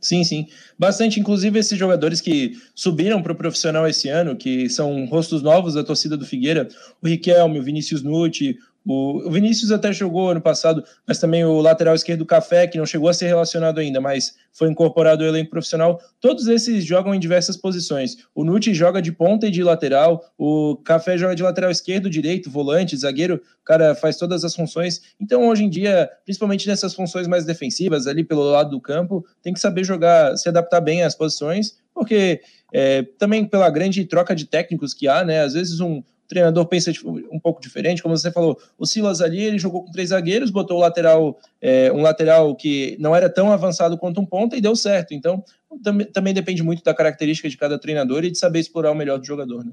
Sim, 0.00 0.24
sim. 0.24 0.46
Bastante, 0.78 1.20
inclusive 1.20 1.58
esses 1.58 1.78
jogadores 1.78 2.20
que 2.20 2.52
subiram 2.74 3.22
para 3.22 3.32
o 3.32 3.36
profissional 3.36 3.86
esse 3.86 4.08
ano, 4.08 4.34
que 4.34 4.68
são 4.70 5.04
rostos 5.04 5.42
novos 5.42 5.74
da 5.74 5.84
torcida 5.84 6.16
do 6.16 6.24
Figueira, 6.24 6.68
o 7.02 7.06
Riquelme, 7.06 7.58
o 7.58 7.62
Vinícius 7.62 8.02
Nutti, 8.02 8.56
o, 8.92 9.30
Vinícius 9.30 9.70
até 9.70 9.92
jogou 9.92 10.30
ano 10.30 10.40
passado, 10.40 10.82
mas 11.06 11.18
também 11.18 11.44
o 11.44 11.60
lateral 11.60 11.94
esquerdo 11.94 12.26
Café, 12.26 12.66
que 12.66 12.76
não 12.76 12.84
chegou 12.84 13.08
a 13.08 13.14
ser 13.14 13.28
relacionado 13.28 13.78
ainda, 13.78 14.00
mas 14.00 14.34
foi 14.52 14.68
incorporado 14.68 15.22
ao 15.22 15.28
elenco 15.28 15.48
profissional. 15.48 16.00
Todos 16.20 16.48
esses 16.48 16.84
jogam 16.84 17.14
em 17.14 17.20
diversas 17.20 17.56
posições. 17.56 18.16
O 18.34 18.42
Nuti 18.42 18.74
joga 18.74 19.00
de 19.00 19.12
ponta 19.12 19.46
e 19.46 19.50
de 19.50 19.62
lateral, 19.62 20.24
o 20.36 20.76
Café 20.84 21.16
joga 21.16 21.36
de 21.36 21.42
lateral 21.44 21.70
esquerdo, 21.70 22.10
direito, 22.10 22.50
volante, 22.50 22.96
zagueiro, 22.96 23.36
o 23.36 23.64
cara 23.64 23.94
faz 23.94 24.16
todas 24.16 24.44
as 24.44 24.56
funções. 24.56 25.00
Então, 25.20 25.48
hoje 25.48 25.62
em 25.62 25.70
dia, 25.70 26.10
principalmente 26.24 26.66
nessas 26.66 26.92
funções 26.92 27.28
mais 27.28 27.44
defensivas, 27.44 28.08
ali 28.08 28.24
pelo 28.24 28.42
lado 28.42 28.70
do 28.70 28.80
campo, 28.80 29.24
tem 29.40 29.52
que 29.52 29.60
saber 29.60 29.84
jogar, 29.84 30.36
se 30.36 30.48
adaptar 30.48 30.80
bem 30.80 31.04
às 31.04 31.14
posições, 31.14 31.78
porque 31.94 32.40
é, 32.74 33.02
também 33.18 33.44
pela 33.44 33.70
grande 33.70 34.04
troca 34.04 34.34
de 34.34 34.46
técnicos 34.46 34.92
que 34.92 35.06
há, 35.06 35.22
né? 35.22 35.42
Às 35.42 35.54
vezes 35.54 35.78
um, 35.78 36.02
treinador 36.30 36.64
pensa 36.66 36.92
um 37.30 37.40
pouco 37.40 37.60
diferente, 37.60 38.02
como 38.02 38.16
você 38.16 38.30
falou, 38.30 38.56
o 38.78 38.86
Silas 38.86 39.20
ali, 39.20 39.42
ele 39.42 39.58
jogou 39.58 39.84
com 39.84 39.90
três 39.90 40.10
zagueiros, 40.10 40.50
botou 40.50 40.78
o 40.78 40.80
lateral, 40.80 41.38
é, 41.60 41.92
um 41.92 42.00
lateral 42.00 42.54
que 42.54 42.96
não 43.00 43.14
era 43.14 43.28
tão 43.28 43.50
avançado 43.50 43.98
quanto 43.98 44.20
um 44.20 44.24
ponta 44.24 44.56
e 44.56 44.60
deu 44.60 44.76
certo. 44.76 45.12
Então, 45.12 45.44
também, 45.82 46.06
também 46.06 46.32
depende 46.32 46.62
muito 46.62 46.84
da 46.84 46.94
característica 46.94 47.48
de 47.48 47.56
cada 47.56 47.78
treinador 47.78 48.24
e 48.24 48.30
de 48.30 48.38
saber 48.38 48.60
explorar 48.60 48.92
o 48.92 48.94
melhor 48.94 49.18
do 49.18 49.26
jogador, 49.26 49.64
né? 49.64 49.72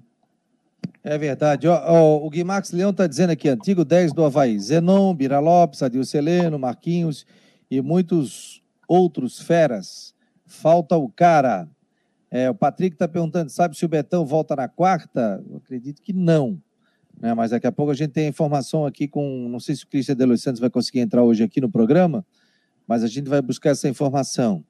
É 1.03 1.17
verdade. 1.17 1.67
o 1.67 2.29
Guimax 2.29 2.71
Leão 2.71 2.89
está 2.89 3.07
dizendo 3.07 3.29
aqui, 3.29 3.47
antigo 3.47 3.85
10 3.85 4.11
do 4.11 4.25
Havaí. 4.25 4.59
Zenon, 4.59 5.13
Bira 5.13 5.39
Lopes, 5.39 5.81
Adil 5.81 6.03
Celeno, 6.03 6.59
Marquinhos 6.59 7.25
e 7.69 7.81
muitos 7.81 8.61
outros 8.87 9.39
feras. 9.39 10.13
Falta 10.45 10.97
o 10.97 11.07
cara. 11.07 11.69
É, 12.29 12.49
o 12.49 12.55
Patrick 12.55 12.95
está 12.95 13.07
perguntando, 13.07 13.49
sabe 13.49 13.77
se 13.77 13.85
o 13.85 13.87
Betão 13.87 14.25
volta 14.25 14.55
na 14.55 14.67
quarta? 14.67 15.43
Eu 15.49 15.57
acredito 15.57 16.01
que 16.01 16.11
não. 16.11 16.61
Né? 17.19 17.33
Mas 17.33 17.51
daqui 17.51 17.65
a 17.65 17.71
pouco 17.71 17.91
a 17.91 17.95
gente 17.95 18.11
tem 18.11 18.25
a 18.25 18.29
informação 18.29 18.85
aqui 18.85 19.07
com. 19.07 19.47
Não 19.49 19.59
sei 19.59 19.75
se 19.75 19.83
o 19.83 19.87
Cristian 19.87 20.15
de 20.15 20.25
Los 20.25 20.41
Santos 20.41 20.59
vai 20.59 20.69
conseguir 20.69 20.99
entrar 20.99 21.23
hoje 21.23 21.43
aqui 21.43 21.59
no 21.61 21.69
programa, 21.69 22.25
mas 22.87 23.03
a 23.03 23.07
gente 23.07 23.29
vai 23.29 23.41
buscar 23.41 23.71
essa 23.71 23.87
informação. 23.87 24.63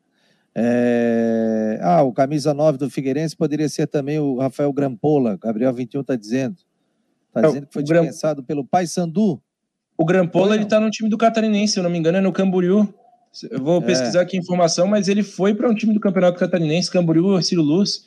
É... 0.56 1.80
Ah, 1.82 2.02
o 2.02 2.12
camisa 2.12 2.54
9 2.54 2.78
do 2.78 2.90
Figueirense 2.90 3.36
poderia 3.36 3.70
ser 3.70 3.88
também 3.88 4.18
o 4.20 4.40
Rafael 4.40 4.72
Grampola, 4.72 5.38
Gabriel 5.38 5.74
21 5.74 6.02
está 6.02 6.16
dizendo. 6.16 6.58
Está 7.28 7.42
é, 7.42 7.48
dizendo 7.48 7.68
que 7.68 7.74
foi 7.74 7.84
dispensado 7.84 8.42
Gram... 8.42 8.46
pelo 8.46 8.66
Pai 8.66 8.88
Sandu. 8.88 9.42
O 9.98 10.06
Grampola, 10.06 10.56
ele 10.56 10.64
está 10.64 10.80
no 10.80 10.90
time 10.90 11.10
do 11.10 11.18
Catarinense, 11.18 11.74
se 11.74 11.80
eu 11.80 11.84
não 11.84 11.90
me 11.90 11.98
engano, 11.98 12.18
é 12.18 12.22
no 12.22 12.32
Camboriú. 12.32 12.94
Eu 13.52 13.64
vou 13.64 13.82
é. 13.82 13.86
pesquisar 13.86 14.22
aqui 14.22 14.38
a 14.38 14.40
informação, 14.40 14.88
mas 14.88 15.08
ele 15.08 15.24
foi 15.24 15.54
para 15.54 15.70
um 15.70 15.76
time 15.76 15.94
do 15.94 16.00
Campeonato 16.00 16.40
Catarinense, 16.40 16.92
Camboriú, 16.92 17.42
Ciro 17.42 17.62
Luz. 17.62 18.06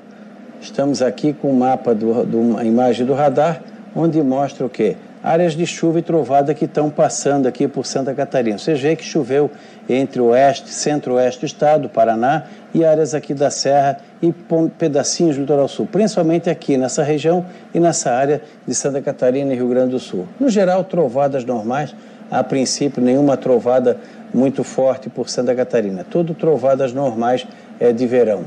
Estamos 0.60 1.00
aqui 1.00 1.32
com 1.32 1.48
o 1.48 1.50
um 1.52 1.58
mapa 1.58 1.94
do, 1.94 2.24
do, 2.24 2.40
uma 2.40 2.64
imagem 2.64 3.06
do 3.06 3.14
radar, 3.14 3.62
onde 3.94 4.20
mostra 4.20 4.66
o 4.66 4.68
quê? 4.68 4.96
Áreas 5.24 5.54
de 5.54 5.66
chuva 5.66 6.00
e 6.00 6.02
trovada 6.02 6.52
que 6.52 6.66
estão 6.66 6.90
passando 6.90 7.48
aqui 7.48 7.66
por 7.66 7.86
Santa 7.86 8.12
Catarina. 8.12 8.58
Você 8.58 8.74
vê 8.74 8.94
que 8.94 9.02
choveu 9.02 9.50
entre 9.88 10.20
oeste, 10.20 10.68
centro-oeste 10.68 11.40
do 11.40 11.46
estado, 11.46 11.88
Paraná, 11.88 12.44
e 12.74 12.84
áreas 12.84 13.14
aqui 13.14 13.32
da 13.32 13.48
Serra 13.48 13.96
e 14.20 14.30
pedacinhos 14.76 15.36
do 15.36 15.40
litoral 15.40 15.66
sul, 15.66 15.88
principalmente 15.90 16.50
aqui 16.50 16.76
nessa 16.76 17.02
região 17.02 17.46
e 17.72 17.80
nessa 17.80 18.10
área 18.12 18.42
de 18.66 18.74
Santa 18.74 19.00
Catarina 19.00 19.54
e 19.54 19.56
Rio 19.56 19.68
Grande 19.68 19.92
do 19.92 19.98
Sul. 19.98 20.28
No 20.38 20.50
geral, 20.50 20.84
trovadas 20.84 21.42
normais, 21.42 21.94
a 22.30 22.44
princípio 22.44 23.02
nenhuma 23.02 23.36
trovada 23.38 23.96
muito 24.32 24.62
forte 24.62 25.08
por 25.08 25.30
Santa 25.30 25.54
Catarina, 25.54 26.04
tudo 26.04 26.34
trovadas 26.34 26.92
normais 26.92 27.46
é, 27.80 27.92
de 27.92 28.06
verão. 28.06 28.44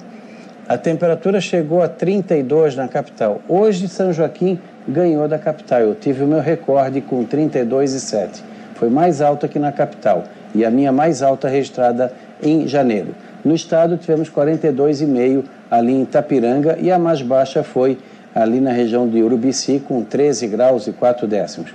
A 0.70 0.78
temperatura 0.78 1.40
chegou 1.40 1.82
a 1.82 1.88
32 1.88 2.76
na 2.76 2.90
capital. 2.90 3.40
Hoje, 3.48 3.88
São 3.88 4.12
Joaquim 4.12 4.60
ganhou 4.86 5.26
da 5.26 5.40
capital. 5.40 5.80
Eu 5.80 5.96
tive 5.96 6.26
o 6.26 6.28
meu 6.28 6.42
recorde 6.42 7.00
com 7.00 7.26
32,7. 7.26 8.42
Foi 8.76 8.90
mais 8.90 9.22
alta 9.22 9.48
que 9.48 9.58
na 9.58 9.72
capital 9.72 10.26
e 10.54 10.66
a 10.66 10.70
minha 10.70 10.92
mais 10.92 11.22
alta 11.22 11.48
registrada 11.48 12.12
em 12.44 12.68
janeiro. 12.68 13.16
No 13.46 13.56
estado 13.56 13.96
tivemos 13.96 14.30
42,5 14.30 15.46
ali 15.72 15.94
em 15.94 16.02
Itapiranga 16.02 16.78
e 16.82 16.92
a 16.92 17.00
mais 17.00 17.22
baixa 17.22 17.64
foi 17.64 17.98
ali 18.36 18.60
na 18.60 18.72
região 18.72 19.08
de 19.08 19.24
Urubici 19.24 19.82
com 19.88 20.04
13 20.04 20.48
graus 20.48 20.86
e 20.86 20.92
4 20.92 21.26
décimos. 21.28 21.74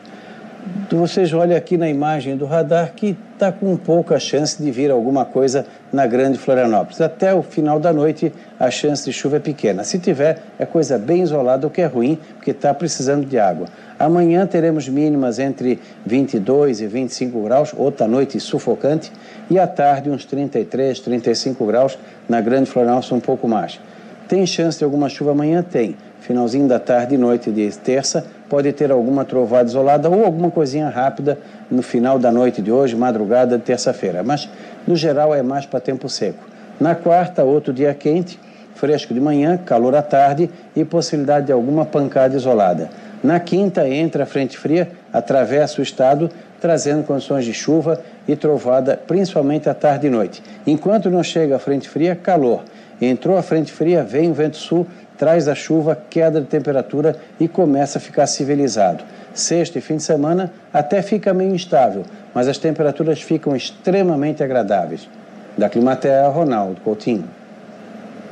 Vocês 0.90 1.32
olham 1.32 1.56
aqui 1.56 1.76
na 1.76 1.88
imagem 1.88 2.36
do 2.36 2.44
radar 2.44 2.92
que 2.94 3.16
está 3.32 3.50
com 3.50 3.76
pouca 3.76 4.20
chance 4.20 4.62
de 4.62 4.70
vir 4.70 4.90
alguma 4.90 5.24
coisa 5.24 5.66
na 5.92 6.06
Grande 6.06 6.38
Florianópolis. 6.38 7.00
Até 7.00 7.34
o 7.34 7.42
final 7.42 7.80
da 7.80 7.92
noite 7.92 8.32
a 8.60 8.70
chance 8.70 9.04
de 9.04 9.12
chuva 9.12 9.38
é 9.38 9.40
pequena. 9.40 9.82
Se 9.82 9.98
tiver, 9.98 10.40
é 10.58 10.64
coisa 10.64 10.98
bem 10.98 11.22
isolada, 11.22 11.66
o 11.66 11.70
que 11.70 11.80
é 11.80 11.86
ruim, 11.86 12.16
porque 12.36 12.52
está 12.52 12.72
precisando 12.72 13.26
de 13.26 13.38
água. 13.38 13.66
Amanhã 13.98 14.46
teremos 14.46 14.88
mínimas 14.88 15.40
entre 15.40 15.80
22 16.06 16.80
e 16.80 16.86
25 16.86 17.42
graus, 17.42 17.74
outra 17.76 18.06
noite 18.06 18.38
sufocante, 18.38 19.10
e 19.50 19.58
à 19.58 19.66
tarde 19.66 20.10
uns 20.10 20.24
33, 20.24 21.00
35 21.00 21.66
graus, 21.66 21.98
na 22.28 22.40
Grande 22.40 22.70
Florianópolis 22.70 23.10
um 23.10 23.20
pouco 23.20 23.48
mais. 23.48 23.80
Tem 24.28 24.46
chance 24.46 24.78
de 24.78 24.84
alguma 24.84 25.08
chuva 25.08 25.32
amanhã? 25.32 25.62
Tem. 25.62 25.96
Finalzinho 26.22 26.68
da 26.68 26.78
tarde 26.78 27.16
e 27.16 27.18
noite 27.18 27.50
de 27.50 27.68
terça, 27.78 28.24
pode 28.48 28.72
ter 28.72 28.92
alguma 28.92 29.24
trovada 29.24 29.68
isolada 29.68 30.08
ou 30.08 30.24
alguma 30.24 30.52
coisinha 30.52 30.88
rápida 30.88 31.36
no 31.68 31.82
final 31.82 32.16
da 32.16 32.30
noite 32.30 32.62
de 32.62 32.70
hoje, 32.70 32.94
madrugada 32.94 33.58
de 33.58 33.64
terça-feira. 33.64 34.22
Mas, 34.22 34.48
no 34.86 34.94
geral, 34.94 35.34
é 35.34 35.42
mais 35.42 35.66
para 35.66 35.80
tempo 35.80 36.08
seco. 36.08 36.44
Na 36.78 36.94
quarta, 36.94 37.42
outro 37.42 37.72
dia 37.72 37.92
quente, 37.92 38.38
fresco 38.76 39.12
de 39.12 39.20
manhã, 39.20 39.56
calor 39.56 39.96
à 39.96 40.02
tarde 40.02 40.48
e 40.76 40.84
possibilidade 40.84 41.46
de 41.46 41.52
alguma 41.52 41.84
pancada 41.84 42.36
isolada. 42.36 42.88
Na 43.20 43.40
quinta, 43.40 43.88
entra 43.88 44.22
a 44.22 44.26
frente 44.26 44.56
fria, 44.56 44.92
atravessa 45.12 45.80
o 45.80 45.82
estado, 45.82 46.30
trazendo 46.60 47.02
condições 47.02 47.44
de 47.44 47.52
chuva 47.52 48.00
e 48.28 48.36
trovada, 48.36 48.96
principalmente 49.08 49.68
à 49.68 49.74
tarde 49.74 50.06
e 50.06 50.10
noite. 50.10 50.40
Enquanto 50.64 51.10
não 51.10 51.24
chega 51.24 51.56
a 51.56 51.58
frente 51.58 51.88
fria, 51.88 52.14
calor. 52.14 52.62
Entrou 53.00 53.36
a 53.36 53.42
frente 53.42 53.72
fria, 53.72 54.04
vem 54.04 54.30
o 54.30 54.34
vento 54.34 54.56
sul, 54.56 54.86
traz 55.22 55.46
a 55.46 55.54
chuva, 55.54 55.94
queda 55.94 56.40
de 56.40 56.48
temperatura 56.48 57.16
e 57.38 57.46
começa 57.46 57.98
a 57.98 58.00
ficar 58.00 58.26
civilizado. 58.26 59.04
Sexta 59.32 59.78
e 59.78 59.80
fim 59.80 59.98
de 59.98 60.02
semana 60.02 60.52
até 60.72 61.00
fica 61.00 61.32
meio 61.32 61.54
instável, 61.54 62.02
mas 62.34 62.48
as 62.48 62.58
temperaturas 62.58 63.22
ficam 63.22 63.54
extremamente 63.54 64.42
agradáveis. 64.42 65.08
Da 65.56 65.68
Climatea, 65.68 66.26
Ronaldo 66.26 66.80
Coutinho. 66.80 67.30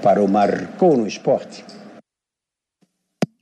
Para 0.03 0.21
o 0.21 0.27
Marcou 0.27 0.97
no 0.97 1.07
Esporte. 1.07 1.65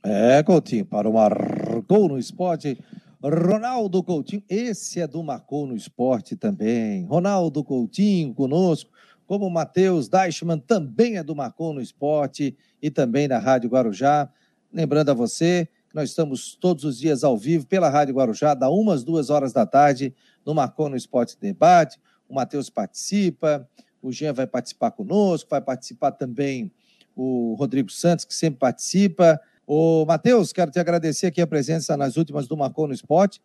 É, 0.03 0.43
Coutinho, 0.43 0.85
para 0.85 1.09
o 1.09 1.13
Marcou 1.13 2.07
no 2.07 2.19
Esporte. 2.19 2.77
Ronaldo 3.19 4.03
Coutinho, 4.03 4.43
esse 4.47 5.01
é 5.01 5.07
do 5.07 5.23
Marcou 5.23 5.65
no 5.65 5.75
Esporte 5.75 6.35
também. 6.35 7.03
Ronaldo 7.05 7.63
Coutinho 7.63 8.31
conosco 8.31 8.91
como 9.29 9.45
o 9.45 9.51
Matheus 9.51 10.09
Deichmann 10.09 10.57
também 10.57 11.17
é 11.17 11.23
do 11.23 11.35
Marcon 11.35 11.73
no 11.73 11.81
Esporte 11.81 12.57
e 12.81 12.89
também 12.89 13.27
na 13.27 13.37
Rádio 13.37 13.69
Guarujá. 13.69 14.27
Lembrando 14.73 15.09
a 15.09 15.13
você 15.13 15.69
que 15.87 15.95
nós 15.95 16.09
estamos 16.09 16.55
todos 16.55 16.83
os 16.83 16.97
dias 16.97 17.23
ao 17.23 17.37
vivo 17.37 17.67
pela 17.67 17.89
Rádio 17.89 18.15
Guarujá, 18.15 18.55
da 18.55 18.71
umas 18.71 19.03
duas 19.03 19.29
horas 19.29 19.53
da 19.53 19.67
tarde, 19.67 20.15
no 20.43 20.55
Marcon 20.55 20.89
no 20.89 20.95
Esporte 20.95 21.37
Debate. 21.39 21.99
O 22.27 22.33
Matheus 22.33 22.71
participa, 22.71 23.69
o 24.01 24.11
Jean 24.11 24.33
vai 24.33 24.47
participar 24.47 24.89
conosco, 24.89 25.47
vai 25.47 25.61
participar 25.61 26.13
também 26.13 26.71
o 27.15 27.53
Rodrigo 27.53 27.91
Santos, 27.91 28.25
que 28.25 28.33
sempre 28.33 28.57
participa. 28.57 29.39
O 29.67 30.05
Matheus, 30.07 30.51
quero 30.51 30.71
te 30.71 30.79
agradecer 30.79 31.27
aqui 31.27 31.39
a 31.39 31.45
presença 31.45 31.95
nas 31.95 32.17
últimas 32.17 32.47
do 32.47 32.57
Marcon 32.57 32.87
no 32.87 32.93
Esporte. 32.95 33.39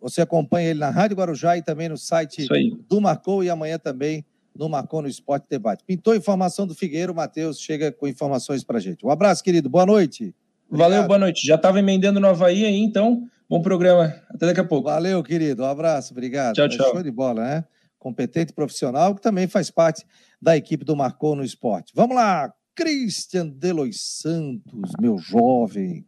Você 0.00 0.20
acompanha 0.20 0.70
ele 0.70 0.80
na 0.80 0.90
Rádio 0.90 1.16
Guarujá 1.16 1.56
e 1.56 1.62
também 1.62 1.88
no 1.88 1.96
site 1.96 2.44
do 2.88 3.00
Marcou 3.00 3.44
e 3.44 3.48
amanhã 3.48 3.78
também 3.78 4.26
no 4.58 4.68
Marcou 4.68 5.02
no 5.02 5.08
Esporte 5.08 5.46
Debate. 5.48 5.84
Pintou 5.84 6.14
informação 6.14 6.66
do 6.66 6.74
Figueiro, 6.74 7.14
Matheus 7.14 7.60
chega 7.60 7.92
com 7.92 8.06
informações 8.06 8.64
para 8.64 8.78
gente. 8.78 9.04
Um 9.04 9.10
abraço, 9.10 9.42
querido. 9.42 9.68
Boa 9.68 9.86
noite. 9.86 10.34
Obrigado. 10.68 10.90
Valeu, 10.90 11.06
boa 11.06 11.18
noite. 11.18 11.46
Já 11.46 11.54
estava 11.54 11.78
emendando 11.78 12.18
no 12.18 12.26
Havaí 12.26 12.64
aí, 12.64 12.76
então, 12.76 13.22
bom 13.48 13.62
programa. 13.62 14.14
Até 14.28 14.46
daqui 14.46 14.60
a 14.60 14.64
pouco. 14.64 14.88
Valeu, 14.88 15.22
querido. 15.22 15.62
Um 15.62 15.66
abraço, 15.66 16.12
obrigado. 16.12 16.54
Tchau, 16.54 16.68
tchau. 16.68 16.90
Show 16.92 17.02
de 17.02 17.10
bola, 17.10 17.44
né? 17.44 17.64
Competente 17.98 18.52
profissional, 18.52 19.14
que 19.14 19.22
também 19.22 19.46
faz 19.46 19.70
parte 19.70 20.04
da 20.40 20.56
equipe 20.56 20.84
do 20.84 20.96
Marcou 20.96 21.36
no 21.36 21.44
Esporte. 21.44 21.92
Vamos 21.94 22.16
lá, 22.16 22.52
Christian 22.74 23.48
Delois 23.48 24.00
Santos, 24.00 24.92
meu 25.00 25.16
jovem. 25.18 26.04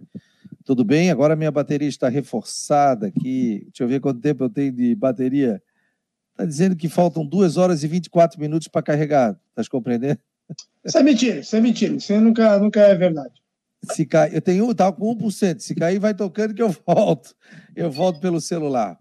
Tudo 0.64 0.84
bem? 0.84 1.11
Agora 1.11 1.34
minha 1.34 1.51
bateria 1.51 1.88
está 1.88 2.09
reforçada 2.09 3.07
aqui. 3.07 3.62
Deixa 3.68 3.84
eu 3.84 3.88
ver 3.88 4.01
quanto 4.01 4.20
tempo 4.20 4.44
eu 4.44 4.51
tenho 4.51 4.70
de 4.70 4.94
bateria. 4.94 5.62
Está 6.39 6.47
dizendo 6.47 6.76
que 6.76 6.89
faltam 6.89 7.26
2 7.26 7.57
horas 7.57 7.82
e 7.82 7.89
24 7.89 8.41
minutos 8.41 8.68
para 8.68 8.80
carregar. 8.80 9.36
Estás 9.49 9.66
compreendendo? 9.66 10.20
Isso 10.84 10.97
é 10.97 11.03
mentira, 11.03 11.41
isso 11.41 11.57
é 11.57 11.61
mentira. 11.61 11.95
Isso 11.97 12.20
nunca, 12.20 12.61
nunca 12.61 12.80
é 12.80 12.95
verdade. 12.95 13.43
Se 13.91 14.07
cai, 14.07 14.30
eu 14.32 14.41
tenho, 14.41 14.70
estava 14.70 14.93
com 14.93 15.12
1%. 15.16 15.59
Se 15.59 15.74
cair, 15.74 15.99
vai 15.99 16.14
tocando 16.14 16.55
que 16.55 16.62
eu 16.62 16.70
volto. 16.86 17.34
Eu 17.74 17.91
volto 17.91 18.20
pelo 18.20 18.41
celular. 18.41 18.97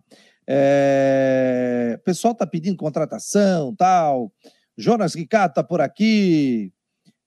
É... 0.48 1.98
O 2.00 2.04
pessoal 2.04 2.32
está 2.32 2.48
pedindo 2.48 2.76
contratação, 2.76 3.76
tal. 3.76 4.34
Jonas 4.76 5.14
Ricardo 5.14 5.52
está 5.52 5.64
por 5.64 5.80
aqui. 5.80 6.74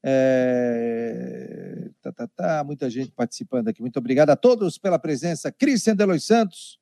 É... 0.02 1.88
Tá, 2.02 2.10
tá, 2.10 2.26
tá. 2.34 2.64
Muita 2.64 2.90
gente 2.90 3.12
participando 3.12 3.68
aqui. 3.68 3.80
Muito 3.80 4.00
obrigado 4.00 4.30
a 4.30 4.36
todos 4.36 4.76
pela 4.76 4.98
presença. 4.98 5.52
Cristian 5.52 5.94
Delois 5.94 6.24
Santos. 6.24 6.79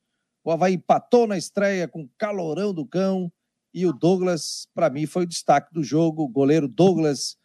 O 0.48 0.50
Havaí 0.50 0.76
empatou 0.76 1.26
na 1.26 1.36
estreia 1.36 1.86
com 1.86 2.08
calorão 2.16 2.72
do 2.72 2.86
cão. 2.86 3.30
E 3.74 3.84
o 3.84 3.92
Douglas, 3.92 4.66
para 4.74 4.88
mim, 4.88 5.04
foi 5.04 5.24
o 5.24 5.28
destaque 5.28 5.74
do 5.74 5.84
jogo. 5.84 6.22
O 6.22 6.28
goleiro 6.28 6.66
Douglas 6.66 7.36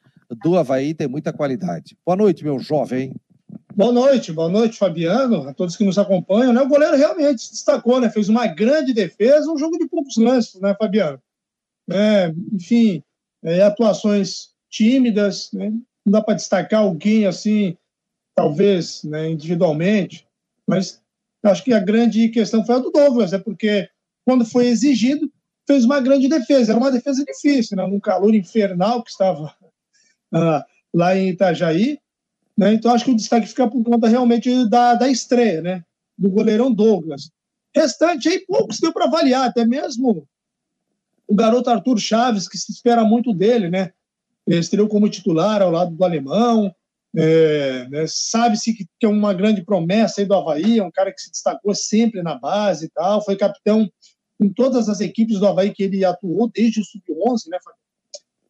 do 0.42 0.58
Havaí 0.58 0.94
tem 0.94 1.06
muita 1.06 1.34
qualidade. 1.34 1.98
Boa 2.06 2.16
noite, 2.16 2.46
meu 2.46 2.60
jovem. 2.60 3.14
Boa 3.76 3.92
noite, 3.92 4.32
boa 4.32 4.48
noite, 4.48 4.78
Fabiano, 4.78 5.50
a 5.50 5.54
todos 5.54 5.76
que 5.76 5.84
nos 5.84 5.98
acompanham. 5.98 6.54
Né? 6.54 6.62
O 6.62 6.68
goleiro 6.70 6.96
realmente 6.96 7.42
se 7.42 7.52
destacou, 7.52 8.00
né? 8.00 8.10
fez 8.10 8.30
uma 8.30 8.48
grande 8.48 8.94
defesa, 8.94 9.52
um 9.52 9.58
jogo 9.58 9.78
de 9.78 9.86
poucos 9.90 10.16
lances, 10.16 10.62
né, 10.62 10.74
Fabiano? 10.74 11.22
É, 11.92 12.34
enfim, 12.54 13.04
é, 13.44 13.64
atuações 13.64 14.52
tímidas, 14.70 15.52
né? 15.52 15.72
não 16.06 16.12
dá 16.14 16.22
para 16.22 16.36
destacar 16.36 16.80
alguém 16.80 17.26
assim, 17.26 17.76
talvez 18.34 19.04
né, 19.04 19.30
individualmente, 19.30 20.26
mas 20.66 21.03
eu 21.44 21.52
acho 21.52 21.64
que 21.64 21.74
a 21.74 21.80
grande 21.80 22.30
questão 22.30 22.66
foi 22.66 22.76
a 22.76 22.80
do 22.80 22.90
Douglas, 22.90 23.34
é 23.34 23.38
porque 23.38 23.90
quando 24.26 24.46
foi 24.46 24.68
exigido, 24.68 25.30
fez 25.68 25.86
uma 25.86 26.00
grande 26.00 26.28
defesa. 26.28 26.72
Era 26.72 26.80
uma 26.80 26.92
defesa 26.92 27.24
difícil, 27.26 27.78
né? 27.78 27.86
num 27.86 28.00
calor 28.00 28.34
infernal 28.34 29.04
que 29.04 29.12
estava 29.12 29.54
uh, 30.34 30.64
lá 30.94 31.16
em 31.18 31.30
Itajaí. 31.30 32.00
Né? 32.58 32.74
Então, 32.74 32.94
acho 32.94 33.06
que 33.06 33.12
o 33.12 33.16
destaque 33.16 33.48
fica 33.48 33.68
por 33.68 33.84
conta 33.84 34.08
realmente 34.08 34.70
da, 34.70 34.96
da 34.96 35.10
estreia, 35.10 35.62
né? 35.62 35.84
do 36.18 36.30
goleirão 36.30 36.72
Douglas. 36.72 37.30
Restante 37.76 38.30
aí, 38.30 38.40
poucos 38.46 38.80
deu 38.80 38.94
para 38.94 39.06
avaliar, 39.06 39.48
até 39.48 39.66
mesmo 39.66 40.28
o 41.28 41.36
garoto 41.36 41.70
Arthur 41.70 42.00
Chaves, 42.00 42.48
que 42.48 42.58
se 42.58 42.72
espera 42.72 43.04
muito 43.04 43.34
dele, 43.34 43.70
né? 43.70 43.92
Ele 44.46 44.60
estreou 44.60 44.88
como 44.88 45.10
titular 45.10 45.62
ao 45.62 45.72
lado 45.72 45.96
do 45.96 46.04
alemão, 46.04 46.74
é, 47.16 47.88
né, 47.90 48.06
Sabe-se 48.08 48.74
que, 48.74 48.86
que, 49.00 49.06
é 49.06 49.10
uma 49.10 49.34
grande 49.34 49.64
promessa 49.64 50.22
aí 50.22 50.26
do 50.26 50.34
Havaí, 50.34 50.80
é 50.80 50.84
um 50.84 50.92
cara 50.92 51.14
que 51.14 51.22
se 51.22 51.32
destacou 51.32 51.74
sempre 51.76 52.24
na 52.24 52.36
base 52.36 52.86
e 52.86 52.90
tal, 52.90 53.24
foi 53.24 53.36
capitão 53.36 53.90
em 54.42 54.50
todas 54.52 54.90
as 54.90 55.00
equipes 55.00 55.40
do 55.40 55.48
Havaí 55.48 55.74
que 55.74 55.84
ele 55.84 56.04
atuou 56.04 56.50
desde 56.50 56.82
o 56.82 56.84
Sub-11, 56.84 57.50
né, 57.50 57.58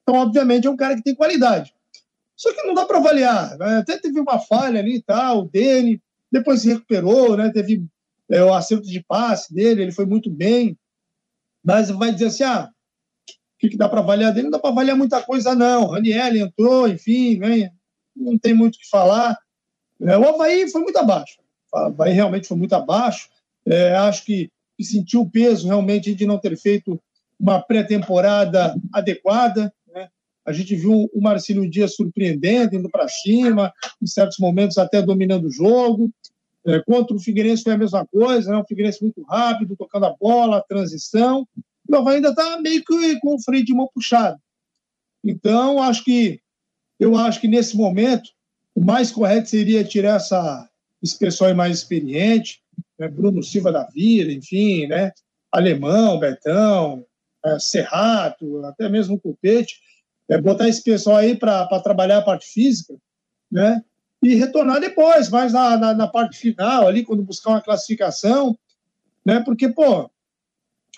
Então, 0.01 0.16
obviamente, 0.16 0.68
é 0.68 0.70
um 0.70 0.78
cara 0.78 0.95
que 0.95 1.03
tem 1.03 1.16
qualidade. 1.16 1.74
Só 2.36 2.53
que 2.53 2.64
não 2.64 2.74
dá 2.74 2.86
para 2.86 2.97
avaliar. 2.97 3.57
Né? 3.57 3.78
Até 3.78 3.97
teve 3.97 4.20
uma 4.20 4.39
falha 4.39 4.80
ali 4.80 4.95
e 4.97 5.01
tal, 5.01 5.39
o 5.39 5.49
Dene, 5.49 6.01
depois 6.32 6.61
se 6.61 6.70
recuperou, 6.70 7.38
né? 7.38 7.51
Teve 7.51 7.86
é, 8.30 8.43
o 8.43 8.53
acerto 8.53 8.88
de 8.88 9.03
passe 9.03 9.53
dele, 9.53 9.84
ele 9.84 9.91
foi 9.91 10.05
muito 10.05 10.30
bem, 10.30 10.78
mas 11.64 11.89
vai 11.91 12.11
dizer 12.11 12.26
assim, 12.26 12.43
ah, 12.43 12.70
o 13.30 13.59
que, 13.59 13.70
que 13.70 13.78
dá 13.78 13.88
para 13.88 13.99
avaliar 13.99 14.34
dele? 14.34 14.45
Não 14.45 14.51
dá 14.51 14.59
para 14.59 14.72
avaliar 14.72 14.97
muita 14.97 15.22
coisa, 15.22 15.53
não. 15.53 15.88
Raniel 15.88 16.36
entrou, 16.36 16.88
enfim, 16.88 17.38
né? 17.38 17.72
Não 18.16 18.38
tem 18.38 18.53
muito 18.53 18.76
o 18.76 18.80
que 18.80 18.89
falar. 18.89 19.38
É, 20.01 20.18
o 20.18 20.28
Havaí 20.28 20.70
foi 20.70 20.82
muito 20.82 20.97
abaixo. 20.97 21.38
O 21.74 21.78
Havaí 21.78 22.14
realmente 22.14 22.47
foi 22.47 22.57
muito 22.57 22.74
abaixo. 22.74 23.30
É, 23.66 23.95
acho 23.95 24.26
que, 24.26 24.49
sentiu 24.82 25.22
o 25.22 25.30
peso 25.30 25.66
realmente 25.66 26.14
de 26.14 26.26
não 26.26 26.38
ter 26.38 26.57
feito 26.57 27.01
uma 27.39 27.61
pré-temporada 27.61 28.76
adequada. 28.91 29.74
Né? 29.93 30.09
A 30.45 30.51
gente 30.51 30.76
viu 30.76 31.09
o 31.14 31.22
Marcelo 31.22 31.70
Dias 31.70 31.95
surpreendendo, 31.95 32.76
indo 32.76 32.89
para 32.89 33.07
cima, 33.07 33.72
em 34.01 34.05
certos 34.05 34.38
momentos 34.39 34.78
até 34.78 35.01
dominando 35.01 35.45
o 35.45 35.51
jogo. 35.51 36.11
É, 36.66 36.82
contra 36.82 37.16
o 37.16 37.20
Figueirense 37.20 37.64
foi 37.64 37.74
a 37.74 37.78
mesma 37.78 38.05
coisa, 38.05 38.51
né? 38.51 38.57
o 38.57 38.66
Figueirense 38.66 39.01
muito 39.01 39.22
rápido, 39.24 39.78
tocando 39.78 40.05
a 40.05 40.16
bola, 40.20 40.57
a 40.57 40.64
transição. 40.64 41.47
O 41.88 41.95
Havaí 41.95 42.18
ainda 42.18 42.32
está 42.32 42.59
meio 42.59 42.84
que 42.84 43.20
com 43.22 43.36
o 43.36 43.41
freio 43.41 43.64
de 43.64 43.74
mão 43.74 43.89
puxado. 43.93 44.38
Então, 45.24 45.82
acho 45.82 46.03
que 46.03 46.41
eu 47.00 47.18
acho 47.18 47.39
que 47.39 47.48
nesse 47.48 47.76
momento 47.76 48.30
o 48.76 48.84
mais 48.84 49.12
correto 49.12 49.50
seria 49.50 49.84
tirar 49.84 50.16
essa, 50.16 50.70
esse 51.02 51.18
pessoal 51.18 51.54
mais 51.56 51.78
experiente, 51.78 52.62
né? 52.98 53.08
Bruno 53.08 53.44
Silva 53.44 53.72
da 53.72 53.86
Vida, 53.88 54.32
enfim, 54.32 54.88
né? 54.88 55.12
Alemão, 55.52 56.20
Betão, 56.20 57.06
é, 57.46 57.60
Serrato, 57.60 58.66
até 58.66 58.89
mesmo 58.89 59.16
o 59.16 59.20
Cupete, 59.20 59.76
é, 60.30 60.39
botar 60.39 60.68
esse 60.68 60.84
pessoal 60.84 61.18
aí 61.18 61.36
para 61.36 61.68
trabalhar 61.82 62.20
a 62.20 62.24
parte 62.24 62.48
física, 62.48 62.96
né? 63.52 63.84
E 64.24 64.36
retornar 64.36 64.80
depois, 64.80 65.30
mais 65.30 65.52
na, 65.52 65.78
na, 65.78 65.94
na, 65.94 66.08
parte 66.08 66.38
final, 66.38 66.88
ali, 66.88 67.04
quando 67.04 67.22
buscar 67.24 67.52
uma 67.52 67.62
classificação, 67.62 68.58
né? 69.26 69.41
Porque, 69.41 69.68
pô, 69.70 70.10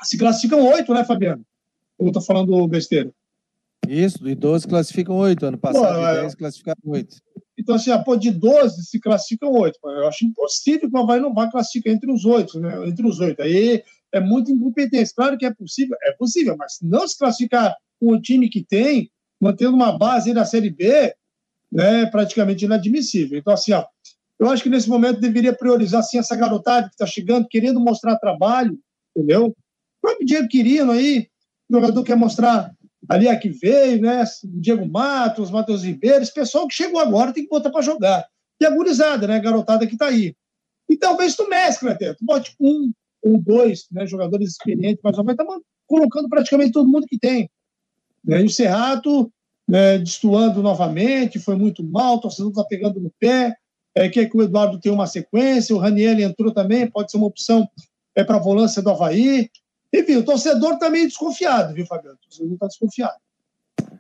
se 0.04 0.18
classificam 0.18 0.66
oito, 0.72 0.94
né, 0.94 1.04
Fabiano? 1.04 1.44
Ou 1.98 2.12
tô 2.12 2.22
falando 2.22 2.68
besteira? 2.68 3.12
Isso, 3.88 4.24
de 4.24 4.36
12 4.36 4.68
classificam 4.68 5.16
oito. 5.18 5.46
Ano 5.46 5.58
passado, 5.58 5.96
pô, 5.96 6.08
de 6.08 6.22
10 6.22 6.34
é... 6.34 6.36
classificaram 6.36 6.82
oito. 6.86 7.18
Então, 7.58 7.76
assim, 7.76 7.92
ah, 7.92 8.00
pô, 8.00 8.16
de 8.16 8.32
12 8.32 8.84
se 8.84 9.00
classificam 9.00 9.52
oito. 9.54 9.80
Eu 9.84 10.08
acho 10.08 10.26
impossível 10.26 10.90
que 10.90 10.96
o 10.96 11.00
Havaí 11.00 11.20
não 11.20 11.34
vá 11.34 11.50
classificar 11.50 11.94
entre 11.94 12.12
os 12.12 12.26
oito, 12.26 12.60
né? 12.60 12.88
Entre 12.88 13.06
os 13.08 13.20
oito. 13.20 13.42
Aí 13.42 13.84
é 14.14 14.20
muita 14.20 14.52
incompetência. 14.52 15.14
Claro 15.16 15.38
que 15.38 15.46
é 15.46 15.54
possível, 15.54 15.98
é 16.04 16.12
possível, 16.14 16.56
mas 16.58 16.78
não 16.82 17.08
se 17.08 17.18
classificar 17.18 17.76
com 18.00 18.12
o 18.12 18.22
time 18.22 18.50
que 18.50 18.64
tem, 18.64 19.10
mantendo 19.40 19.76
uma 19.76 19.98
base 19.98 20.34
na 20.34 20.46
Série 20.46 20.70
B, 20.70 21.14
né, 21.72 22.04
é 22.04 22.06
praticamente 22.06 22.66
inadmissível. 22.66 23.38
Então, 23.38 23.54
assim, 23.54 23.74
ó, 23.74 23.86
eu 24.40 24.50
acho 24.50 24.64
que 24.64 24.70
nesse 24.70 24.90
momento 24.90 25.20
deveria 25.20 25.56
priorizar, 25.56 26.02
assim, 26.02 26.18
essa 26.18 26.36
garotada 26.36 26.88
que 26.88 26.94
está 26.94 27.06
chegando, 27.06 27.48
querendo 27.48 27.80
mostrar 27.80 28.18
trabalho, 28.18 28.78
entendeu? 29.16 29.48
O 29.48 29.56
próprio 30.02 30.26
Diego 30.26 30.48
Quirino 30.48 30.92
aí, 30.92 31.28
o 31.70 31.76
jogador 31.76 32.04
quer 32.04 32.16
mostrar 32.16 32.75
ali 33.10 33.28
a 33.28 33.38
que 33.38 33.50
veio, 33.50 34.02
né? 34.02 34.24
Diego 34.44 34.86
Matos, 34.86 35.52
Matheus 35.52 35.84
Ribeiro, 35.84 36.22
esse 36.22 36.34
pessoal 36.34 36.68
que 36.68 36.76
chegou 36.76 37.00
agora 37.00 37.34
tem 37.34 37.44
que 37.44 37.50
botar 37.50 37.70
para 37.70 37.82
jogar. 37.82 38.26
E 38.60 38.66
a 38.66 38.70
gurizada, 38.70 39.28
né? 39.28 39.36
A 39.36 39.40
garotada 39.40 39.86
que 39.86 39.94
está 39.94 40.08
aí. 40.08 40.36
E 40.90 40.98
talvez 40.98 41.36
tu 41.36 41.48
mescle 41.50 41.90
até, 41.90 42.14
tu 42.14 42.24
bote 42.24 42.56
um 42.60 42.92
ou 43.24 43.42
dois 43.42 43.88
né, 43.92 44.06
jogadores 44.06 44.52
experientes, 44.52 45.00
mas 45.04 45.16
vai 45.16 45.34
estar 45.34 45.46
colocando 45.88 46.30
praticamente 46.30 46.74
todo 46.74 46.88
mundo 46.88 47.08
que 47.08 47.18
tem. 47.18 47.50
Né? 48.24 48.42
E 48.42 48.46
o 48.46 48.50
Serrato, 48.50 49.32
né, 49.68 49.98
destoando 49.98 50.62
novamente, 50.62 51.40
foi 51.40 51.56
muito 51.56 51.84
mal, 51.84 52.16
o 52.16 52.20
torcedor 52.20 52.52
está 52.52 52.64
pegando 52.64 53.00
no 53.00 53.12
pé, 53.20 53.56
é, 53.96 54.10
quer 54.10 54.30
que 54.30 54.38
o 54.38 54.44
Eduardo 54.44 54.80
tenha 54.80 54.94
uma 54.94 55.08
sequência, 55.08 55.76
o 55.76 55.80
Raniel 55.80 56.20
entrou 56.20 56.54
também, 56.54 56.90
pode 56.90 57.10
ser 57.10 57.18
uma 57.18 57.28
opção 57.28 57.68
é, 58.16 58.24
para 58.24 58.36
a 58.36 58.42
volância 58.42 58.82
do 58.82 58.92
Havaí. 58.92 59.50
Enfim, 59.94 60.18
o 60.18 60.26
torcedor 60.26 60.74
está 60.74 60.90
meio 60.90 61.08
desconfiado, 61.08 61.74
viu, 61.74 61.86
Fabiano? 61.86 62.18
O 62.18 62.28
torcedor 62.28 62.54
está 62.54 62.68
desconfiado. 62.68 63.16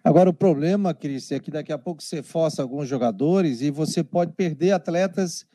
Agora, 0.04 0.30
o 0.30 0.34
problema, 0.34 0.94
Cris, 0.94 1.32
é 1.32 1.40
que 1.40 1.50
daqui 1.50 1.72
a 1.72 1.78
pouco 1.78 2.04
você 2.04 2.22
força 2.22 2.62
alguns 2.62 2.88
jogadores 2.88 3.62
e 3.62 3.72
você 3.72 4.04
pode 4.04 4.34
perder 4.34 4.72
atletas 4.72 5.46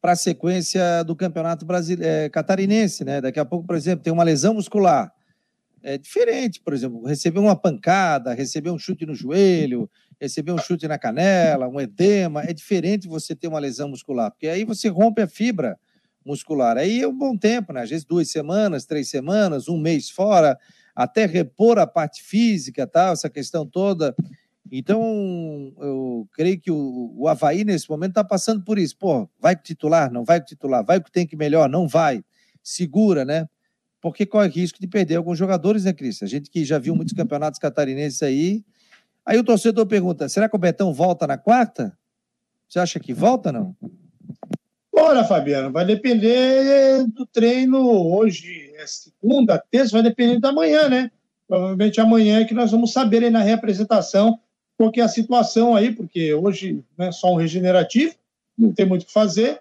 para 0.00 0.12
a 0.12 0.16
sequência 0.16 1.02
do 1.02 1.16
campeonato 1.16 1.66
é, 2.00 2.28
catarinense, 2.28 3.04
né? 3.04 3.20
Daqui 3.20 3.40
a 3.40 3.44
pouco, 3.44 3.66
por 3.66 3.74
exemplo, 3.74 4.04
tem 4.04 4.12
uma 4.12 4.22
lesão 4.22 4.54
muscular. 4.54 5.12
É 5.82 5.98
diferente, 5.98 6.60
por 6.60 6.72
exemplo, 6.72 7.04
receber 7.04 7.38
uma 7.38 7.56
pancada, 7.56 8.32
receber 8.32 8.70
um 8.70 8.78
chute 8.78 9.06
no 9.06 9.14
joelho, 9.14 9.90
receber 10.20 10.52
um 10.52 10.58
chute 10.58 10.86
na 10.86 10.98
canela, 10.98 11.68
um 11.68 11.80
edema, 11.80 12.42
é 12.42 12.52
diferente 12.52 13.08
você 13.08 13.34
ter 13.34 13.48
uma 13.48 13.58
lesão 13.58 13.88
muscular, 13.88 14.30
porque 14.30 14.48
aí 14.48 14.64
você 14.64 14.88
rompe 14.88 15.22
a 15.22 15.26
fibra 15.26 15.78
muscular. 16.26 16.76
Aí 16.76 17.00
é 17.00 17.08
um 17.08 17.16
bom 17.16 17.36
tempo, 17.36 17.72
né? 17.72 17.82
Às 17.82 17.90
vezes 17.90 18.04
duas 18.04 18.30
semanas, 18.30 18.84
três 18.84 19.08
semanas, 19.08 19.68
um 19.68 19.78
mês 19.78 20.10
fora, 20.10 20.58
até 20.94 21.26
repor 21.26 21.78
a 21.78 21.86
parte 21.86 22.22
física, 22.22 22.86
tal, 22.86 23.12
essa 23.12 23.30
questão 23.30 23.66
toda. 23.66 24.14
Então, 24.70 25.72
eu 25.78 26.28
creio 26.32 26.60
que 26.60 26.70
o, 26.70 27.14
o 27.16 27.28
Havaí, 27.28 27.64
nesse 27.64 27.88
momento, 27.88 28.10
está 28.10 28.24
passando 28.24 28.64
por 28.64 28.78
isso. 28.78 28.96
Pô, 28.98 29.28
vai 29.38 29.54
com 29.54 29.62
titular? 29.62 30.10
Não 30.10 30.24
vai 30.24 30.40
com 30.40 30.46
titular? 30.46 30.84
Vai 30.84 31.00
com 31.00 31.08
tem 31.10 31.26
que 31.26 31.36
melhor? 31.36 31.68
Não 31.68 31.86
vai. 31.86 32.24
Segura, 32.62 33.24
né? 33.24 33.48
Porque 34.00 34.26
corre 34.26 34.48
risco 34.48 34.80
de 34.80 34.86
perder 34.86 35.16
alguns 35.16 35.38
jogadores, 35.38 35.84
né, 35.84 35.92
Cris? 35.92 36.22
A 36.22 36.26
gente 36.26 36.50
que 36.50 36.64
já 36.64 36.78
viu 36.78 36.94
muitos 36.94 37.14
campeonatos 37.14 37.58
catarinenses 37.58 38.22
aí. 38.22 38.64
Aí 39.24 39.38
o 39.38 39.44
torcedor 39.44 39.86
pergunta: 39.86 40.28
será 40.28 40.48
que 40.48 40.56
o 40.56 40.58
Betão 40.58 40.92
volta 40.92 41.26
na 41.26 41.38
quarta? 41.38 41.96
Você 42.68 42.78
acha 42.78 42.98
que 42.98 43.12
volta, 43.12 43.52
não? 43.52 43.76
Olha, 44.98 45.24
Fabiano, 45.24 45.70
vai 45.70 45.84
depender 45.84 47.06
do 47.08 47.26
treino 47.26 47.86
hoje, 48.16 48.72
é 48.76 48.86
segunda, 48.86 49.62
terça, 49.70 49.92
vai 49.92 50.02
depender 50.02 50.40
da 50.40 50.50
manhã, 50.50 50.88
né? 50.88 51.10
Provavelmente 51.46 52.00
amanhã 52.00 52.40
é 52.40 52.44
que 52.46 52.54
nós 52.54 52.70
vamos 52.70 52.94
saber 52.94 53.22
aí 53.22 53.28
na 53.28 53.42
reapresentação 53.42 54.40
qual 54.78 54.90
é 54.96 55.02
a 55.02 55.08
situação 55.08 55.76
aí, 55.76 55.94
porque 55.94 56.32
hoje 56.32 56.82
é 56.98 57.12
só 57.12 57.30
um 57.30 57.36
regenerativo, 57.36 58.14
não 58.56 58.72
tem 58.72 58.86
muito 58.86 59.02
o 59.02 59.06
que 59.06 59.12
fazer. 59.12 59.60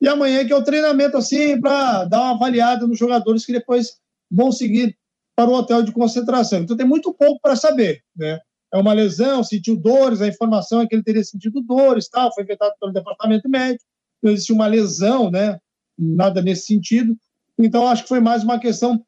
E 0.00 0.08
amanhã 0.08 0.40
é 0.40 0.44
que 0.46 0.52
é 0.54 0.56
o 0.56 0.64
treinamento, 0.64 1.18
assim, 1.18 1.60
para 1.60 2.06
dar 2.06 2.20
uma 2.22 2.34
avaliada 2.34 2.86
nos 2.86 2.98
jogadores 2.98 3.44
que 3.44 3.52
depois 3.52 3.98
vão 4.30 4.50
seguir 4.50 4.96
para 5.36 5.50
o 5.50 5.54
hotel 5.54 5.82
de 5.82 5.92
concentração. 5.92 6.60
Então 6.60 6.76
tem 6.78 6.86
muito 6.86 7.12
pouco 7.12 7.38
para 7.42 7.56
saber, 7.56 8.02
né? 8.16 8.40
É 8.72 8.78
uma 8.78 8.94
lesão, 8.94 9.44
sentiu 9.44 9.76
dores, 9.76 10.22
a 10.22 10.28
informação 10.28 10.80
é 10.80 10.86
que 10.86 10.94
ele 10.94 11.02
teria 11.02 11.22
sentido 11.22 11.60
dores, 11.60 12.08
tal, 12.08 12.32
foi 12.34 12.42
vetado 12.42 12.74
pelo 12.80 12.90
departamento 12.90 13.46
médico 13.50 13.91
não 14.22 14.30
existe 14.30 14.52
uma 14.52 14.66
lesão, 14.66 15.30
né? 15.30 15.58
Nada 15.98 16.40
nesse 16.40 16.66
sentido. 16.66 17.16
Então, 17.58 17.86
acho 17.86 18.04
que 18.04 18.08
foi 18.08 18.20
mais 18.20 18.44
uma 18.44 18.58
questão 18.58 19.04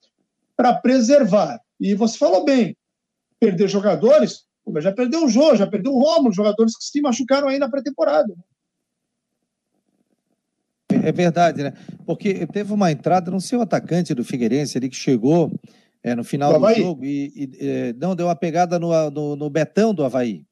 para 0.56 0.74
preservar. 0.74 1.60
E 1.80 1.94
você 1.94 2.18
falou 2.18 2.44
bem, 2.44 2.76
perder 3.38 3.68
jogadores, 3.68 4.44
já 4.78 4.92
perdeu 4.92 5.24
o 5.24 5.28
Jô, 5.28 5.54
já 5.54 5.66
perdeu 5.66 5.92
o 5.92 6.00
Romulo, 6.00 6.32
jogadores 6.32 6.76
que 6.76 6.84
se 6.84 7.00
machucaram 7.00 7.48
aí 7.48 7.58
na 7.58 7.68
pré-temporada. 7.68 8.34
É 10.88 11.12
verdade, 11.12 11.62
né? 11.62 11.72
Porque 12.06 12.46
teve 12.46 12.72
uma 12.72 12.90
entrada, 12.90 13.30
não 13.30 13.40
sei 13.40 13.58
o 13.58 13.62
atacante 13.62 14.14
do 14.14 14.24
Figueirense 14.24 14.78
ali 14.78 14.88
que 14.88 14.96
chegou 14.96 15.52
é, 16.02 16.14
no 16.14 16.24
final 16.24 16.52
do, 16.52 16.66
do 16.66 16.74
jogo 16.74 17.04
e, 17.04 17.32
e 17.34 17.50
é, 17.60 17.92
não 17.94 18.14
deu 18.14 18.26
uma 18.26 18.36
pegada 18.36 18.78
no, 18.78 19.10
no, 19.10 19.36
no 19.36 19.50
Betão 19.50 19.92
do 19.92 20.04
Havaí, 20.04 20.46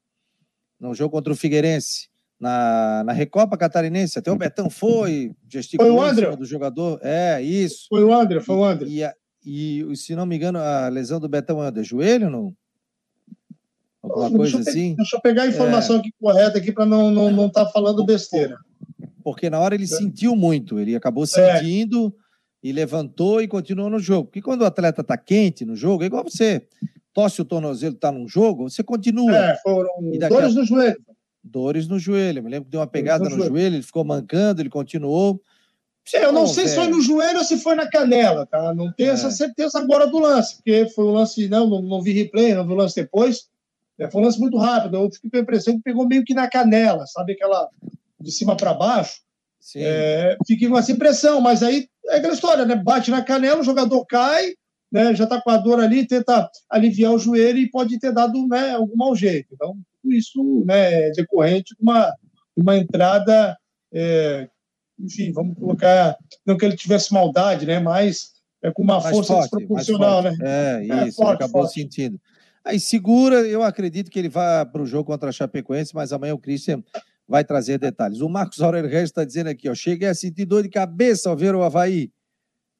no 0.80 0.94
jogo 0.94 1.12
contra 1.12 1.32
o 1.32 1.36
Figueirense 1.36 2.11
na, 2.42 3.04
na 3.04 3.12
Recopa 3.12 3.56
Catarinense. 3.56 4.18
Até 4.18 4.32
o 4.32 4.36
Betão 4.36 4.68
foi, 4.68 5.32
gesticulou 5.48 5.98
foi 5.98 6.04
o 6.04 6.10
André. 6.10 6.36
do 6.36 6.44
jogador. 6.44 6.98
É, 7.00 7.40
isso. 7.40 7.86
Foi 7.88 8.02
o 8.02 8.12
André, 8.12 8.40
foi 8.40 8.56
o 8.56 8.64
André. 8.64 8.88
E, 9.46 9.86
e, 9.88 9.96
se 9.96 10.16
não 10.16 10.26
me 10.26 10.34
engano, 10.34 10.58
a 10.58 10.88
lesão 10.88 11.20
do 11.20 11.28
Betão 11.28 11.64
é 11.64 11.84
joelho, 11.84 12.28
não? 12.28 12.52
Alguma 14.02 14.32
coisa 14.32 14.56
deixa 14.56 14.70
assim? 14.70 14.96
Deixa 14.96 15.16
eu 15.16 15.20
pegar 15.20 15.44
a 15.44 15.46
informação 15.46 15.96
é... 15.96 15.98
aqui 16.00 16.10
correta 16.20 16.58
aqui 16.58 16.72
para 16.72 16.84
não 16.84 17.10
estar 17.10 17.22
não, 17.22 17.30
não 17.30 17.48
tá 17.48 17.64
falando 17.66 18.04
besteira. 18.04 18.58
Porque 19.22 19.48
na 19.48 19.60
hora 19.60 19.76
ele 19.76 19.84
é. 19.84 19.86
sentiu 19.86 20.34
muito, 20.34 20.80
ele 20.80 20.96
acabou 20.96 21.22
é. 21.22 21.26
sentindo 21.28 22.12
é. 22.64 22.68
e 22.68 22.72
levantou 22.72 23.40
e 23.40 23.46
continuou 23.46 23.88
no 23.88 24.00
jogo. 24.00 24.24
Porque 24.24 24.42
quando 24.42 24.62
o 24.62 24.66
atleta 24.66 25.02
está 25.02 25.16
quente 25.16 25.64
no 25.64 25.76
jogo, 25.76 26.02
é 26.02 26.06
igual 26.06 26.24
você 26.24 26.66
tosse 27.14 27.40
o 27.40 27.44
tornozelo, 27.44 27.94
está 27.94 28.10
num 28.10 28.26
jogo, 28.26 28.68
você 28.68 28.82
continua. 28.82 29.36
É, 29.36 29.56
foram 29.58 29.88
dores 30.28 30.56
a... 30.56 30.58
no 30.58 30.64
joelho 30.64 30.96
dores 31.42 31.88
no 31.88 31.98
joelho. 31.98 32.38
Eu 32.38 32.42
me 32.42 32.50
lembro 32.50 32.66
que 32.66 32.70
deu 32.70 32.80
uma 32.80 32.86
pegada 32.86 33.24
no, 33.24 33.30
no 33.30 33.36
joelho. 33.36 33.50
joelho, 33.50 33.74
ele 33.76 33.82
ficou 33.82 34.04
mancando, 34.04 34.62
ele 34.62 34.70
continuou. 34.70 35.40
Eu 36.12 36.32
não 36.32 36.46
sei 36.46 36.64
velho. 36.64 36.68
se 36.68 36.74
foi 36.76 36.88
no 36.88 37.00
joelho 37.00 37.38
ou 37.38 37.44
se 37.44 37.58
foi 37.58 37.74
na 37.74 37.88
canela, 37.88 38.44
tá? 38.46 38.74
Não 38.74 38.92
tenho 38.92 39.10
é. 39.10 39.14
essa 39.14 39.30
certeza 39.30 39.78
agora 39.78 40.06
do 40.06 40.18
lance, 40.18 40.56
porque 40.56 40.88
foi 40.94 41.04
um 41.04 41.12
lance, 41.12 41.48
não, 41.48 41.68
não, 41.68 41.80
não 41.80 42.02
vi 42.02 42.12
replay, 42.12 42.54
não 42.54 42.66
vi 42.66 42.72
o 42.72 42.76
lance 42.76 42.96
depois. 42.96 43.48
É, 43.98 44.10
foi 44.10 44.20
um 44.20 44.24
lance 44.24 44.40
muito 44.40 44.56
rápido. 44.56 44.96
Eu 44.96 45.10
fiquei 45.10 45.30
com 45.30 45.36
a 45.36 45.40
impressão 45.40 45.76
que 45.76 45.82
pegou 45.82 46.06
meio 46.06 46.24
que 46.24 46.34
na 46.34 46.48
canela, 46.48 47.06
sabe? 47.06 47.34
Aquela 47.34 47.68
de 48.20 48.32
cima 48.32 48.56
para 48.56 48.74
baixo. 48.74 49.20
É, 49.76 50.36
fiquei 50.46 50.68
com 50.68 50.76
essa 50.76 50.90
impressão, 50.90 51.40
mas 51.40 51.62
aí 51.62 51.88
é 52.08 52.16
aquela 52.16 52.34
história, 52.34 52.64
né? 52.64 52.74
Bate 52.74 53.10
na 53.10 53.22
canela, 53.22 53.60
o 53.60 53.64
jogador 53.64 54.04
cai, 54.06 54.54
né? 54.90 55.14
Já 55.14 55.26
tá 55.26 55.40
com 55.40 55.50
a 55.50 55.56
dor 55.56 55.80
ali, 55.80 56.06
tenta 56.06 56.50
aliviar 56.68 57.12
o 57.12 57.18
joelho 57.18 57.58
e 57.58 57.70
pode 57.70 57.98
ter 57.98 58.12
dado 58.12 58.46
né, 58.48 58.70
algum 58.70 58.96
mau 58.96 59.14
jeito. 59.14 59.48
Então, 59.52 59.76
isso 60.10 60.64
né, 60.66 61.08
é 61.08 61.10
decorrente 61.12 61.74
de 61.74 61.82
uma, 61.82 62.12
uma 62.56 62.76
entrada 62.76 63.56
é, 63.92 64.48
enfim, 64.98 65.32
vamos 65.32 65.58
colocar, 65.58 66.16
não 66.46 66.56
que 66.56 66.64
ele 66.64 66.76
tivesse 66.76 67.12
maldade, 67.12 67.66
né? 67.66 67.78
Mas 67.80 68.32
é 68.62 68.70
com 68.70 68.82
uma 68.82 69.00
mais 69.00 69.14
força 69.14 69.34
forte, 69.34 69.50
desproporcional, 69.50 70.22
né? 70.22 70.36
É, 70.40 70.86
é 70.88 71.08
isso, 71.08 71.16
forte, 71.16 71.42
acabou 71.42 71.62
forte. 71.62 71.74
sentindo. 71.74 72.20
Aí 72.64 72.78
segura, 72.78 73.40
eu 73.40 73.62
acredito 73.62 74.10
que 74.10 74.18
ele 74.18 74.28
vai 74.28 74.64
para 74.64 74.82
o 74.82 74.86
jogo 74.86 75.04
contra 75.04 75.28
a 75.28 75.32
Chapecoense, 75.32 75.94
mas 75.94 76.12
amanhã 76.12 76.34
o 76.34 76.38
Christian 76.38 76.82
vai 77.26 77.44
trazer 77.44 77.78
detalhes. 77.78 78.20
O 78.20 78.28
Marcos 78.28 78.62
Aurélio 78.62 78.88
Regis 78.88 79.10
está 79.10 79.24
dizendo 79.24 79.48
aqui, 79.48 79.68
ó, 79.68 79.74
cheguei 79.74 80.08
a 80.08 80.14
sentir 80.14 80.44
dor 80.44 80.62
de 80.62 80.68
cabeça 80.68 81.28
ao 81.28 81.36
ver 81.36 81.54
o 81.54 81.62
Havaí 81.62 82.12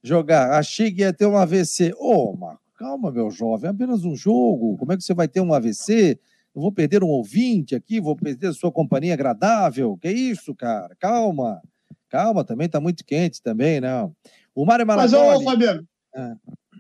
jogar. 0.03 0.53
Achei 0.53 0.93
que 0.93 1.01
ia 1.01 1.13
ter 1.13 1.27
um 1.27 1.37
AVC. 1.37 1.93
Ô, 1.99 2.31
oh, 2.31 2.37
Marcos, 2.37 2.73
calma, 2.77 3.11
meu 3.11 3.31
jovem, 3.31 3.69
é 3.69 3.73
apenas 3.73 4.05
um 4.05 4.15
jogo. 4.15 4.77
Como 4.77 4.93
é 4.93 4.97
que 4.97 5.03
você 5.03 5.15
vai 5.15 5.27
ter 5.27 5.41
um 5.41 5.53
AVC? 5.53 6.19
Eu 6.55 6.63
vou 6.63 6.73
perder 6.73 7.03
um 7.03 7.09
ouvinte 7.09 7.75
aqui, 7.75 8.01
vou 8.01 8.15
perder 8.15 8.49
a 8.49 8.53
sua 8.53 8.71
companhia 8.71 9.15
agradável. 9.15 9.97
Que 10.01 10.11
isso, 10.11 10.55
cara? 10.55 10.95
Calma. 10.99 11.63
Calma, 12.09 12.45
também 12.45 12.67
está 12.67 12.81
muito 12.81 13.05
quente 13.05 13.43
também, 13.43 13.81
não. 13.81 14.09
Né? 14.09 14.15
O 14.55 14.67
Mário 14.67 14.87
Malagoli... 14.87 15.27
Mas, 15.27 15.41
ô, 15.41 15.45
Fabiano... 15.45 15.87
É. 16.15 16.35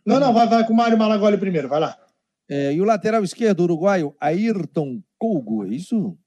Não, 0.05 0.21
não, 0.21 0.33
vai, 0.33 0.47
vai 0.47 0.67
com 0.67 0.75
o 0.75 0.77
Mário 0.77 0.99
Malagoli 0.99 1.39
primeiro, 1.39 1.69
vai 1.69 1.81
lá. 1.81 1.97
É, 2.51 2.73
e 2.73 2.81
o 2.81 2.85
lateral 2.85 3.25
esquerdo 3.25 3.61
uruguaio, 3.61 4.15
Ayrton 4.21 5.01
Colgo, 5.17 5.65
é 5.65 5.69
isso? 5.69 6.19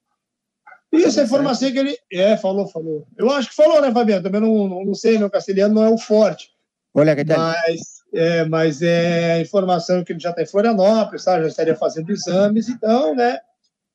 Isso, 0.91 1.19
a 1.19 1.23
informação 1.23 1.71
que 1.71 1.77
ele. 1.77 1.97
É, 2.11 2.37
falou, 2.37 2.67
falou. 2.67 3.05
Eu 3.17 3.29
acho 3.31 3.49
que 3.49 3.55
falou, 3.55 3.81
né, 3.81 3.91
Fabiano? 3.91 4.23
Também 4.23 4.41
não, 4.41 4.67
não, 4.67 4.85
não 4.85 4.93
sei, 4.95 5.17
meu 5.17 5.29
castelhano 5.29 5.75
não 5.75 5.83
é 5.83 5.89
o 5.89 5.97
forte. 5.97 6.49
Olha, 6.93 7.15
que 7.15 7.25
mas, 7.25 7.94
é, 8.13 8.45
mas 8.45 8.81
é 8.81 9.41
informação 9.41 10.03
que 10.03 10.13
ele 10.13 10.19
já 10.19 10.29
está 10.29 10.41
em 10.41 10.47
Florianópolis, 10.47 11.23
tá? 11.23 11.41
já 11.41 11.47
estaria 11.47 11.75
fazendo 11.75 12.11
exames, 12.11 12.69
então, 12.69 13.15
né? 13.15 13.39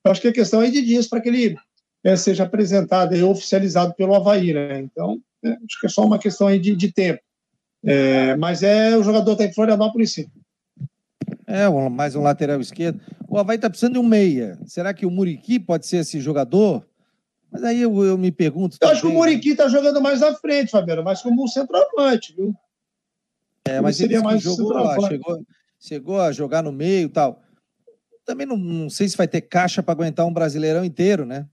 Eu 0.04 0.10
acho 0.10 0.20
que 0.20 0.28
a 0.28 0.32
questão 0.32 0.62
é 0.62 0.70
de 0.70 0.82
dias 0.82 1.06
para 1.06 1.20
que 1.20 1.28
ele 1.28 1.56
é, 2.04 2.16
seja 2.16 2.44
apresentado 2.44 3.14
e 3.14 3.22
oficializado 3.22 3.94
pelo 3.94 4.14
Havaí, 4.14 4.52
né? 4.52 4.80
Então, 4.80 5.20
é, 5.44 5.50
acho 5.50 5.80
que 5.80 5.86
é 5.86 5.90
só 5.90 6.04
uma 6.04 6.18
questão 6.18 6.46
aí 6.46 6.58
de, 6.58 6.74
de 6.74 6.92
tempo. 6.92 7.20
É, 7.84 8.36
mas 8.36 8.62
é 8.62 8.96
o 8.96 9.02
jogador 9.02 9.32
está 9.32 9.44
em 9.44 9.52
Florianópolis, 9.52 10.12
sim. 10.12 10.26
É, 11.46 11.68
mais 11.88 12.14
um 12.14 12.22
lateral 12.22 12.60
esquerdo. 12.60 13.00
O 13.28 13.38
Havaí 13.38 13.56
está 13.56 13.68
precisando 13.68 13.94
de 13.94 13.98
um 13.98 14.04
meia. 14.04 14.58
Será 14.66 14.94
que 14.94 15.04
o 15.04 15.10
Muriqui 15.10 15.58
pode 15.58 15.86
ser 15.86 15.98
esse 15.98 16.20
jogador? 16.20 16.86
Mas 17.50 17.64
aí 17.64 17.82
eu, 17.82 18.04
eu 18.04 18.16
me 18.16 18.30
pergunto. 18.30 18.76
Eu 18.76 18.78
também, 18.78 18.92
acho 18.92 19.02
que 19.02 19.08
o 19.08 19.12
Muriqui 19.12 19.50
está 19.50 19.66
jogando 19.68 20.00
mais 20.00 20.22
à 20.22 20.34
frente, 20.34 20.70
Fabiano, 20.70 21.02
mais 21.02 21.20
como 21.20 21.42
um 21.42 21.48
centroavante, 21.48 22.34
viu? 22.36 22.54
É, 23.70 23.80
mas 23.80 24.00
ele, 24.00 24.14
jogou 24.38 24.72
lá, 24.72 25.00
chegou, 25.08 25.46
chegou 25.78 26.20
a 26.20 26.32
jogar 26.32 26.62
no 26.62 26.72
meio 26.72 27.06
e 27.06 27.08
tal. 27.08 27.40
Também 28.24 28.46
não, 28.46 28.56
não 28.56 28.90
sei 28.90 29.08
se 29.08 29.16
vai 29.16 29.28
ter 29.28 29.42
caixa 29.42 29.82
para 29.82 29.92
aguentar 29.92 30.26
um 30.26 30.32
brasileirão 30.32 30.84
inteiro, 30.84 31.24
né? 31.24 31.46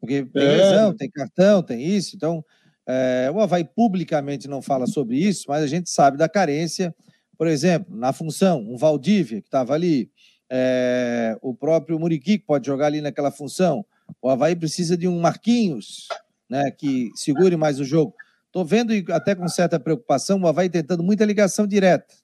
Porque 0.00 0.24
tem 0.24 0.42
é. 0.42 0.56
lesão, 0.56 0.96
tem 0.96 1.08
cartão, 1.08 1.62
tem 1.62 1.80
isso. 1.80 2.16
Então, 2.16 2.44
é, 2.86 3.30
o 3.32 3.40
Havaí 3.40 3.64
publicamente 3.64 4.48
não 4.48 4.60
fala 4.60 4.86
sobre 4.86 5.16
isso, 5.16 5.44
mas 5.48 5.62
a 5.62 5.66
gente 5.68 5.88
sabe 5.88 6.16
da 6.16 6.28
carência. 6.28 6.94
Por 7.38 7.46
exemplo, 7.46 7.96
na 7.96 8.12
função, 8.12 8.60
um 8.60 8.76
Valdívia 8.76 9.40
que 9.40 9.46
estava 9.46 9.74
ali, 9.74 10.10
é, 10.50 11.38
o 11.40 11.54
próprio 11.54 12.00
Muriqui 12.00 12.38
que 12.38 12.46
pode 12.46 12.66
jogar 12.66 12.86
ali 12.86 13.00
naquela 13.00 13.30
função. 13.30 13.86
O 14.20 14.28
Havaí 14.28 14.56
precisa 14.56 14.96
de 14.96 15.06
um 15.06 15.20
Marquinhos, 15.20 16.08
né, 16.50 16.70
que 16.70 17.10
segure 17.14 17.56
mais 17.56 17.78
o 17.78 17.84
jogo. 17.84 18.12
Estou 18.56 18.64
vendo 18.64 18.94
até 19.12 19.34
com 19.34 19.46
certa 19.48 19.78
preocupação 19.78 20.40
o 20.40 20.48
Havaí 20.48 20.70
tentando 20.70 21.02
muita 21.02 21.26
ligação 21.26 21.66
direta. 21.66 22.14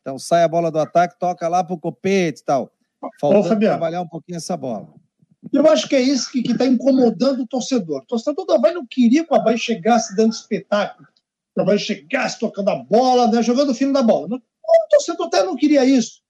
Então 0.00 0.18
sai 0.18 0.42
a 0.42 0.48
bola 0.48 0.70
do 0.70 0.78
ataque, 0.78 1.18
toca 1.18 1.46
lá 1.48 1.62
para 1.62 1.74
o 1.74 1.78
copete 1.78 2.40
e 2.40 2.44
tal. 2.46 2.72
Faltando 3.20 3.60
trabalhar 3.60 4.00
um 4.00 4.08
pouquinho 4.08 4.38
essa 4.38 4.56
bola. 4.56 4.88
Eu 5.52 5.68
acho 5.68 5.86
que 5.86 5.94
é 5.94 6.00
isso 6.00 6.32
que 6.32 6.40
está 6.50 6.64
incomodando 6.64 7.42
o 7.42 7.46
torcedor. 7.46 8.00
O 8.00 8.06
torcedor 8.06 8.46
do 8.46 8.54
Havaí 8.54 8.72
não 8.72 8.86
queria 8.86 9.22
que 9.22 9.34
o 9.34 9.36
Havaí 9.36 9.58
chegasse 9.58 10.16
dando 10.16 10.32
espetáculo, 10.32 11.06
que 11.54 11.60
o 11.60 11.62
Havaí 11.62 11.78
chegasse 11.78 12.38
tocando 12.38 12.70
a 12.70 12.76
bola, 12.76 13.30
né, 13.30 13.42
jogando 13.42 13.68
o 13.72 13.74
fim 13.74 13.92
da 13.92 14.02
bola. 14.02 14.28
O 14.36 14.88
torcedor 14.88 15.26
até 15.26 15.42
não 15.42 15.56
queria 15.56 15.84
isso. 15.84 16.22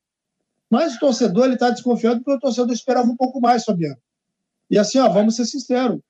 Mas 0.68 0.96
o 0.96 0.98
torcedor 0.98 1.52
está 1.52 1.70
desconfiado 1.70 2.20
porque 2.20 2.36
o 2.36 2.40
torcedor 2.40 2.72
esperava 2.72 3.06
um 3.06 3.16
pouco 3.16 3.40
mais, 3.40 3.64
Fabiano. 3.64 3.98
E 4.68 4.76
assim, 4.76 4.98
ó, 4.98 5.08
vamos 5.08 5.36
ser 5.36 5.44
sinceros. 5.44 6.00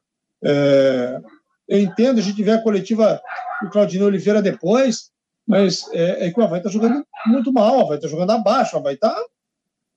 É, 0.42 1.20
eu 1.70 1.80
entendo, 1.80 2.18
a 2.18 2.22
gente 2.22 2.42
vê 2.42 2.50
a 2.50 2.62
coletiva 2.62 3.22
do 3.62 3.70
Claudinho 3.70 4.06
Oliveira 4.06 4.42
depois, 4.42 5.12
mas 5.46 5.88
é, 5.92 6.26
é 6.26 6.32
que 6.32 6.40
o 6.40 6.42
Havaí 6.42 6.58
está 6.58 6.68
jogando 6.68 7.06
muito 7.26 7.52
mal, 7.52 7.78
o 7.78 7.80
Havaí 7.82 7.96
está 7.96 8.08
jogando 8.08 8.32
abaixo, 8.32 8.74
o 8.74 8.80
Havaí 8.80 8.94
está 8.94 9.16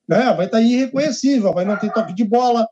né, 0.06 0.18
o 0.28 0.30
Havaí 0.30 0.48
tá 0.48 0.60
irreconhecível, 0.60 1.48
Havaí 1.48 1.64
não 1.64 1.76
tem 1.76 1.90
toque 1.90 2.14
de 2.14 2.22
bola, 2.22 2.68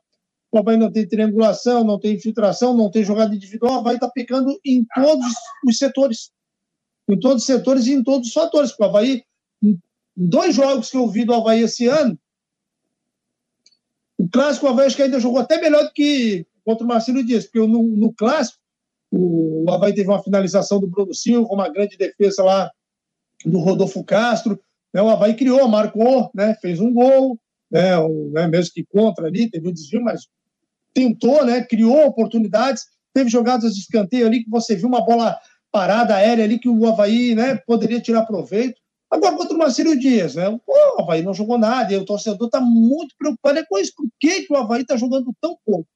o 0.49 0.57
Havaí 0.57 0.77
não 0.77 0.89
tem 0.89 1.05
triangulação, 1.05 1.83
não 1.83 1.99
tem 1.99 2.15
infiltração, 2.15 2.77
não 2.77 2.89
tem 2.89 3.03
jogada 3.03 3.35
individual, 3.35 3.73
o 3.73 3.79
Havaí 3.79 3.95
está 3.95 4.07
pecando 4.07 4.57
em 4.63 4.85
todos 4.95 5.25
os 5.67 5.77
setores. 5.77 6.31
Em 7.09 7.19
todos 7.19 7.41
os 7.41 7.45
setores 7.45 7.87
e 7.87 7.93
em 7.93 8.03
todos 8.03 8.29
os 8.29 8.33
fatores. 8.33 8.71
Porque 8.71 8.83
o 8.83 8.85
Havaí, 8.85 9.23
em 9.61 9.77
dois 10.15 10.55
jogos 10.55 10.89
que 10.89 10.95
eu 10.95 11.09
vi 11.09 11.25
do 11.25 11.33
Havaí 11.33 11.61
esse 11.61 11.87
ano, 11.87 12.17
o 14.17 14.29
clássico 14.29 14.65
o 14.65 14.69
Havaí 14.69 14.85
acho 14.85 14.95
que 14.95 15.03
ainda 15.03 15.19
jogou 15.19 15.41
até 15.41 15.59
melhor 15.59 15.83
do 15.83 15.91
que 15.91 16.45
contra 16.63 16.85
o 16.85 16.87
Marcelo 16.87 17.21
Dias, 17.23 17.43
porque 17.43 17.59
no, 17.67 17.83
no 17.83 18.13
clássico 18.13 18.62
o 19.15 19.65
Havaí 19.69 19.93
teve 19.93 20.09
uma 20.09 20.23
finalização 20.23 20.79
do 20.79 20.87
Bruno 20.87 21.13
Silva, 21.13 21.53
uma 21.53 21.69
grande 21.69 21.95
defesa 21.97 22.43
lá 22.43 22.71
do 23.45 23.59
Rodolfo 23.59 24.03
Castro. 24.03 24.59
Né? 24.91 25.01
O 25.01 25.09
Havaí 25.09 25.35
criou, 25.35 25.67
marcou, 25.67 26.31
né? 26.33 26.55
fez 26.61 26.79
um 26.79 26.91
gol, 26.91 27.39
né? 27.69 27.97
Um, 27.99 28.31
né? 28.31 28.47
mesmo 28.47 28.73
que 28.73 28.83
contra 28.83 29.27
ali, 29.27 29.49
teve 29.49 29.67
um 29.67 29.73
desvio, 29.73 30.01
mas 30.01 30.27
tentou, 30.93 31.43
né, 31.43 31.63
criou 31.63 32.05
oportunidades, 32.05 32.85
teve 33.13 33.29
jogadas 33.29 33.73
de 33.73 33.81
escanteio 33.81 34.27
ali 34.27 34.43
que 34.43 34.49
você 34.49 34.75
viu 34.75 34.87
uma 34.87 35.03
bola 35.03 35.37
parada 35.71 36.15
aérea 36.15 36.45
ali 36.45 36.59
que 36.59 36.69
o 36.69 36.87
Havaí, 36.87 37.33
né, 37.33 37.55
poderia 37.65 37.99
tirar 37.99 38.25
proveito. 38.25 38.79
Agora 39.09 39.35
contra 39.35 39.55
o 39.55 39.59
Marcelo 39.59 39.97
Dias, 39.97 40.35
né? 40.35 40.49
O 40.49 41.01
Havaí 41.01 41.21
não 41.21 41.33
jogou 41.33 41.57
nada, 41.57 41.93
e 41.93 41.97
o 41.97 42.05
torcedor 42.05 42.47
está 42.47 42.59
muito 42.59 43.15
preocupado 43.17 43.59
é 43.59 43.63
com 43.63 43.77
isso. 43.77 43.93
Por 43.95 44.07
que, 44.19 44.41
que 44.41 44.53
o 44.53 44.57
Havaí 44.57 44.81
está 44.81 44.97
jogando 44.97 45.31
tão 45.39 45.55
pouco? 45.63 45.87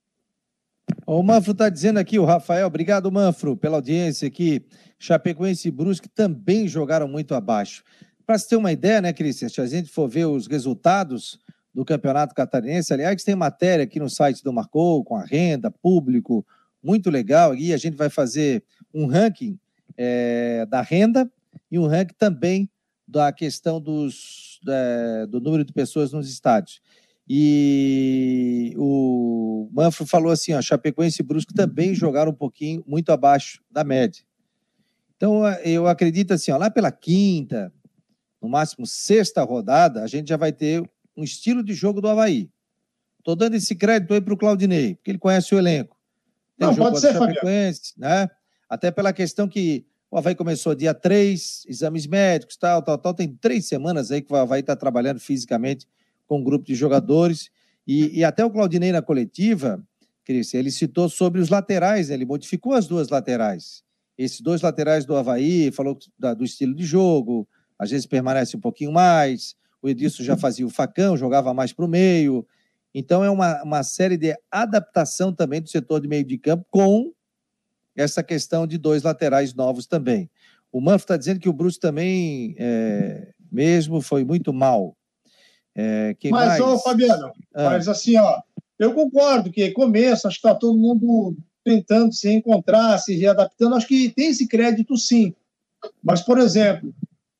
O 1.07 1.23
Manfro 1.23 1.53
está 1.53 1.69
dizendo 1.69 1.97
aqui, 1.97 2.19
o 2.19 2.25
Rafael, 2.25 2.67
obrigado, 2.67 3.11
Manfro, 3.11 3.55
pela 3.55 3.77
audiência 3.77 4.27
aqui. 4.27 4.63
Chapecoense 4.99 5.69
e 5.69 5.71
Brusque 5.71 6.09
também 6.09 6.67
jogaram 6.67 7.07
muito 7.07 7.33
abaixo. 7.33 7.83
Para 8.25 8.37
você 8.37 8.49
ter 8.49 8.55
uma 8.57 8.71
ideia, 8.71 9.01
né, 9.01 9.13
Cristian, 9.13 9.47
se 9.47 9.61
a 9.61 9.65
gente 9.65 9.89
for 9.89 10.07
ver 10.07 10.25
os 10.25 10.47
resultados, 10.47 11.39
do 11.77 11.85
Campeonato 11.85 12.33
Catarinense. 12.33 12.91
Aliás, 12.91 13.23
tem 13.23 13.35
matéria 13.35 13.83
aqui 13.83 13.99
no 13.99 14.09
site 14.09 14.43
do 14.43 14.51
Marcou, 14.51 15.03
com 15.03 15.15
a 15.15 15.23
renda, 15.23 15.69
público, 15.69 16.43
muito 16.83 17.07
legal. 17.11 17.53
E 17.53 17.71
a 17.71 17.77
gente 17.77 17.95
vai 17.95 18.09
fazer 18.09 18.63
um 18.91 19.05
ranking 19.05 19.59
é, 19.95 20.65
da 20.65 20.81
renda 20.81 21.31
e 21.69 21.77
um 21.77 21.85
ranking 21.85 22.15
também 22.17 22.67
da 23.07 23.31
questão 23.31 23.79
dos, 23.79 24.59
é, 24.67 25.27
do 25.27 25.39
número 25.39 25.63
de 25.63 25.71
pessoas 25.71 26.11
nos 26.11 26.27
estádios. 26.27 26.81
E 27.29 28.73
o 28.77 29.69
Manfro 29.71 30.05
falou 30.05 30.31
assim: 30.31 30.53
ó, 30.53 30.61
Chapecoense 30.61 31.21
e 31.21 31.25
Brusco 31.25 31.53
também 31.53 31.93
jogaram 31.93 32.31
um 32.31 32.35
pouquinho 32.35 32.83
muito 32.87 33.11
abaixo 33.11 33.61
da 33.69 33.83
média. 33.83 34.23
Então, 35.15 35.47
eu 35.63 35.87
acredito 35.87 36.33
assim, 36.33 36.51
ó, 36.51 36.57
lá 36.57 36.69
pela 36.69 36.91
quinta, 36.91 37.73
no 38.41 38.47
máximo 38.47 38.85
sexta 38.85 39.43
rodada, 39.43 40.03
a 40.03 40.07
gente 40.07 40.29
já 40.29 40.37
vai 40.37 40.53
ter 40.53 40.87
um 41.15 41.23
estilo 41.23 41.63
de 41.63 41.73
jogo 41.73 41.99
do 41.99 42.07
Havaí. 42.07 42.49
Estou 43.17 43.35
dando 43.35 43.55
esse 43.55 43.75
crédito 43.75 44.13
aí 44.13 44.21
para 44.21 44.33
o 44.33 44.37
Claudinei, 44.37 44.95
porque 44.95 45.11
ele 45.11 45.17
conhece 45.17 45.53
o 45.53 45.57
elenco. 45.57 45.97
Tem 46.57 46.67
Não, 46.67 46.73
jogo 46.73 46.91
pode 46.91 47.01
ser, 47.01 47.13
Fabiano. 47.13 47.41
Né? 47.97 48.29
Até 48.69 48.91
pela 48.91 49.11
questão 49.11 49.47
que 49.47 49.85
o 50.09 50.17
Havaí 50.17 50.35
começou 50.35 50.73
dia 50.73 50.93
3, 50.93 51.65
exames 51.67 52.07
médicos, 52.07 52.55
tal, 52.55 52.81
tal, 52.81 52.97
tal. 52.97 53.13
Tem 53.13 53.27
três 53.27 53.67
semanas 53.67 54.11
aí 54.11 54.21
que 54.21 54.31
o 54.31 54.35
Havaí 54.35 54.61
está 54.61 54.75
trabalhando 54.75 55.19
fisicamente 55.19 55.87
com 56.27 56.39
um 56.39 56.43
grupo 56.43 56.65
de 56.65 56.75
jogadores. 56.75 57.49
E, 57.87 58.19
e 58.19 58.23
até 58.23 58.43
o 58.43 58.51
Claudinei 58.51 58.91
na 58.91 59.01
coletiva, 59.01 59.81
Cris, 60.25 60.53
ele 60.53 60.69
citou 60.69 61.07
sobre 61.07 61.39
os 61.39 61.49
laterais, 61.49 62.09
né? 62.09 62.15
ele 62.15 62.25
modificou 62.25 62.73
as 62.73 62.85
duas 62.85 63.09
laterais. 63.09 63.81
Esses 64.17 64.41
dois 64.41 64.61
laterais 64.61 65.05
do 65.05 65.15
Havaí, 65.15 65.71
falou 65.71 65.97
da, 66.19 66.33
do 66.33 66.43
estilo 66.43 66.75
de 66.75 66.83
jogo, 66.83 67.47
às 67.79 67.91
vezes 67.91 68.05
permanece 68.05 68.57
um 68.57 68.59
pouquinho 68.59 68.91
mais, 68.91 69.55
o 69.81 69.87
Edilson 69.87 70.23
já 70.23 70.35
fazia 70.35 70.65
o 70.65 70.69
facão, 70.69 71.15
jogava 71.15 71.53
mais 71.53 71.71
para 71.71 71.85
o 71.85 71.87
meio. 71.87 72.45
Então 72.93 73.23
é 73.23 73.29
uma, 73.29 73.63
uma 73.63 73.83
série 73.83 74.17
de 74.17 74.35
adaptação 74.51 75.31
também 75.31 75.61
do 75.61 75.69
setor 75.69 76.01
de 76.01 76.07
meio 76.07 76.25
de 76.25 76.37
campo 76.37 76.65
com 76.69 77.13
essa 77.95 78.23
questão 78.23 78.67
de 78.67 78.77
dois 78.77 79.03
laterais 79.03 79.53
novos 79.53 79.85
também. 79.87 80.29
O 80.71 80.81
Manfro 80.81 81.03
está 81.03 81.17
dizendo 81.17 81.39
que 81.39 81.47
o 81.47 81.53
Bruce 81.53 81.79
também, 81.79 82.55
é, 82.57 83.31
mesmo, 83.51 84.01
foi 84.01 84.25
muito 84.25 84.51
mal. 84.51 84.96
É, 85.79 86.15
mas, 86.31 86.31
mais? 86.31 86.59
ô, 86.59 86.79
Fabiano, 86.79 87.31
ah. 87.53 87.65
mas 87.65 87.87
assim, 87.87 88.17
ó, 88.17 88.41
eu 88.79 88.95
concordo 88.95 89.51
que 89.51 89.69
começo, 89.71 90.27
acho 90.27 90.41
que 90.41 90.47
está 90.47 90.57
todo 90.57 90.75
mundo 90.75 91.37
tentando 91.63 92.11
se 92.13 92.31
encontrar, 92.31 92.97
se 92.97 93.15
readaptando, 93.15 93.75
acho 93.75 93.87
que 93.87 94.09
tem 94.09 94.29
esse 94.29 94.47
crédito 94.47 94.97
sim. 94.97 95.35
Mas, 96.03 96.21
por 96.21 96.39
exemplo, 96.39 96.91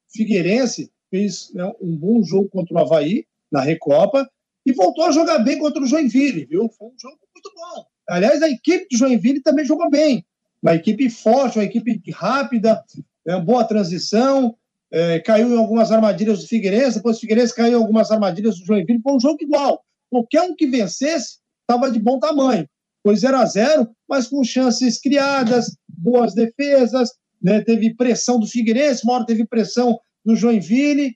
Figueirense 0.09 0.91
fez 1.09 1.51
né, 1.53 1.65
um 1.81 1.95
bom 1.95 2.21
jogo 2.23 2.47
contra 2.49 2.75
o 2.75 2.77
Havaí 2.77 3.25
na 3.51 3.61
Recopa 3.61 4.29
e 4.65 4.71
voltou 4.71 5.05
a 5.05 5.11
jogar 5.11 5.39
bem 5.39 5.57
contra 5.57 5.81
o 5.81 5.88
Joinville, 5.88 6.45
viu? 6.45 6.69
Foi 6.77 6.89
um 6.89 6.99
jogo 6.99 7.17
muito 7.33 7.51
bom. 7.55 7.85
Aliás, 8.07 8.41
a 8.43 8.49
equipe 8.49 8.88
de 8.89 8.97
Joinville 8.97 9.41
também 9.41 9.65
jogou 9.65 9.89
bem. 9.89 10.25
uma 10.61 10.75
equipe 10.75 11.09
forte, 11.09 11.57
uma 11.57 11.65
equipe 11.65 12.01
rápida, 12.11 12.83
é, 13.25 13.35
uma 13.35 13.43
boa 13.43 13.63
transição, 13.63 14.55
é, 14.91 15.19
caiu 15.19 15.49
em 15.49 15.57
algumas 15.57 15.91
armadilhas 15.91 16.39
do 16.39 16.47
Figueirense, 16.47 16.97
depois 16.97 17.17
o 17.17 17.19
Figueirense 17.19 17.53
caiu 17.53 17.79
em 17.79 17.81
algumas 17.81 18.11
armadilhas 18.11 18.57
do 18.57 18.65
Joinville, 18.65 19.01
foi 19.01 19.13
um 19.13 19.19
jogo 19.19 19.38
igual. 19.41 19.83
Qualquer 20.09 20.41
um 20.41 20.55
que 20.55 20.67
vencesse 20.67 21.39
estava 21.61 21.91
de 21.91 21.99
bom 21.99 22.19
tamanho. 22.19 22.67
Foi 23.03 23.15
0 23.15 23.38
a 23.38 23.45
0 23.45 23.89
mas 24.07 24.27
com 24.27 24.43
chances 24.43 24.99
criadas, 24.99 25.75
boas 25.88 26.33
defesas, 26.33 27.11
né? 27.41 27.61
teve 27.61 27.93
pressão 27.93 28.39
do 28.39 28.47
Figueirense, 28.47 29.03
uma 29.03 29.13
hora 29.13 29.25
teve 29.25 29.45
pressão 29.45 29.99
do 30.25 30.35
Joinville. 30.35 31.15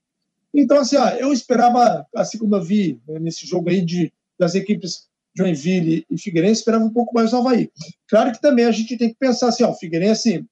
Então, 0.53 0.78
assim, 0.78 0.97
ó, 0.97 1.09
eu 1.09 1.32
esperava, 1.32 2.05
assim 2.15 2.38
como 2.38 2.55
eu 2.55 2.63
vi 2.63 2.99
né, 3.07 3.19
nesse 3.19 3.45
jogo 3.47 3.69
aí 3.69 3.82
de, 3.82 4.11
das 4.38 4.53
equipes 4.55 5.09
Joinville 5.36 6.05
e 6.09 6.17
Figueirense, 6.17 6.59
esperava 6.59 6.84
um 6.84 6.91
pouco 6.91 7.13
mais 7.13 7.32
do 7.32 7.38
Havaí. 7.38 7.69
Claro 8.07 8.34
que 8.34 8.41
também 8.41 8.65
a 8.65 8.72
gente 8.72 8.97
tem 8.97 9.09
que 9.09 9.15
pensar 9.17 9.47
assim, 9.47 9.63
ó, 9.63 9.72
o 9.72 9.76
Figueirense 9.76 10.45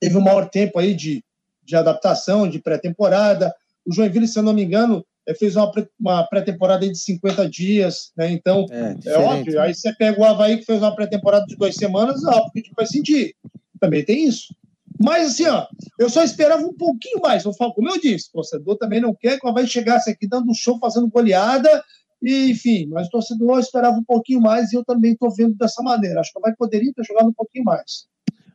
teve 0.00 0.16
um 0.16 0.22
maior 0.22 0.48
tempo 0.48 0.78
aí 0.78 0.94
de, 0.94 1.22
de 1.64 1.76
adaptação, 1.76 2.48
de 2.48 2.60
pré-temporada. 2.60 3.54
O 3.86 3.92
Joinville, 3.92 4.28
se 4.28 4.38
eu 4.38 4.42
não 4.42 4.52
me 4.52 4.62
engano, 4.62 5.04
eh, 5.26 5.34
fez 5.34 5.56
uma, 5.56 6.26
pré-temporada 6.28 6.86
de 6.86 6.98
50 6.98 7.48
dias, 7.48 8.12
né? 8.16 8.30
Então, 8.30 8.66
é, 8.70 8.96
é, 9.06 9.18
óbvio. 9.18 9.54
Né? 9.54 9.60
Aí 9.60 9.74
você 9.74 9.92
pega 9.94 10.20
o 10.20 10.24
Havaí, 10.24 10.58
que 10.58 10.64
fez 10.64 10.80
uma 10.80 10.94
pré-temporada 10.94 11.46
de 11.46 11.56
duas 11.56 11.74
semanas, 11.74 12.24
óbvio 12.24 12.50
que 12.52 12.60
a 12.60 12.62
gente 12.62 12.74
vai 12.76 12.86
sentir. 12.86 13.34
Também 13.80 14.04
tem 14.04 14.26
isso. 14.26 14.54
Mas, 15.02 15.28
assim, 15.28 15.46
ó, 15.46 15.66
eu 15.98 16.10
só 16.10 16.22
esperava 16.22 16.62
um 16.62 16.74
pouquinho 16.74 17.20
mais. 17.22 17.44
Como 17.44 17.88
eu 17.88 17.98
disse, 17.98 18.28
o 18.28 18.32
torcedor 18.32 18.76
também 18.76 19.00
não 19.00 19.14
quer 19.14 19.38
que 19.38 19.46
o 19.46 19.48
Havaí 19.48 19.66
chegasse 19.66 20.10
aqui 20.10 20.28
dando 20.28 20.54
show, 20.54 20.78
fazendo 20.78 21.08
goleada, 21.08 21.82
e, 22.22 22.50
enfim, 22.50 22.86
mas 22.86 23.06
o 23.06 23.10
torcedor 23.10 23.58
esperava 23.60 23.96
um 23.96 24.04
pouquinho 24.04 24.42
mais 24.42 24.72
e 24.72 24.76
eu 24.76 24.84
também 24.84 25.12
estou 25.12 25.34
vendo 25.34 25.54
dessa 25.54 25.82
maneira. 25.82 26.20
Acho 26.20 26.32
que 26.32 26.38
o 26.38 26.42
Havaí 26.42 26.54
poderia 26.54 26.92
ter 26.92 27.04
jogado 27.04 27.28
um 27.28 27.32
pouquinho 27.32 27.64
mais. 27.64 28.09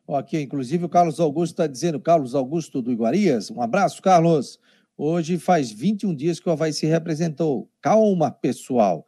Ok, 0.08 0.40
inclusive 0.40 0.86
o 0.86 0.90
Carlos 0.90 1.20
Augusto 1.20 1.54
está 1.54 1.66
dizendo, 1.66 2.00
Carlos 2.00 2.36
Augusto 2.36 2.80
do 2.80 2.92
Iguarias, 2.92 3.50
um 3.50 3.60
abraço, 3.60 4.04
Carlos. 4.04 4.60
Hoje 4.96 5.40
faz 5.40 5.72
21 5.72 6.14
dias 6.14 6.40
que 6.40 6.48
o 6.48 6.52
Havaí 6.52 6.72
se 6.72 6.86
representou. 6.86 7.68
Calma, 7.82 8.30
pessoal. 8.30 9.04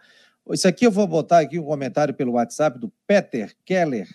Isso 0.51 0.67
aqui 0.67 0.87
eu 0.87 0.91
vou 0.91 1.05
botar 1.05 1.39
aqui 1.39 1.59
um 1.59 1.65
comentário 1.65 2.15
pelo 2.15 2.31
WhatsApp 2.31 2.79
do 2.79 2.91
Peter 3.05 3.55
Keller, 3.63 4.07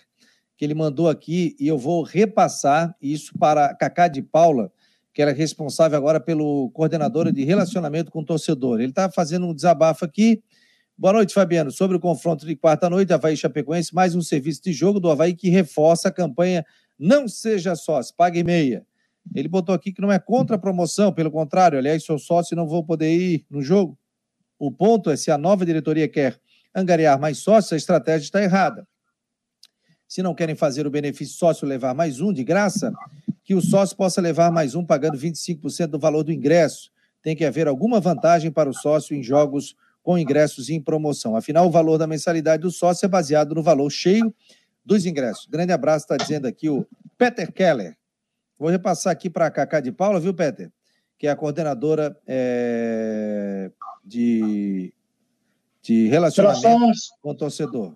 que 0.57 0.65
ele 0.65 0.73
mandou 0.73 1.07
aqui, 1.07 1.55
e 1.57 1.69
eu 1.69 1.77
vou 1.77 2.03
repassar 2.03 2.93
isso 3.01 3.31
para 3.39 3.73
Cacá 3.75 4.09
de 4.09 4.21
Paula, 4.21 4.69
que 5.13 5.21
era 5.21 5.31
é 5.31 5.33
responsável 5.33 5.97
agora 5.97 6.19
pelo 6.19 6.69
coordenadora 6.71 7.31
de 7.31 7.45
relacionamento 7.45 8.11
com 8.11 8.19
o 8.19 8.25
torcedor. 8.25 8.81
Ele 8.81 8.89
está 8.89 9.09
fazendo 9.09 9.47
um 9.47 9.53
desabafo 9.53 10.03
aqui. 10.03 10.43
Boa 11.03 11.11
noite, 11.11 11.33
Fabiano. 11.33 11.69
Sobre 11.69 11.97
o 11.97 11.99
confronto 11.99 12.45
de 12.45 12.55
quarta-noite, 12.55 13.11
Havaí 13.11 13.35
Chapecoense, 13.35 13.93
mais 13.93 14.15
um 14.15 14.21
serviço 14.21 14.63
de 14.63 14.71
jogo 14.71 15.01
do 15.01 15.11
Havaí 15.11 15.33
que 15.33 15.49
reforça 15.49 16.07
a 16.07 16.11
campanha 16.13 16.65
Não 16.97 17.27
Seja 17.27 17.75
Sócio, 17.75 18.15
Pague 18.15 18.41
Meia. 18.41 18.87
Ele 19.35 19.49
botou 19.49 19.75
aqui 19.75 19.91
que 19.91 20.01
não 20.01 20.09
é 20.09 20.17
contra 20.17 20.55
a 20.55 20.57
promoção, 20.57 21.11
pelo 21.11 21.29
contrário, 21.29 21.77
aliás, 21.77 22.05
sou 22.05 22.17
sócio 22.17 22.53
e 22.53 22.55
não 22.55 22.65
vou 22.65 22.85
poder 22.85 23.13
ir 23.13 23.45
no 23.49 23.61
jogo. 23.61 23.99
O 24.57 24.71
ponto 24.71 25.09
é 25.09 25.17
se 25.17 25.29
a 25.29 25.37
nova 25.37 25.65
diretoria 25.65 26.07
quer 26.07 26.39
angariar 26.73 27.19
mais 27.19 27.39
sócios, 27.39 27.73
a 27.73 27.75
estratégia 27.75 28.23
está 28.23 28.41
errada. 28.41 28.87
Se 30.07 30.23
não 30.23 30.33
querem 30.33 30.55
fazer 30.55 30.87
o 30.87 30.89
benefício 30.89 31.35
sócio 31.35 31.67
levar 31.67 31.93
mais 31.93 32.21
um 32.21 32.31
de 32.31 32.45
graça, 32.45 32.93
que 33.43 33.53
o 33.53 33.61
sócio 33.61 33.97
possa 33.97 34.21
levar 34.21 34.53
mais 34.53 34.73
um 34.73 34.85
pagando 34.85 35.17
25% 35.17 35.87
do 35.87 35.99
valor 35.99 36.23
do 36.23 36.31
ingresso. 36.31 36.93
Tem 37.21 37.35
que 37.35 37.43
haver 37.43 37.67
alguma 37.67 37.99
vantagem 37.99 38.49
para 38.49 38.69
o 38.69 38.73
sócio 38.73 39.13
em 39.13 39.21
jogos 39.21 39.75
com 40.03 40.17
ingressos 40.17 40.69
em 40.69 40.81
promoção. 40.81 41.35
Afinal, 41.35 41.65
o 41.65 41.71
valor 41.71 41.97
da 41.97 42.05
mensalidade 42.05 42.61
do 42.61 42.69
sócio 42.69 43.05
é 43.05 43.09
baseado 43.09 43.55
no 43.55 43.63
valor 43.63 43.89
cheio 43.89 44.33
dos 44.85 45.05
ingressos. 45.05 45.47
Grande 45.47 45.71
abraço, 45.71 46.03
está 46.03 46.17
dizendo 46.17 46.45
aqui 46.45 46.69
o 46.69 46.85
Peter 47.17 47.51
Keller. 47.51 47.97
Vou 48.59 48.69
repassar 48.69 49.13
aqui 49.13 49.29
para 49.29 49.47
a 49.47 49.51
Cacá 49.51 49.79
de 49.79 49.91
Paula, 49.91 50.19
viu, 50.19 50.33
Peter? 50.33 50.71
Que 51.17 51.27
é 51.27 51.31
a 51.31 51.35
coordenadora 51.35 52.17
é, 52.27 53.71
de, 54.03 54.93
de 55.81 56.07
relacionamento 56.09 56.99
com 57.21 57.31
o 57.31 57.35
torcedor. 57.35 57.95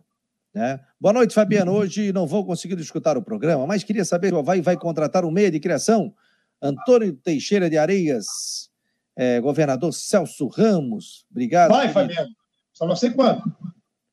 Né? 0.54 0.80
Boa 1.00 1.14
noite, 1.14 1.34
Fabiano. 1.34 1.74
Hoje 1.74 2.14
não 2.14 2.26
vou 2.26 2.46
conseguir 2.46 2.80
escutar 2.80 3.18
o 3.18 3.22
programa, 3.22 3.68
mas 3.68 3.84
queria 3.84 4.06
saber 4.06 4.30
se 4.30 4.34
o 4.34 4.40
Havaí 4.40 4.62
vai 4.62 4.78
contratar 4.78 5.26
um 5.26 5.32
meia 5.32 5.52
de 5.52 5.60
criação. 5.60 6.14
Antônio 6.62 7.14
Teixeira 7.14 7.70
de 7.70 7.78
Areias, 7.78 8.72
é, 9.18 9.42
governador 9.42 9.92
Celso 9.92 10.48
Ramos. 10.48 11.26
Obrigado. 11.32 11.70
Vai, 11.70 11.92
querido. 11.92 11.94
Fabiano. 11.94 12.30
Só 12.72 12.86
não 12.86 12.96
sei 12.96 13.10
quando. 13.10 13.42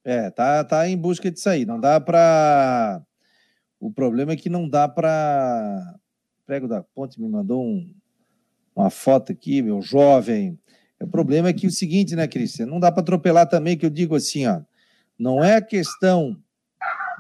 É, 0.03 0.31
tá, 0.31 0.65
tá 0.65 0.89
em 0.89 0.97
busca 0.97 1.31
disso 1.31 1.49
aí. 1.51 1.67
Não 1.67 1.79
dá 1.79 2.01
para. 2.01 3.03
O 3.79 3.93
problema 3.93 4.33
é 4.33 4.37
que 4.37 4.49
não 4.49 4.67
dá 4.67 4.89
para. 4.89 5.95
Prego 6.47 6.67
da 6.67 6.83
Ponte 6.83 7.21
me 7.21 7.29
mandou 7.29 7.63
um, 7.63 7.95
uma 8.75 8.89
foto 8.89 9.31
aqui, 9.31 9.61
meu 9.61 9.83
jovem. 9.83 10.59
O 11.01 11.07
problema 11.07 11.49
é 11.49 11.53
que 11.53 11.67
o 11.67 11.71
seguinte, 11.71 12.17
né, 12.17 12.27
Cristian? 12.27 12.67
Não 12.67 12.81
dá 12.81 12.91
para 12.91 13.03
atropelar 13.03 13.47
também, 13.47 13.77
que 13.77 13.85
eu 13.85 13.91
digo 13.91 14.15
assim, 14.17 14.47
ó. 14.47 14.63
Não 15.19 15.45
é 15.45 15.61
questão 15.61 16.37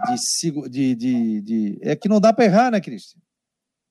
de, 0.08 0.68
de, 0.68 0.94
de, 0.94 1.40
de... 1.42 1.78
É 1.82 1.94
que 1.94 2.08
não 2.08 2.20
dá 2.20 2.32
para 2.32 2.44
errar, 2.44 2.70
né, 2.70 2.80
Cristian? 2.80 3.20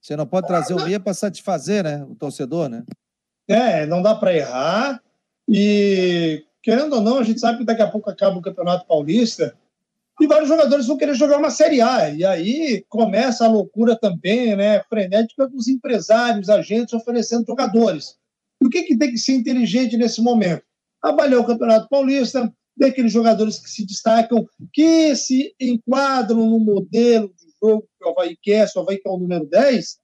Você 0.01 0.15
não 0.15 0.25
pode 0.25 0.47
trazer 0.47 0.73
o 0.73 0.83
meia 0.83 0.99
para 0.99 1.13
satisfazer 1.13 1.83
né, 1.83 2.03
o 2.03 2.15
torcedor, 2.15 2.67
né? 2.69 2.83
É, 3.53 3.85
não 3.85 4.01
dá 4.01 4.15
para 4.15 4.35
errar. 4.35 4.99
E, 5.47 6.43
querendo 6.63 6.93
ou 6.95 7.01
não, 7.01 7.19
a 7.19 7.23
gente 7.23 7.39
sabe 7.39 7.59
que 7.59 7.63
daqui 7.63 7.83
a 7.83 7.87
pouco 7.87 8.09
acaba 8.09 8.35
o 8.35 8.41
Campeonato 8.41 8.87
Paulista 8.87 9.55
e 10.19 10.25
vários 10.25 10.49
jogadores 10.49 10.87
vão 10.87 10.97
querer 10.97 11.13
jogar 11.13 11.37
uma 11.37 11.51
Série 11.51 11.79
A. 11.79 12.09
E 12.09 12.25
aí 12.25 12.83
começa 12.89 13.45
a 13.45 13.47
loucura 13.47 13.95
também, 13.95 14.55
né, 14.55 14.81
frenética 14.89 15.47
dos 15.47 15.67
empresários, 15.67 16.49
agentes 16.49 16.95
oferecendo 16.95 17.45
jogadores. 17.45 18.15
E 18.59 18.65
o 18.65 18.69
que, 18.69 18.81
que 18.83 18.97
tem 18.97 19.11
que 19.11 19.19
ser 19.19 19.33
inteligente 19.33 19.97
nesse 19.97 20.19
momento? 20.19 20.63
Avaliar 20.99 21.41
o 21.41 21.45
Campeonato 21.45 21.87
Paulista, 21.89 22.51
daqueles 22.75 23.11
jogadores 23.11 23.59
que 23.59 23.69
se 23.69 23.85
destacam, 23.85 24.47
que 24.71 25.15
se 25.15 25.53
enquadram 25.59 26.49
no 26.49 26.59
modelo 26.59 27.31
de 27.37 27.53
jogo 27.61 27.87
que 27.99 28.03
o 28.03 28.09
Havaí 28.09 28.35
quer, 28.41 28.67
se 28.67 28.79
o 28.79 28.81
Havaí 28.81 28.97
quer 28.97 29.09
o 29.09 29.17
número 29.17 29.45
10, 29.45 29.99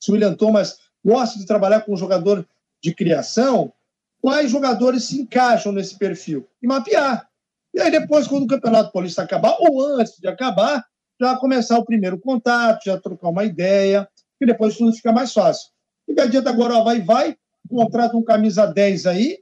se 0.00 0.10
o 0.10 0.12
William 0.12 0.34
Thomas 0.34 0.76
gosta 1.02 1.38
de 1.38 1.46
trabalhar 1.46 1.80
com 1.80 1.94
um 1.94 1.96
jogador 1.96 2.46
de 2.84 2.94
criação, 2.94 3.72
quais 4.20 4.50
jogadores 4.50 5.04
se 5.04 5.18
encaixam 5.18 5.72
nesse 5.72 5.96
perfil? 5.96 6.46
E 6.62 6.66
mapear. 6.66 7.26
E 7.72 7.80
aí 7.80 7.90
depois, 7.90 8.28
quando 8.28 8.42
o 8.42 8.46
Campeonato 8.46 8.92
Paulista 8.92 9.22
acabar, 9.22 9.56
ou 9.58 9.80
antes 9.80 10.18
de 10.20 10.28
acabar, 10.28 10.84
já 11.18 11.34
começar 11.36 11.78
o 11.78 11.84
primeiro 11.84 12.20
contato, 12.20 12.84
já 12.84 13.00
trocar 13.00 13.30
uma 13.30 13.42
ideia, 13.42 14.06
e 14.38 14.44
depois 14.44 14.76
tudo 14.76 14.92
fica 14.92 15.12
mais 15.12 15.32
fácil. 15.32 15.70
E 16.06 16.12
que 16.12 16.20
adianta 16.20 16.50
agora 16.50 16.74
o 16.74 16.80
Havaí 16.82 17.00
vai, 17.00 17.34
contrata 17.66 18.14
um 18.18 18.22
camisa 18.22 18.66
10 18.66 19.06
aí, 19.06 19.38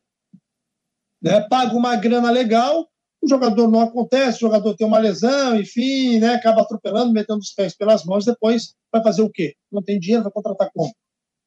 né? 1.20 1.40
Paga 1.49 1.74
uma 1.74 1.97
grana 1.97 2.30
legal, 2.30 2.88
o 3.20 3.28
jogador 3.28 3.68
não 3.68 3.80
acontece, 3.80 4.38
o 4.38 4.47
jogador 4.47 4.76
tem 4.76 4.86
uma 4.86 4.99
lesão, 4.99 5.57
enfim, 5.57 6.20
né? 6.20 6.34
acaba 6.34 6.62
atropelando, 6.62 7.12
metendo 7.12 7.40
os 7.40 7.53
pés 7.53 7.74
pelas 7.76 8.05
mãos, 8.05 8.24
depois 8.24 8.74
vai 8.93 9.03
fazer 9.03 9.22
o 9.22 9.30
quê? 9.30 9.57
Não 9.70 9.82
tem 9.82 9.99
dinheiro, 9.99 10.22
vai 10.22 10.32
contratar 10.32 10.70
como? 10.72 10.93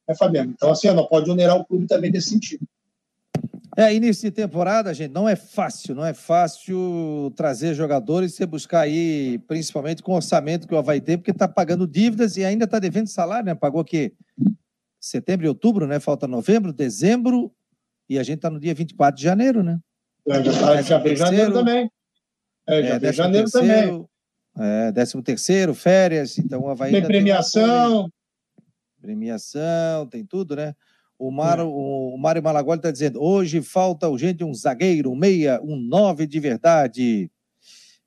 É, 0.08 0.16
Fabiano? 0.16 0.52
Então, 0.56 0.72
assim, 0.72 0.90
não 0.92 1.06
pode 1.06 1.30
onerar 1.30 1.58
o 1.58 1.66
clube 1.66 1.88
também 1.88 2.12
nesse 2.12 2.30
sentido. 2.30 2.66
É, 3.78 3.94
início 3.94 4.30
de 4.30 4.32
temporada, 4.32 4.94
gente, 4.94 5.12
não 5.12 5.28
é 5.28 5.36
fácil, 5.36 5.94
não 5.94 6.06
é 6.06 6.14
fácil 6.14 7.34
trazer 7.36 7.74
jogadores 7.74 8.32
e 8.32 8.36
você 8.38 8.46
buscar 8.46 8.82
aí, 8.82 9.38
principalmente 9.48 10.02
com 10.02 10.14
o 10.14 10.16
orçamento 10.16 10.66
que 10.66 10.74
o 10.74 10.78
Havaí 10.78 11.02
tem, 11.02 11.18
porque 11.18 11.32
está 11.32 11.46
pagando 11.46 11.86
dívidas 11.86 12.38
e 12.38 12.46
ainda 12.46 12.64
está 12.64 12.80
devendo 12.80 13.08
salário, 13.08 13.48
né? 13.48 13.56
Pagou 13.56 13.82
o 13.82 13.86
quê? 13.86 14.14
Setembro 14.98 15.46
e 15.46 15.50
outubro, 15.50 15.86
né? 15.86 16.00
Falta 16.00 16.26
novembro, 16.26 16.72
dezembro, 16.72 17.52
e 18.10 18.18
a 18.18 18.24
gente 18.24 18.38
está 18.38 18.50
no 18.50 18.62
dia 18.62 18.74
24 18.74 19.18
de 19.18 19.24
janeiro, 19.24 19.62
né? 19.62 19.78
É, 20.26 20.42
já, 20.42 20.52
tá, 20.54 20.82
já 20.82 20.98
veio 20.98 21.18
janeiro 21.18 21.52
também. 21.52 21.92
É, 22.68 22.82
já 22.82 22.96
é, 22.96 23.14
janeiro 23.14 23.52
terceiro, 23.52 24.08
também. 24.56 24.88
É, 24.88 24.92
décimo 24.94 25.22
terceiro, 25.22 25.74
férias, 25.76 26.38
então 26.38 26.62
o 26.62 26.70
Havaí... 26.70 26.94
Tem 26.94 27.04
premiação. 27.04 28.04
Tem 28.04 28.12
premiação, 29.06 30.08
tem 30.08 30.26
tudo, 30.26 30.56
né? 30.56 30.76
O, 31.18 31.32
Mar, 31.32 31.60
é. 31.60 31.64
o 31.64 32.18
Mário 32.18 32.42
Malagoli 32.42 32.80
está 32.80 32.92
dizendo, 32.92 33.22
hoje 33.22 33.62
falta 33.62 34.10
urgente 34.10 34.44
um 34.44 34.54
zagueiro, 34.54 35.12
um 35.12 35.16
meia, 35.16 35.62
um 35.64 35.76
nove 35.76 36.26
de 36.26 36.40
verdade. 36.40 37.32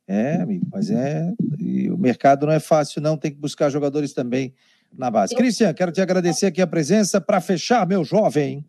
É, 0.07 0.37
amigo, 0.37 0.67
mas 0.73 0.91
é... 0.91 1.33
o 1.93 1.97
mercado 1.97 2.47
não 2.47 2.53
é 2.53 2.59
fácil, 2.61 3.01
não, 3.01 3.17
tem 3.17 3.31
que 3.31 3.39
buscar 3.39 3.71
jogadores 3.71 4.13
também 4.13 4.53
na 4.93 5.11
base. 5.11 5.35
Cristian, 5.35 5.73
quero 5.73 5.93
te 5.93 6.01
agradecer 6.01 6.47
aqui 6.47 6.61
a 6.61 6.67
presença 6.67 7.21
para 7.21 7.41
fechar, 7.41 7.87
meu 7.87 8.05
jovem. 8.05 8.65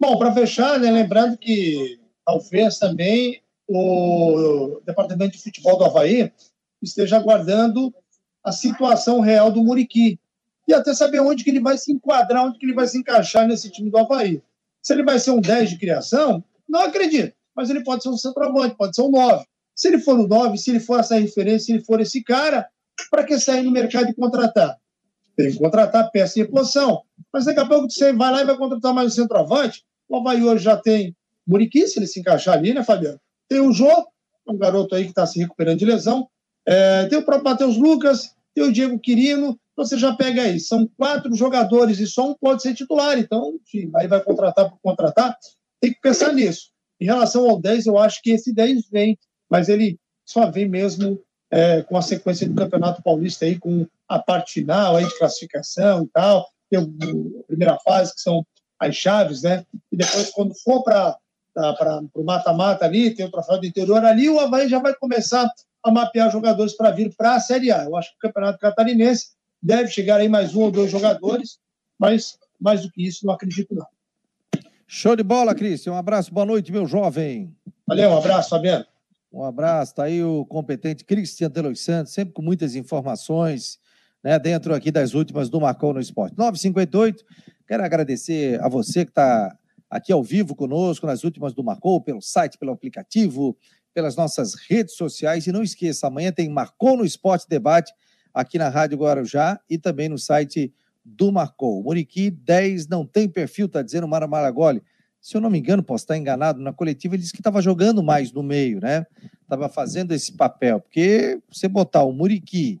Bom, 0.00 0.18
para 0.18 0.34
fechar, 0.34 0.78
né, 0.78 0.90
lembrando 0.90 1.38
que 1.38 1.98
talvez 2.26 2.78
também 2.78 3.40
o 3.66 4.80
Departamento 4.84 5.32
de 5.32 5.42
Futebol 5.42 5.78
do 5.78 5.84
Havaí 5.84 6.30
esteja 6.82 7.16
aguardando 7.16 7.94
a 8.44 8.52
situação 8.52 9.20
real 9.20 9.50
do 9.50 9.64
Muriqui 9.64 10.18
e 10.66 10.72
até 10.72 10.94
saber 10.94 11.20
onde 11.20 11.44
que 11.44 11.50
ele 11.50 11.60
vai 11.60 11.76
se 11.76 11.92
enquadrar, 11.92 12.46
onde 12.46 12.58
que 12.58 12.66
ele 12.66 12.74
vai 12.74 12.86
se 12.86 12.98
encaixar 12.98 13.46
nesse 13.46 13.70
time 13.70 13.90
do 13.90 13.98
Havaí. 13.98 14.42
Se 14.82 14.92
ele 14.92 15.02
vai 15.02 15.18
ser 15.18 15.30
um 15.30 15.40
10 15.40 15.70
de 15.70 15.78
criação, 15.78 16.42
não 16.68 16.80
acredito, 16.80 17.34
mas 17.54 17.70
ele 17.70 17.82
pode 17.82 18.02
ser 18.02 18.08
um 18.08 18.16
centroavante, 18.16 18.76
pode 18.76 18.94
ser 18.94 19.02
um 19.02 19.10
9. 19.10 19.44
Se 19.74 19.88
ele 19.88 19.98
for 19.98 20.18
o 20.18 20.26
9, 20.26 20.56
se 20.56 20.70
ele 20.70 20.80
for 20.80 21.00
essa 21.00 21.18
referência, 21.18 21.66
se 21.66 21.72
ele 21.72 21.84
for 21.84 22.00
esse 22.00 22.22
cara, 22.22 22.68
para 23.10 23.24
que 23.24 23.38
sair 23.38 23.62
no 23.62 23.70
mercado 23.70 24.10
e 24.10 24.14
contratar? 24.14 24.76
Tem 25.36 25.50
que 25.50 25.58
contratar 25.58 26.10
peça 26.10 26.38
e 26.38 26.42
reposição. 26.42 27.02
Mas 27.32 27.44
daqui 27.44 27.60
a 27.60 27.66
pouco 27.66 27.90
você 27.90 28.12
vai 28.12 28.30
lá 28.30 28.42
e 28.42 28.44
vai 28.44 28.56
contratar 28.56 28.94
mais 28.94 29.12
um 29.12 29.22
centroavante. 29.22 29.84
O 30.08 30.16
Havaí 30.16 30.42
hoje 30.42 30.64
já 30.64 30.76
tem 30.76 31.14
Muriqui, 31.46 31.86
se 31.88 31.98
ele 31.98 32.06
se 32.06 32.20
encaixar 32.20 32.56
ali, 32.56 32.72
né, 32.72 32.84
Fabiano? 32.84 33.20
Tem 33.48 33.60
o 33.60 33.72
Jô, 33.72 33.90
um 34.46 34.56
garoto 34.56 34.94
aí 34.94 35.04
que 35.04 35.10
está 35.10 35.26
se 35.26 35.38
recuperando 35.38 35.78
de 35.78 35.84
lesão. 35.84 36.28
É, 36.66 37.06
tem 37.06 37.18
o 37.18 37.24
próprio 37.24 37.50
Matheus 37.50 37.76
Lucas, 37.76 38.34
tem 38.54 38.64
o 38.64 38.72
Diego 38.72 38.98
Quirino. 38.98 39.58
Você 39.76 39.98
já 39.98 40.14
pega 40.14 40.42
aí, 40.42 40.60
são 40.60 40.88
quatro 40.96 41.34
jogadores 41.34 41.98
e 41.98 42.06
só 42.06 42.30
um 42.30 42.34
pode 42.34 42.62
ser 42.62 42.74
titular. 42.74 43.18
Então, 43.18 43.58
enfim, 43.62 43.90
aí 43.96 44.06
vai 44.06 44.22
contratar 44.22 44.70
por 44.70 44.78
contratar. 44.80 45.36
Tem 45.80 45.92
que 45.92 46.00
pensar 46.00 46.32
nisso. 46.32 46.70
Em 47.00 47.06
relação 47.06 47.48
ao 47.48 47.60
10, 47.60 47.86
eu 47.86 47.98
acho 47.98 48.22
que 48.22 48.30
esse 48.30 48.52
10 48.52 48.88
vem, 48.88 49.18
mas 49.50 49.68
ele 49.68 49.98
só 50.24 50.50
vem 50.50 50.68
mesmo 50.68 51.20
é, 51.50 51.82
com 51.82 51.96
a 51.96 52.02
sequência 52.02 52.48
do 52.48 52.54
Campeonato 52.54 53.02
Paulista 53.02 53.44
aí, 53.44 53.58
com 53.58 53.86
a 54.08 54.18
parte 54.18 54.54
final 54.54 54.96
aí 54.96 55.06
de 55.06 55.18
classificação 55.18 56.04
e 56.04 56.08
tal. 56.08 56.48
Tem 56.70 56.80
a 56.80 57.44
primeira 57.46 57.78
fase, 57.80 58.14
que 58.14 58.20
são 58.20 58.46
as 58.78 58.94
chaves, 58.94 59.42
né? 59.42 59.64
E 59.92 59.96
depois, 59.96 60.30
quando 60.30 60.54
for 60.62 60.82
para 60.82 61.18
o 62.14 62.24
mata-mata 62.24 62.84
ali, 62.84 63.14
tem 63.14 63.26
o 63.26 63.30
troféu 63.30 63.60
do 63.60 63.66
interior 63.66 64.04
ali, 64.04 64.28
o 64.28 64.40
Havaí 64.40 64.68
já 64.68 64.78
vai 64.78 64.94
começar 64.94 65.48
a 65.82 65.90
mapear 65.90 66.30
jogadores 66.30 66.76
para 66.76 66.90
vir 66.90 67.14
para 67.14 67.34
a 67.34 67.40
Série 67.40 67.70
A. 67.70 67.84
Eu 67.84 67.96
acho 67.96 68.10
que 68.10 68.16
o 68.16 68.20
Campeonato 68.20 68.58
Catarinense 68.58 69.28
deve 69.64 69.88
chegar 69.88 70.20
aí 70.20 70.28
mais 70.28 70.54
um 70.54 70.60
ou 70.60 70.70
dois 70.70 70.90
jogadores, 70.90 71.58
mas 71.98 72.38
mais 72.60 72.82
do 72.82 72.90
que 72.90 73.06
isso, 73.06 73.26
não 73.26 73.32
acredito 73.32 73.74
não. 73.74 73.86
Show 74.86 75.16
de 75.16 75.22
bola, 75.22 75.54
Cristian. 75.54 75.92
Um 75.92 75.96
abraço, 75.96 76.32
boa 76.32 76.44
noite, 76.44 76.70
meu 76.70 76.86
jovem. 76.86 77.56
Valeu, 77.86 78.10
um 78.10 78.18
abraço, 78.18 78.50
Fabiano. 78.50 78.84
Um 79.32 79.42
abraço, 79.42 79.94
tá 79.94 80.04
aí 80.04 80.22
o 80.22 80.44
competente 80.44 81.04
Cristian 81.04 81.50
Delois 81.50 81.80
Santos, 81.80 82.12
sempre 82.12 82.34
com 82.34 82.42
muitas 82.42 82.76
informações, 82.76 83.80
né, 84.22 84.38
dentro 84.38 84.74
aqui 84.74 84.92
das 84.92 85.14
últimas 85.14 85.48
do 85.48 85.60
Marcou 85.60 85.94
no 85.94 85.98
Esporte. 85.98 86.36
958, 86.38 87.24
quero 87.66 87.82
agradecer 87.82 88.62
a 88.62 88.68
você 88.68 89.04
que 89.04 89.10
está 89.10 89.56
aqui 89.90 90.12
ao 90.12 90.22
vivo 90.22 90.54
conosco 90.54 91.06
nas 91.06 91.24
últimas 91.24 91.52
do 91.54 91.64
Marcou, 91.64 92.00
pelo 92.00 92.20
site, 92.20 92.58
pelo 92.58 92.70
aplicativo, 92.70 93.56
pelas 93.92 94.14
nossas 94.14 94.54
redes 94.54 94.94
sociais. 94.94 95.46
E 95.46 95.52
não 95.52 95.62
esqueça, 95.62 96.06
amanhã 96.06 96.30
tem 96.30 96.48
Marcou 96.48 96.96
no 96.96 97.04
Esporte 97.04 97.48
Debate 97.48 97.92
aqui 98.34 98.58
na 98.58 98.68
Rádio 98.68 98.98
Guarujá 98.98 99.60
e 99.70 99.78
também 99.78 100.08
no 100.08 100.18
site 100.18 100.74
do 101.04 101.30
Marcou. 101.30 101.82
Muriqui 101.82 102.30
10 102.30 102.88
não 102.88 103.06
tem 103.06 103.28
perfil, 103.28 103.66
está 103.66 103.80
dizendo 103.80 104.08
Mara 104.08 104.26
Maragoli 104.26 104.82
se 105.24 105.38
eu 105.38 105.40
não 105.40 105.48
me 105.48 105.58
engano, 105.58 105.82
posso 105.82 106.04
estar 106.04 106.18
enganado, 106.18 106.60
na 106.60 106.70
coletiva 106.70 107.14
ele 107.14 107.22
disse 107.22 107.32
que 107.32 107.40
estava 107.40 107.62
jogando 107.62 108.02
mais 108.02 108.30
no 108.30 108.42
meio, 108.42 108.78
né? 108.78 109.06
Estava 109.40 109.70
fazendo 109.70 110.12
esse 110.12 110.30
papel, 110.30 110.78
porque 110.78 111.40
você 111.50 111.66
botar 111.66 112.04
o 112.04 112.12
Muriqui 112.12 112.78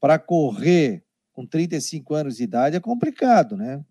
para 0.00 0.18
correr 0.18 1.04
com 1.30 1.44
35 1.44 2.14
anos 2.14 2.38
de 2.38 2.44
idade 2.44 2.76
é 2.76 2.80
complicado, 2.80 3.54
né? 3.54 3.84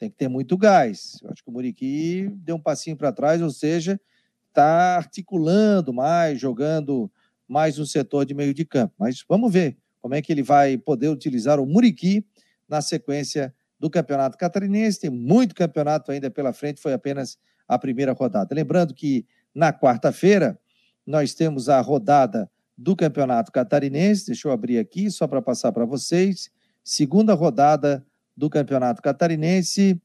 Tem 0.00 0.10
que 0.10 0.16
ter 0.16 0.26
muito 0.26 0.58
gás. 0.58 1.20
Eu 1.22 1.30
acho 1.30 1.44
que 1.44 1.48
o 1.48 1.52
Muriqui 1.52 2.28
deu 2.38 2.56
um 2.56 2.60
passinho 2.60 2.96
para 2.96 3.12
trás, 3.12 3.40
ou 3.40 3.50
seja, 3.50 4.00
está 4.48 4.96
articulando 4.96 5.92
mais, 5.92 6.40
jogando 6.40 7.08
mais 7.46 7.78
no 7.78 7.86
setor 7.86 8.26
de 8.26 8.34
meio 8.34 8.52
de 8.52 8.64
campo. 8.64 8.94
Mas 8.98 9.24
vamos 9.28 9.52
ver 9.52 9.76
como 10.02 10.16
é 10.16 10.20
que 10.20 10.32
ele 10.32 10.42
vai 10.42 10.76
poder 10.76 11.08
utilizar 11.08 11.60
o 11.60 11.64
Muriqui 11.64 12.26
na 12.68 12.82
sequência 12.82 13.54
do 13.78 13.88
Campeonato 13.88 14.36
Catarinense. 14.36 15.00
Tem 15.00 15.10
muito 15.10 15.54
campeonato 15.54 16.10
ainda 16.10 16.28
pela 16.28 16.52
frente, 16.52 16.80
foi 16.80 16.92
apenas 16.92 17.38
a 17.68 17.78
primeira 17.78 18.12
rodada. 18.12 18.54
Lembrando 18.54 18.92
que 18.92 19.24
na 19.54 19.72
quarta-feira 19.72 20.58
nós 21.06 21.34
temos 21.34 21.68
a 21.68 21.80
rodada 21.80 22.50
do 22.76 22.96
Campeonato 22.96 23.52
Catarinense. 23.52 24.26
Deixa 24.26 24.48
eu 24.48 24.52
abrir 24.52 24.78
aqui 24.78 25.10
só 25.10 25.26
para 25.26 25.40
passar 25.40 25.70
para 25.70 25.84
vocês. 25.84 26.50
Segunda 26.82 27.32
rodada 27.32 28.04
do 28.36 28.50
Campeonato 28.50 29.00
Catarinense. 29.00 30.00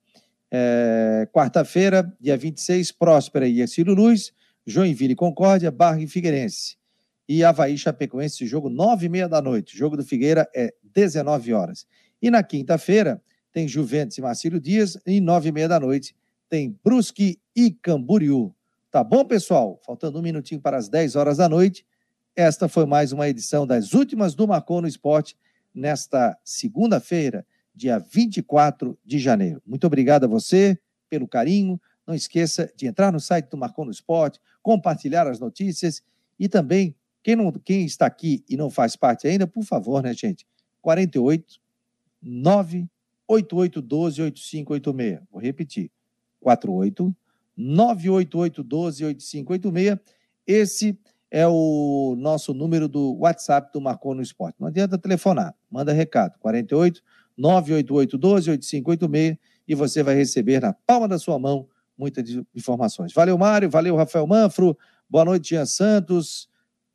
É, 0.52 1.28
quarta-feira, 1.34 2.16
dia 2.22 2.38
26, 2.38 2.92
Próspera 2.92 3.48
e 3.48 3.62
Ercílio 3.62 3.94
Luz, 3.94 4.32
Joinville 4.66 5.14
e 5.14 5.16
Concórdia, 5.16 5.72
Barra 5.72 6.02
e 6.02 6.08
Figueirense. 6.08 6.78
E 7.28 7.44
Havaí 7.44 7.78
Chapecoense, 7.78 8.48
jogo 8.48 8.70
nove 8.70 9.08
e 9.08 9.10
meia 9.10 9.28
da 9.28 9.42
noite. 9.42 9.78
Jogo 9.78 9.98
do 9.98 10.04
Figueira 10.04 10.50
é 10.56 10.74
19 10.84 11.54
horas. 11.54 11.86
E 12.22 12.32
na 12.32 12.42
quinta-feira, 12.42 13.22
tem 13.52 13.68
Juventus 13.68 14.18
e 14.18 14.22
Marcílio 14.22 14.60
Dias, 14.60 14.98
e 15.06 15.20
nove 15.20 15.50
e 15.50 15.52
meia 15.52 15.68
da 15.68 15.80
noite 15.80 16.16
tem 16.50 16.78
Brusque 16.84 17.40
e 17.56 17.72
Camboriú. 17.72 18.54
Tá 18.90 19.04
bom, 19.04 19.26
pessoal? 19.26 19.80
Faltando 19.86 20.20
um 20.20 20.22
minutinho 20.22 20.62
para 20.62 20.78
as 20.78 20.88
10 20.88 21.16
horas 21.16 21.38
da 21.38 21.50
noite. 21.50 21.86
Esta 22.36 22.68
foi 22.68 22.86
mais 22.86 23.12
uma 23.12 23.28
edição 23.28 23.68
das 23.68 23.94
últimas 23.94 24.34
do 24.34 24.48
Marcou 24.48 24.82
no 24.82 24.88
Esporte, 24.88 25.36
nesta 25.74 26.38
segunda-feira, 26.44 27.46
dia 27.76 28.00
24 28.00 28.98
de 29.06 29.20
janeiro. 29.20 29.62
Muito 29.66 29.86
obrigado 29.86 30.24
a 30.24 30.28
você 30.28 30.80
pelo 31.10 31.28
carinho. 31.28 31.80
Não 32.06 32.16
esqueça 32.16 32.72
de 32.76 32.88
entrar 32.88 33.12
no 33.12 33.20
site 33.20 33.50
do 33.50 33.58
Marcou 33.58 33.86
no 33.86 33.92
Esporte, 33.92 34.40
compartilhar 34.62 35.28
as 35.28 35.40
notícias 35.40 36.02
e 36.40 36.48
também, 36.48 36.96
quem, 37.28 37.36
não, 37.36 37.52
quem 37.52 37.86
está 37.86 38.06
aqui 38.06 38.42
e 38.48 38.56
não 38.56 38.70
faz 38.70 38.96
parte 38.96 39.28
ainda, 39.28 39.46
por 39.46 39.66
favor, 39.66 40.02
né, 40.02 40.14
gente? 40.14 40.48
48 40.82 41.60
9 42.22 42.88
8812-8586. 43.30 45.24
Vou 45.30 45.42
repetir. 45.42 45.92
48 46.40 47.14
98812-8586. 47.60 50.00
Esse 50.48 50.98
é 51.30 51.46
o 51.46 52.16
nosso 52.18 52.54
número 52.54 52.88
do 52.88 53.18
WhatsApp 53.18 53.74
do 53.74 53.82
Marcou 53.82 54.16
no 54.16 54.22
Esporte. 54.22 54.56
Não 54.58 54.70
adianta 54.70 54.98
telefonar, 54.98 55.54
manda 55.70 55.92
recado. 55.92 56.40
48 56.40 57.04
98812-8586 57.38 59.38
e 59.68 59.76
você 59.76 60.02
vai 60.02 60.16
receber 60.16 60.62
na 60.62 60.72
palma 60.72 61.10
da 61.10 61.20
sua 61.20 61.38
mão 61.38 61.68
muitas 61.98 62.24
informações. 62.56 63.12
Valeu, 63.12 63.38
Mário. 63.38 63.70
Valeu, 63.70 63.98
Rafael 63.98 64.26
Manfro. 64.26 64.78
Boa 65.10 65.26
noite, 65.26 65.50
Jean 65.50 65.66
Santos. 65.66 66.48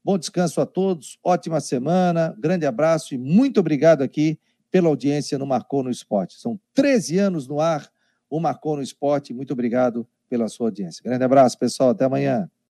Bom 0.04 0.18
descanso 0.18 0.60
a 0.60 0.66
todos. 0.66 1.18
Ótima 1.22 1.60
semana. 1.60 2.34
Grande 2.38 2.66
abraço 2.66 3.14
e 3.14 3.18
muito 3.18 3.60
obrigado 3.60 4.02
aqui 4.02 4.38
pela 4.70 4.88
audiência 4.88 5.38
no 5.38 5.46
Marcou 5.46 5.82
no 5.82 5.90
Esporte. 5.90 6.40
São 6.40 6.58
13 6.74 7.18
anos 7.18 7.46
no 7.46 7.60
ar, 7.60 7.88
o 8.28 8.40
Marcou 8.40 8.76
no 8.76 8.82
Esporte. 8.82 9.32
Muito 9.32 9.52
obrigado 9.52 10.08
pela 10.28 10.48
sua 10.48 10.68
audiência. 10.68 11.02
Grande 11.04 11.22
abraço, 11.22 11.58
pessoal. 11.58 11.90
Até 11.90 12.04
amanhã. 12.04 12.50